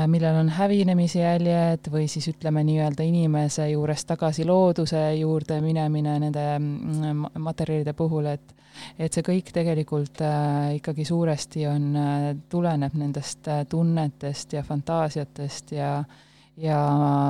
millel 0.06 0.36
on 0.36 0.50
hävinemise 0.52 1.22
jäljed 1.22 1.86
või 1.92 2.04
siis 2.10 2.26
ütleme 2.28 2.60
nii-öelda 2.68 3.06
inimese 3.08 3.70
juurest 3.70 4.04
tagasi 4.10 4.44
looduse 4.44 5.00
juurde 5.16 5.56
minemine 5.64 6.18
nende 6.20 6.42
mm, 6.58 7.22
materjalide 7.40 7.94
puhul, 7.96 8.28
et 8.34 8.58
et 8.98 9.12
see 9.12 9.24
kõik 9.24 9.52
tegelikult 9.52 10.20
äh, 10.24 10.74
ikkagi 10.78 11.04
suuresti 11.08 11.66
on 11.68 11.88
äh,, 11.96 12.28
tuleneb 12.52 12.94
nendest 12.96 13.48
äh, 13.48 13.64
tunnetest 13.68 14.52
ja 14.56 14.62
fantaasiatest 14.66 15.74
ja 15.76 15.94
ja 16.60 16.78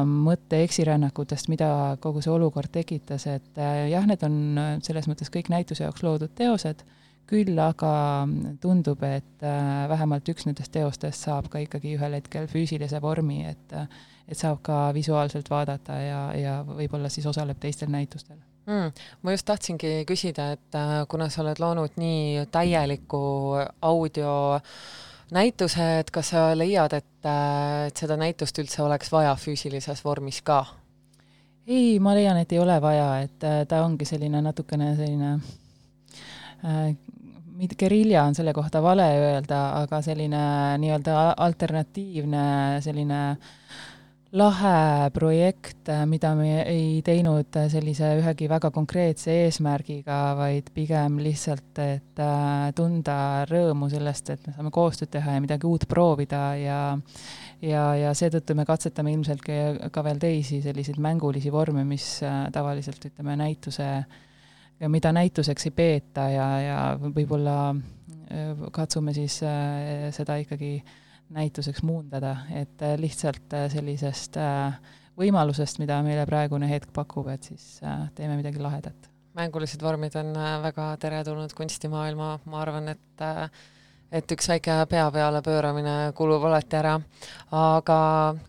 mõtte 0.09 0.63
eksirännakutest, 0.65 1.47
mida 1.53 1.97
kogu 2.03 2.23
see 2.25 2.33
olukord 2.33 2.73
tekitas, 2.75 3.27
et 3.31 3.61
äh, 3.61 3.87
jah, 3.93 4.07
need 4.09 4.25
on 4.27 4.41
äh, 4.59 4.73
selles 4.83 5.07
mõttes 5.11 5.31
kõik 5.33 5.51
näituse 5.53 5.85
jaoks 5.85 6.03
loodud 6.03 6.33
teosed, 6.39 6.83
küll 7.33 7.59
aga 7.59 7.93
tundub, 8.61 9.03
et 9.09 9.45
äh, 9.47 9.89
vähemalt 9.89 10.29
üks 10.29 10.47
nendest 10.49 10.73
teostest 10.75 11.29
saab 11.29 11.49
ka 11.53 11.63
ikkagi 11.65 11.97
ühel 11.97 12.19
hetkel 12.19 12.49
füüsilise 12.51 13.01
vormi, 13.03 13.43
et 13.49 13.77
et 14.31 14.39
saab 14.39 14.61
ka 14.65 14.77
visuaalselt 14.95 15.49
vaadata 15.51 15.97
ja, 15.99 16.21
ja 16.39 16.53
võib-olla 16.65 17.11
siis 17.11 17.27
osaleb 17.27 17.59
teistel 17.61 17.91
näitustel 17.93 18.39
mm,. 18.67 18.93
ma 19.23 19.35
just 19.35 19.47
tahtsingi 19.49 20.05
küsida, 20.09 20.53
et 20.57 20.79
kuna 21.11 21.29
sa 21.29 21.43
oled 21.43 21.59
loonud 21.61 21.99
nii 22.01 22.45
täieliku 22.55 23.23
audio 23.83 24.37
näituse, 25.35 25.89
et 26.05 26.13
kas 26.15 26.31
sa 26.35 26.45
leiad, 26.57 26.95
et, 26.97 27.27
et 27.89 27.99
seda 27.99 28.17
näitust 28.21 28.59
üldse 28.63 28.85
oleks 28.85 29.13
vaja 29.13 29.35
füüsilises 29.37 30.05
vormis 30.05 30.43
ka? 30.47 30.63
ei, 31.67 31.99
ma 32.03 32.15
leian, 32.15 32.39
et 32.39 32.53
ei 32.53 32.63
ole 32.63 32.79
vaja, 32.83 33.09
et 33.27 33.49
ta 33.69 33.83
ongi 33.85 34.07
selline 34.09 34.43
natukene 34.45 34.95
selline 34.99 35.35
äh, 37.63 37.79
gerilja 37.79 38.27
on 38.29 38.35
selle 38.35 38.53
kohta 38.57 38.83
vale 38.83 39.07
öelda, 39.21 39.63
aga 39.83 40.03
selline 40.05 40.43
nii-öelda 40.83 41.33
alternatiivne 41.47 42.45
selline 42.85 43.23
lahe 44.33 45.11
projekt, 45.13 45.91
mida 46.09 46.31
me 46.35 46.63
ei 46.63 47.03
teinud 47.05 47.53
sellise 47.69 48.15
ühegi 48.17 48.49
väga 48.49 48.71
konkreetse 48.73 49.35
eesmärgiga, 49.43 50.21
vaid 50.39 50.71
pigem 50.73 51.19
lihtsalt, 51.21 51.77
et 51.85 52.23
äh, 52.23 52.71
tunda 52.77 53.19
rõõmu 53.51 53.91
sellest, 53.93 54.33
et 54.33 54.47
me 54.49 54.57
saame 54.57 54.73
koostööd 54.73 55.13
teha 55.13 55.37
ja 55.37 55.45
midagi 55.45 55.69
uut 55.69 55.85
proovida 55.91 56.47
ja 56.57 56.81
ja, 57.63 57.85
ja 57.99 58.13
seetõttu 58.17 58.57
me 58.59 58.67
katsetame 58.69 59.13
ilmselt 59.15 59.45
ka, 59.45 60.05
veel 60.05 60.21
teisi 60.23 60.63
selliseid 60.65 60.99
mängulisi 61.03 61.53
vorme, 61.53 61.85
mis 61.87 62.07
äh, 62.27 62.47
tavaliselt 62.55 63.05
ütleme, 63.11 63.37
näituse 63.39 63.91
ja 64.83 64.91
mida 64.91 65.15
näituseks 65.15 65.71
ei 65.71 65.77
peeta 65.77 66.27
ja, 66.29 66.49
ja 66.61 66.83
võib-olla 66.99 67.57
äh, 67.71 68.67
katsume 68.75 69.15
siis 69.17 69.39
seda 70.19 70.37
ikkagi 70.43 70.75
näituseks 71.33 71.83
muundada, 71.83 72.37
et 72.55 72.83
äh, 72.83 72.97
lihtsalt 73.01 73.55
äh, 73.57 73.67
sellisest 73.73 74.37
äh, 74.41 74.77
võimalusest, 75.19 75.81
mida 75.83 75.99
meile 76.05 76.25
praegune 76.29 76.69
hetk 76.71 76.93
pakub, 76.95 77.29
et 77.33 77.49
siis 77.51 77.81
teeme 78.17 78.39
midagi 78.39 78.61
lahedat. 78.63 79.11
mängulised 79.37 79.81
vormid 79.83 80.17
on 80.21 80.33
väga 80.63 80.91
teretulnud 81.01 81.53
kunstimaailma, 81.57 82.39
ma 82.45 82.61
arvan, 82.61 82.89
et 82.93 83.25
et 84.13 84.33
üks 84.35 84.49
väike 84.51 84.77
pea 84.91 85.07
peale 85.15 85.41
pööramine 85.45 85.97
kulub 86.17 86.45
alati 86.45 86.79
ära. 86.79 86.95
aga 87.53 87.99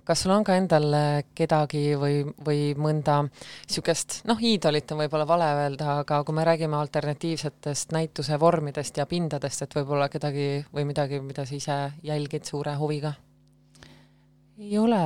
kas 0.05 0.23
sul 0.23 0.35
on 0.35 0.43
ka 0.43 0.55
endal 0.59 0.87
kedagi 1.35 1.83
või, 1.99 2.21
või 2.45 2.61
mõnda 2.75 3.21
niisugust, 3.23 4.21
noh, 4.29 4.39
iidolit 4.39 4.91
on 4.91 5.03
võib-olla 5.03 5.27
vale 5.27 5.49
öelda, 5.63 5.99
aga 6.03 6.23
kui 6.23 6.35
me 6.35 6.47
räägime 6.47 6.79
alternatiivsetest 6.79 7.91
näituse 7.95 8.39
vormidest 8.39 8.97
ja 8.97 9.05
pindadest, 9.05 9.61
et 9.63 9.75
võib-olla 9.75 10.09
kedagi 10.09 10.65
või 10.73 10.87
midagi, 10.91 11.21
mida 11.23 11.45
sa 11.47 11.55
ise 11.55 11.79
jälgid 12.03 12.47
suure 12.47 12.75
huviga? 12.79 13.15
Ei 14.59 14.77
ole, 14.77 15.01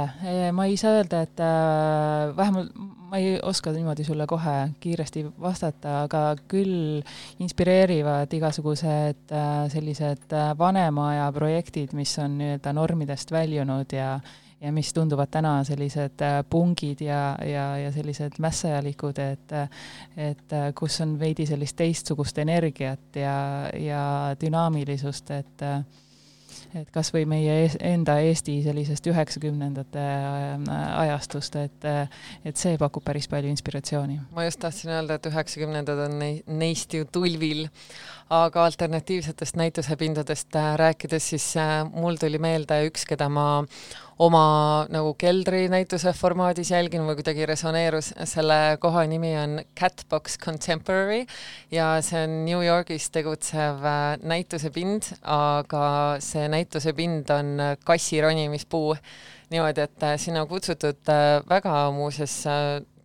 ma 0.52 0.66
ei 0.66 0.78
saa 0.78 0.98
öelda, 1.00 1.22
et 1.24 1.40
äh, 1.40 2.36
vähemalt 2.38 2.72
ma 3.08 3.18
ei 3.18 3.38
oska 3.44 3.72
niimoodi 3.72 4.04
sulle 4.04 4.28
kohe 4.28 4.56
kiiresti 4.80 5.26
vastata, 5.42 6.02
aga 6.04 6.24
küll 6.52 7.00
inspireerivad 7.40 8.34
igasugused 8.34 9.32
äh, 9.32 9.54
sellised 9.72 10.34
äh, 10.36 10.52
vanema 10.58 11.12
aja 11.14 11.30
projektid, 11.36 11.96
mis 11.96 12.18
on 12.20 12.38
nii-öelda 12.42 12.74
normidest 12.76 13.32
väljunud 13.32 13.96
ja 13.96 14.20
ja 14.62 14.72
mis 14.74 14.90
tunduvad 14.94 15.30
täna 15.30 15.52
sellised 15.64 16.22
äh, 16.26 16.40
pungid 16.50 17.02
ja, 17.06 17.38
ja, 17.46 17.66
ja 17.78 17.92
sellised 17.94 18.40
mässajalikud, 18.42 19.20
et 19.22 19.54
et 20.18 20.54
äh, 20.54 20.72
kus 20.76 20.98
on 21.06 21.20
veidi 21.20 21.46
sellist 21.46 21.78
teistsugust 21.78 22.38
energiat 22.42 23.22
ja, 23.22 23.38
ja 23.78 24.02
dünaamilisust, 24.42 25.32
et 25.32 25.62
äh, 25.62 25.84
et 26.78 26.90
kas 26.94 27.12
või 27.16 27.26
meie 27.30 27.56
enda 27.84 28.18
Eesti 28.24 28.60
sellisest 28.66 29.08
üheksakümnendate 29.12 30.04
äh, 30.04 30.78
ajastust, 31.04 31.56
et 31.60 31.88
et 31.88 32.58
see 32.60 32.78
pakub 32.80 33.06
päris 33.06 33.28
palju 33.32 33.50
inspiratsiooni. 33.52 34.20
ma 34.36 34.48
just 34.48 34.62
tahtsin 34.64 34.94
öelda, 34.96 35.18
et 35.18 35.30
üheksakümnendad 35.30 36.04
on 36.08 36.18
nei-, 36.22 36.42
neist 36.48 36.94
ju 36.94 37.06
tulvil, 37.12 37.68
aga 38.34 38.66
alternatiivsetest 38.66 39.56
näitusepindadest 39.60 40.56
äh, 40.56 40.74
rääkides, 40.80 41.30
siis 41.36 41.48
äh, 41.58 41.80
mul 41.92 42.20
tuli 42.20 42.42
meelde 42.42 42.82
üks, 42.90 43.06
keda 43.08 43.30
ma 43.30 43.48
oma 44.20 44.88
nagu 44.90 45.14
keldrinäituse 45.20 46.14
formaadis 46.18 46.72
jälgin 46.74 47.06
või 47.06 47.18
kuidagi 47.20 47.46
resoneerus, 47.50 48.12
selle 48.26 48.78
koha 48.82 49.06
nimi 49.10 49.36
on 49.38 49.60
Catbox 49.78 50.40
Contemporary 50.42 51.26
ja 51.72 51.96
see 52.06 52.24
on 52.26 52.36
New 52.48 52.64
Yorgis 52.66 53.10
tegutsev 53.14 53.86
äh, 53.86 54.18
näitusepind, 54.22 55.14
aga 55.24 55.86
see 56.24 56.48
näitusepind 56.50 57.30
on 57.34 57.56
kassironimispuu 57.86 58.96
niimoodi, 59.54 59.86
et 59.86 60.08
sinna 60.20 60.44
on 60.44 60.50
kutsutud 60.52 61.14
väga 61.50 61.80
muuseas 61.96 62.42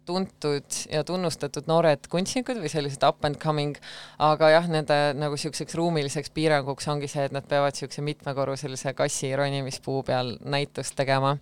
tuntud 0.06 0.78
ja 0.92 1.04
tunnustatud 1.06 1.68
noored 1.70 2.08
kunstnikud 2.10 2.60
või 2.62 2.70
sellised 2.72 3.04
up 3.06 3.24
and 3.24 3.38
coming, 3.42 3.78
aga 4.22 4.50
jah, 4.54 4.68
nende 4.70 4.98
nagu 5.18 5.38
niisuguseks 5.38 5.76
ruumiliseks 5.78 6.32
piiranguks 6.34 6.88
ongi 6.92 7.10
see, 7.10 7.26
et 7.28 7.34
nad 7.34 7.46
peavad 7.48 7.76
niisuguse 7.76 8.04
mitmekorruselise 8.06 8.94
kassi 8.98 9.32
ronimispuu 9.38 10.02
peal 10.06 10.36
näitust 10.44 10.96
tegema. 10.98 11.36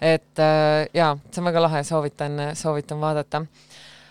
et 0.00 0.38
äh, 0.38 0.86
jaa, 0.94 1.16
see 1.30 1.40
on 1.40 1.50
väga 1.50 1.62
lahe, 1.62 1.84
soovitan, 1.84 2.40
soovitan 2.54 3.00
vaadata. 3.00 3.46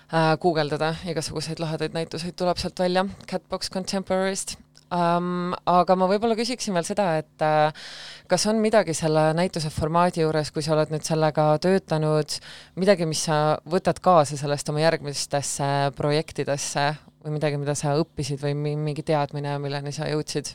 Äh,, 0.06 0.36
guugeldada, 0.42 0.94
igasuguseid 1.10 1.60
lahedaid 1.60 1.94
näituseid 1.98 2.38
tuleb 2.38 2.62
sealt 2.62 2.80
välja, 2.80 3.06
Catbox 3.30 3.72
Contemporary'st 3.74 4.58
um,. 4.94 5.54
Aga 5.66 5.96
ma 5.98 6.10
võib-olla 6.10 6.38
küsiksin 6.38 6.76
veel 6.76 6.86
seda, 6.88 7.08
et 7.22 7.46
uh, 7.46 7.88
kas 8.30 8.46
on 8.52 8.60
midagi 8.64 8.94
selle 8.98 9.32
näituse 9.38 9.72
formaadi 9.74 10.24
juures, 10.24 10.52
kui 10.54 10.66
sa 10.66 10.76
oled 10.76 10.94
nüüd 10.94 11.06
sellega 11.08 11.48
töötanud, 11.64 12.38
midagi, 12.82 13.08
mis 13.10 13.26
sa 13.28 13.58
võtad 13.70 14.02
kaasa 14.04 14.38
sellest 14.40 14.70
oma 14.70 14.84
järgmistesse 14.84 15.72
projektidesse 15.98 16.92
või 17.26 17.38
midagi, 17.40 17.62
mida 17.62 17.74
sa 17.78 17.96
õppisid 17.98 18.44
või 18.44 18.54
mingi 18.78 19.06
teadmine, 19.06 19.58
milleni 19.64 19.96
sa 19.96 20.10
jõudsid? 20.12 20.54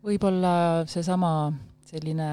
võib-olla 0.00 0.86
seesama 0.88 1.52
selline 1.84 2.28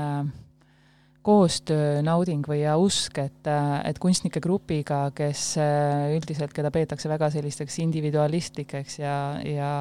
koostöö, 1.28 2.02
nauding 2.06 2.46
või 2.48 2.62
ja 2.62 2.78
usk, 2.80 3.20
et, 3.20 3.48
et 3.84 4.00
kunstnike 4.00 4.40
grupiga, 4.44 5.08
kes 5.16 5.56
äh, 5.60 6.14
üldiselt, 6.16 6.54
keda 6.56 6.72
peetakse 6.72 7.12
väga 7.12 7.32
sellisteks 7.34 7.80
individualistlikeks 7.84 9.00
ja, 9.02 9.16
ja 9.44 9.72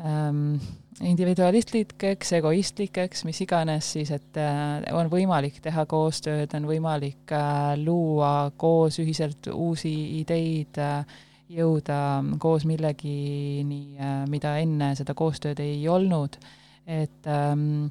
ähm, 0.00 0.56
individualistlikeks, 1.04 2.32
egoistlikeks, 2.40 3.24
mis 3.28 3.40
iganes 3.44 3.92
siis, 3.96 4.12
et 4.16 4.40
äh, 4.40 4.80
on 4.96 5.12
võimalik 5.12 5.60
teha 5.64 5.84
koostööd, 5.90 6.56
on 6.56 6.68
võimalik 6.70 7.36
äh, 7.36 7.74
luua 7.80 8.50
koos 8.60 9.00
ühiselt 9.02 9.50
uusi 9.52 9.92
ideid 10.22 10.80
äh,, 10.80 11.18
jõuda 11.50 12.00
koos 12.40 12.64
millegini 12.68 13.82
äh,, 13.98 14.24
mida 14.30 14.56
enne 14.62 14.94
seda 14.96 15.16
koostööd 15.18 15.60
ei 15.60 15.82
olnud, 15.90 16.40
et 16.88 17.28
ähm, 17.28 17.90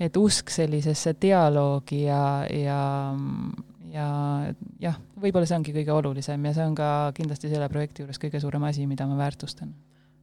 et 0.00 0.16
usk 0.16 0.50
sellisesse 0.52 1.14
dialoogi 1.20 2.04
ja, 2.06 2.22
ja, 2.48 2.80
ja 3.92 4.08
jah, 4.80 4.98
võib-olla 5.20 5.48
see 5.48 5.58
ongi 5.60 5.76
kõige 5.76 5.92
olulisem 5.92 6.48
ja 6.48 6.54
see 6.56 6.66
on 6.66 6.74
ka 6.78 6.90
kindlasti 7.16 7.52
selle 7.52 7.68
projekti 7.72 8.04
juures 8.04 8.20
kõige 8.22 8.40
suurem 8.40 8.64
asi, 8.70 8.86
mida 8.88 9.06
ma 9.10 9.18
väärtustan 9.20 9.74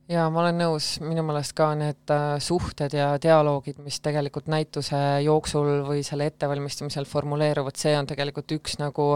jaa, 0.08 0.28
ma 0.32 0.40
olen 0.40 0.62
nõus, 0.62 0.88
minu 1.04 1.24
meelest 1.28 1.54
ka 1.58 1.68
need 1.76 2.12
äh, 2.14 2.38
suhted 2.44 2.94
ja 2.96 3.10
dialoogid, 3.22 3.82
mis 3.84 4.00
tegelikult 4.04 4.48
näituse 4.52 5.00
jooksul 5.26 5.84
või 5.88 6.04
selle 6.08 6.30
ettevalmistamisel 6.32 7.08
formuleeruvad, 7.10 7.76
see 7.80 7.92
on 8.00 8.08
tegelikult 8.08 8.56
üks 8.56 8.78
nagu 8.80 9.10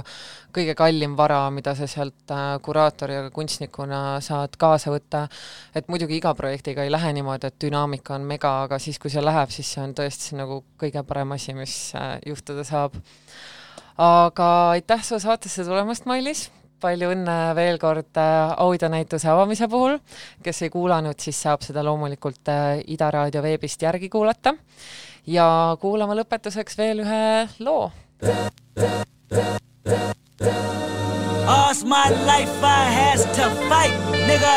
kõige 0.55 0.75
kallim 0.79 1.15
vara, 1.19 1.45
mida 1.53 1.73
sa 1.79 1.87
sealt 1.91 2.35
äh, 2.35 2.57
kuraatori 2.65 3.17
ja 3.17 3.31
kunstnikuna 3.31 4.19
saad 4.23 4.59
kaasa 4.59 4.91
võtta. 4.91 5.25
et 5.75 5.87
muidugi 5.87 6.19
iga 6.19 6.35
projektiga 6.35 6.83
ei 6.83 6.91
lähe 6.91 7.13
niimoodi, 7.15 7.47
et 7.47 7.61
dünaamika 7.63 8.17
on 8.19 8.27
mega, 8.27 8.57
aga 8.67 8.79
siis, 8.79 8.99
kui 8.99 9.13
see 9.13 9.23
läheb, 9.23 9.51
siis 9.55 9.71
see 9.71 9.83
on 9.85 9.95
tõesti 9.95 10.35
nagu 10.39 10.63
kõige 10.81 11.03
parem 11.07 11.31
asi, 11.37 11.55
mis 11.55 11.77
äh, 11.95 12.17
juhtuda 12.27 12.67
saab. 12.67 12.99
aga 13.95 14.47
aitäh 14.75 15.03
sulle 15.07 15.23
saatesse 15.23 15.63
tulemast, 15.63 16.05
Mailis 16.05 16.49
palju 16.81 17.11
õnne 17.13 17.37
veel 17.57 17.79
kord 17.81 18.17
äh, 18.19 18.53
audionäituse 18.63 19.29
avamise 19.31 19.67
puhul. 19.71 19.99
kes 20.43 20.61
ei 20.65 20.73
kuulanud, 20.73 21.19
siis 21.19 21.41
saab 21.41 21.63
seda 21.65 21.83
loomulikult 21.85 22.51
äh, 22.51 22.81
Ida 22.93 23.11
Raadio 23.11 23.43
veebist 23.43 23.81
järgi 23.81 24.09
kuulata. 24.09 24.55
ja 25.27 25.77
kuulame 25.81 26.17
lõpetuseks 26.21 26.77
veel 26.77 27.05
ühe 27.05 27.47
loo. 27.59 27.91
All's 31.51 31.83
my 31.83 32.09
life 32.25 32.63
I 32.63 32.83
has 32.95 33.25
to 33.37 33.49
fight, 33.67 33.95
nigga. 34.27 34.55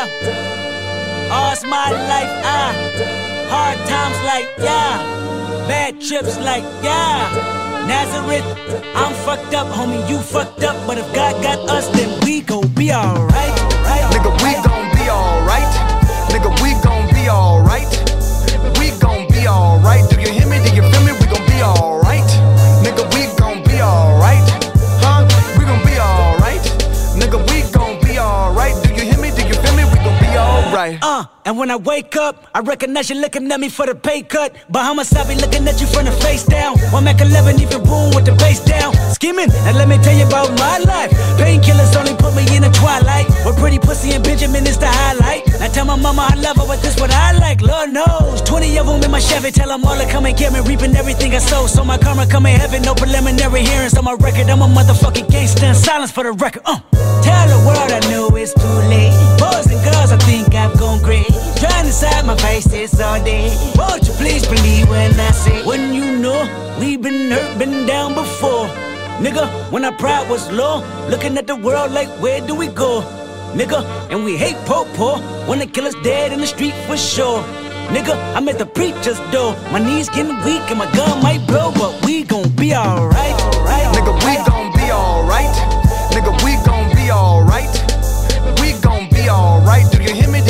All's 1.31 1.63
my 1.63 1.91
life 1.91 2.35
I 2.43 3.25
hard 3.49 3.77
times 3.87 4.19
like 4.25 4.49
yeah, 4.59 5.67
bad 5.67 6.01
trips 6.01 6.37
like 6.39 6.63
yeah. 6.83 7.44
Nazareth, 7.87 8.45
I'm 8.95 9.13
fucked 9.25 9.53
up, 9.53 9.67
homie, 9.67 10.09
you 10.09 10.17
fucked 10.19 10.63
up. 10.63 10.75
But 10.87 10.97
if 10.97 11.13
God 11.13 11.41
got 11.43 11.59
us, 11.69 11.87
then 11.89 12.09
we 12.25 12.41
gon' 12.41 12.67
be 12.69 12.91
alright. 12.91 13.55
Nigga, 14.11 14.31
we 14.43 14.53
gon' 14.65 14.87
be 14.95 15.09
alright. 15.09 15.73
Nigga, 16.33 16.49
we 16.63 16.73
gon' 16.81 17.07
be 17.13 17.29
alright. 17.29 17.91
We 18.79 18.91
gon' 18.99 19.27
be 19.29 19.47
alright. 19.47 20.14
Uh, 31.01 31.25
and 31.45 31.57
when 31.57 31.71
I 31.71 31.75
wake 31.75 32.15
up, 32.15 32.47
I 32.53 32.59
recognize 32.59 33.09
you 33.09 33.15
looking 33.15 33.51
at 33.51 33.59
me 33.59 33.69
for 33.69 33.85
the 33.85 33.95
pay 33.95 34.21
cut. 34.21 34.55
Bahamas, 34.69 35.13
I 35.13 35.27
be 35.27 35.35
looking 35.35 35.67
at 35.67 35.81
you 35.81 35.87
from 35.87 36.05
the 36.05 36.11
face 36.11 36.43
down. 36.45 36.77
One 36.91 37.03
Mac 37.05 37.21
11, 37.21 37.59
even 37.59 37.83
boom 37.83 38.13
with 38.15 38.25
the 38.25 38.33
bass 38.33 38.63
down. 38.63 38.93
Skimming, 39.13 39.49
and 39.51 39.77
let 39.77 39.87
me 39.87 39.97
tell 39.97 40.15
you 40.15 40.27
about 40.27 40.49
my 40.57 40.77
life. 40.79 41.11
Painkillers 41.39 41.95
only 41.95 42.15
put 42.15 42.35
me 42.35 42.43
in 42.55 42.61
the 42.61 42.69
twilight. 42.69 43.27
With 43.45 43.57
pretty 43.57 43.79
pussy 43.79 44.13
and 44.13 44.23
Benjamin 44.23 44.65
is 44.67 44.77
the 44.77 44.87
highlight. 44.87 45.43
I 45.61 45.67
tell 45.67 45.85
my 45.85 45.95
mama 45.95 46.27
I 46.29 46.35
love 46.35 46.57
her, 46.57 46.67
but 46.67 46.81
this 46.81 46.99
what 46.99 47.11
I 47.11 47.31
like. 47.37 47.61
Lord 47.61 47.91
knows. 47.91 48.41
20 48.41 48.77
of 48.79 48.87
them 48.87 49.03
in 49.03 49.11
my 49.11 49.19
Chevy, 49.19 49.51
tell 49.51 49.69
them 49.69 49.83
all 49.85 49.97
to 49.97 50.05
come 50.11 50.25
and 50.25 50.37
get 50.37 50.53
me. 50.53 50.59
Reaping 50.61 50.95
everything 50.95 51.33
I 51.33 51.39
sow, 51.39 51.67
so 51.67 51.83
my 51.83 51.97
karma 51.97 52.27
come 52.27 52.45
in 52.45 52.59
heaven. 52.59 52.81
No 52.83 52.93
preliminary 52.93 53.63
hearings 53.63 53.97
on 53.97 54.03
my 54.03 54.13
record. 54.13 54.49
I'm 54.49 54.61
a 54.61 54.67
motherfucking 54.67 55.29
gangster. 55.29 55.73
Silence 55.73 56.11
for 56.11 56.23
the 56.23 56.33
record. 56.33 56.61
Uh. 56.65 56.79
Tell 57.25 57.47
the 57.47 57.57
world 57.65 57.91
I 57.91 57.99
know 58.11 58.29
it's 58.35 58.53
too 58.53 58.77
late. 58.91 59.09
Boys 59.41 59.65
and 59.73 59.81
girls, 59.83 59.94
I 60.15 60.17
think 60.19 60.55
I've 60.55 60.79
gone 60.79 61.03
crazy. 61.03 61.33
Trying 61.59 61.87
to 61.87 61.91
side 61.91 62.25
my 62.25 62.37
face 62.37 62.63
this 62.63 63.01
all 63.01 63.21
day. 63.21 63.51
Won't 63.75 64.07
you 64.07 64.13
please 64.13 64.47
believe 64.47 64.87
when 64.87 65.11
I 65.19 65.31
say, 65.31 65.61
when 65.65 65.93
you 65.93 66.17
know 66.19 66.39
we've 66.79 67.01
been 67.01 67.29
hurt, 67.31 67.59
been 67.59 67.85
down 67.85 68.13
before. 68.13 68.67
Nigga, 69.19 69.45
when 69.73 69.83
our 69.83 69.91
pride 69.91 70.29
was 70.29 70.49
low, 70.53 70.79
looking 71.09 71.37
at 71.37 71.47
the 71.47 71.57
world 71.57 71.91
like, 71.91 72.07
where 72.23 72.39
do 72.47 72.55
we 72.55 72.67
go? 72.67 73.01
Nigga, 73.59 73.83
and 74.09 74.23
we 74.23 74.37
hate 74.37 74.55
po 74.65 74.85
po, 74.95 75.19
wanna 75.49 75.67
kill 75.67 75.85
us 75.85 75.95
dead 76.01 76.31
in 76.31 76.39
the 76.39 76.47
street 76.47 76.75
for 76.87 76.95
sure. 76.95 77.43
Nigga, 77.91 78.15
I'm 78.37 78.47
at 78.47 78.57
the 78.57 78.65
preacher's 78.65 79.19
door. 79.33 79.51
My 79.73 79.79
knees 79.79 80.07
getting 80.07 80.37
weak 80.45 80.63
and 80.71 80.79
my 80.79 80.89
gun 80.93 81.21
might 81.21 81.45
blow, 81.45 81.73
but 81.73 82.05
we 82.05 82.23
gon' 82.23 82.47
be 82.55 82.73
alright. 82.73 83.35
Nigga, 83.91 84.13
we 84.23 84.35
gon' 84.47 84.71
be 84.79 84.87
alright. 84.93 85.55
Nigga, 86.15 86.31
we 86.45 86.55
gon' 86.63 86.95
be 86.95 87.11
alright 87.11 87.84
right? 89.65 89.91
Do 89.91 90.01
you 90.03 90.13
hear 90.13 90.29
me? 90.29 90.44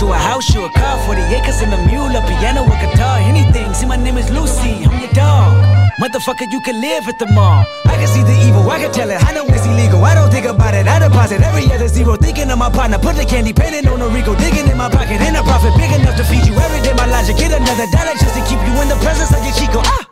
You 0.00 0.12
a 0.12 0.16
house, 0.16 0.54
you 0.54 0.64
a 0.64 0.70
car, 0.72 0.96
40 1.04 1.20
acres 1.36 1.60
and 1.60 1.72
a 1.74 1.80
mule, 1.86 2.08
a 2.16 2.20
piano, 2.24 2.64
a 2.64 2.74
guitar, 2.80 3.18
anything. 3.20 3.72
See, 3.74 3.86
my 3.86 3.96
name 3.96 4.16
is 4.16 4.30
Lucy, 4.30 4.84
I'm 4.84 4.98
your 4.98 5.12
dog. 5.12 5.52
Motherfucker, 6.00 6.50
you 6.50 6.60
can 6.60 6.80
live 6.80 7.06
at 7.08 7.18
the 7.18 7.26
mall. 7.32 7.64
I 7.84 7.94
can 8.00 8.08
see 8.08 8.22
the 8.22 8.32
evil, 8.48 8.64
I 8.70 8.80
can 8.80 8.92
tell 8.92 9.10
it. 9.10 9.20
I 9.20 9.32
know 9.34 9.44
it's 9.44 9.66
illegal. 9.66 10.02
I 10.04 10.14
don't 10.14 10.30
think 10.30 10.46
about 10.46 10.72
it. 10.72 10.88
I 10.88 10.98
deposit 10.98 11.42
every 11.42 11.70
other 11.72 11.88
zero. 11.88 12.16
Thinking 12.16 12.50
of 12.50 12.58
my 12.58 12.70
partner, 12.70 12.98
put 12.98 13.16
the 13.16 13.24
candy 13.24 13.52
painting 13.52 13.86
on 13.88 14.00
a 14.00 14.08
Rico. 14.08 14.34
Digging 14.34 14.68
in 14.68 14.76
my 14.78 14.88
pocket, 14.88 15.20
in 15.20 15.36
a 15.36 15.42
profit 15.42 15.76
big 15.76 15.92
enough 15.92 16.16
to 16.16 16.24
feed 16.24 16.46
you 16.48 16.56
every 16.56 16.80
day. 16.80 16.94
My 16.94 17.04
logic, 17.04 17.36
get 17.36 17.52
another 17.52 17.86
dollar 17.92 18.16
just 18.16 18.34
to 18.34 18.42
keep 18.48 18.60
you 18.64 18.74
in 18.80 18.88
the 18.88 18.96
presence 19.04 19.28
of 19.36 19.44
your 19.44 19.52
Chico. 19.52 19.84
Ah! 19.84 20.08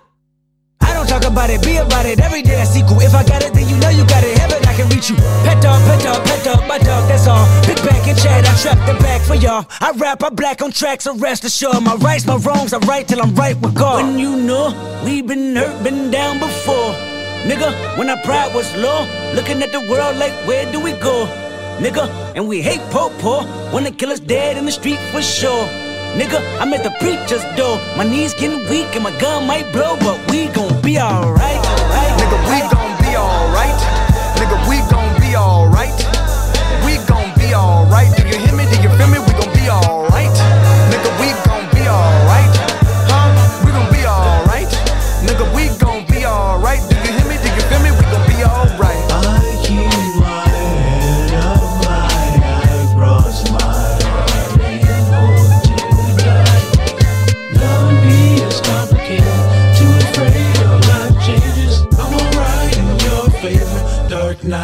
I 0.82 0.92
don't 0.92 1.08
talk 1.08 1.24
about 1.24 1.48
it, 1.48 1.62
be 1.64 1.76
about 1.78 2.04
it. 2.04 2.20
Every 2.20 2.42
day 2.42 2.60
I 2.60 2.64
sequel. 2.64 3.00
If 3.00 3.14
I 3.14 3.24
got 3.24 3.42
it, 3.42 3.54
then 3.54 3.66
you 3.68 3.76
know 3.80 3.88
you 3.88 4.04
got 4.04 4.24
it. 4.24 4.36
I 4.36 4.57
can 4.78 4.88
reach 4.94 5.10
you. 5.10 5.16
Pet 5.42 5.60
dog, 5.60 5.82
pet 5.88 6.00
dog, 6.04 6.24
pet 6.24 6.44
dog, 6.44 6.62
my 6.68 6.78
dog, 6.78 7.08
that's 7.08 7.26
all. 7.26 7.44
Big 7.66 7.76
back 7.82 8.06
and 8.06 8.16
chat, 8.16 8.46
I 8.46 8.54
trap 8.62 8.78
the 8.86 8.94
back 9.02 9.20
for 9.22 9.34
y'all. 9.34 9.66
I 9.80 9.90
rap, 9.96 10.22
I 10.22 10.30
black 10.30 10.62
on 10.62 10.70
tracks, 10.70 11.04
so 11.04 11.16
rest 11.16 11.44
assured. 11.44 11.82
My 11.82 11.96
rights, 11.96 12.26
my 12.26 12.36
wrongs, 12.36 12.72
I 12.72 12.78
right 12.92 13.06
till 13.06 13.20
I'm 13.20 13.34
right 13.34 13.56
with 13.60 13.74
God. 13.74 14.04
When 14.04 14.18
you 14.18 14.36
know 14.36 14.70
we 15.04 15.20
been 15.22 15.56
hurt, 15.56 15.82
been 15.82 16.12
down 16.12 16.38
before. 16.38 16.92
Nigga, 17.50 17.98
when 17.98 18.08
our 18.08 18.20
pride 18.22 18.54
was 18.54 18.68
low, 18.76 19.00
looking 19.34 19.62
at 19.62 19.72
the 19.72 19.80
world 19.90 20.16
like, 20.16 20.32
where 20.46 20.70
do 20.70 20.78
we 20.80 20.92
go? 20.92 21.26
Nigga, 21.78 22.06
and 22.36 22.46
we 22.46 22.62
hate 22.62 22.82
po 22.90 23.10
po, 23.18 23.42
wanna 23.72 23.90
kill 23.90 24.10
us 24.10 24.20
dead 24.20 24.56
in 24.56 24.64
the 24.64 24.72
street 24.72 25.00
for 25.10 25.22
sure. 25.22 25.66
Nigga, 26.14 26.38
I'm 26.60 26.72
at 26.72 26.82
the 26.84 26.94
preacher's 27.00 27.44
door. 27.56 27.78
My 27.96 28.04
knees 28.04 28.32
getting 28.34 28.62
weak 28.70 28.94
and 28.94 29.02
my 29.02 29.14
gun 29.20 29.46
might 29.46 29.70
blow, 29.72 29.96
but 29.98 30.18
we 30.30 30.46
gon' 30.48 30.80
be 30.82 30.98
alright. 30.98 31.62
Nigga, 32.20 32.38
we 32.50 32.58
gon' 32.70 32.94
be 33.02 33.16
alright. 33.16 33.57
Nigga, 34.48 34.68
we 34.68 34.78
gon' 34.90 35.20
be 35.20 35.36
alright. 35.36 35.94
We 36.82 36.96
gon' 37.06 37.34
be 37.38 37.54
alright. 37.54 38.27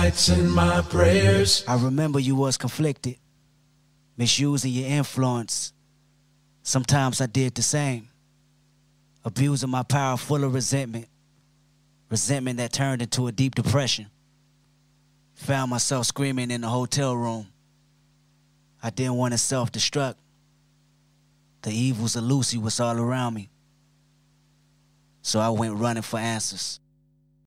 Nights 0.04 0.28
and 0.28 0.52
my 0.52 0.82
prayers. 0.82 1.64
I 1.66 1.82
remember 1.82 2.18
you 2.20 2.36
was 2.36 2.58
conflicted, 2.58 3.16
misusing 4.18 4.70
your 4.70 4.86
influence. 4.86 5.72
Sometimes 6.62 7.22
I 7.22 7.26
did 7.26 7.54
the 7.54 7.62
same, 7.62 8.10
abusing 9.24 9.70
my 9.70 9.82
power 9.82 10.18
full 10.18 10.44
of 10.44 10.52
resentment, 10.52 11.06
resentment 12.10 12.58
that 12.58 12.70
turned 12.70 13.00
into 13.00 13.28
a 13.28 13.32
deep 13.32 13.54
depression. 13.54 14.08
Found 15.36 15.70
myself 15.70 16.04
screaming 16.04 16.50
in 16.50 16.60
the 16.60 16.68
hotel 16.68 17.16
room. 17.16 17.46
I 18.82 18.90
didn't 18.90 19.14
want 19.14 19.32
to 19.32 19.38
self 19.38 19.72
destruct. 19.72 20.16
The 21.62 21.72
evils 21.72 22.14
of 22.14 22.24
Lucy 22.24 22.58
was 22.58 22.78
all 22.78 22.98
around 22.98 23.32
me. 23.32 23.48
So 25.22 25.40
I 25.40 25.48
went 25.48 25.76
running 25.76 26.02
for 26.02 26.18
answers. 26.18 26.78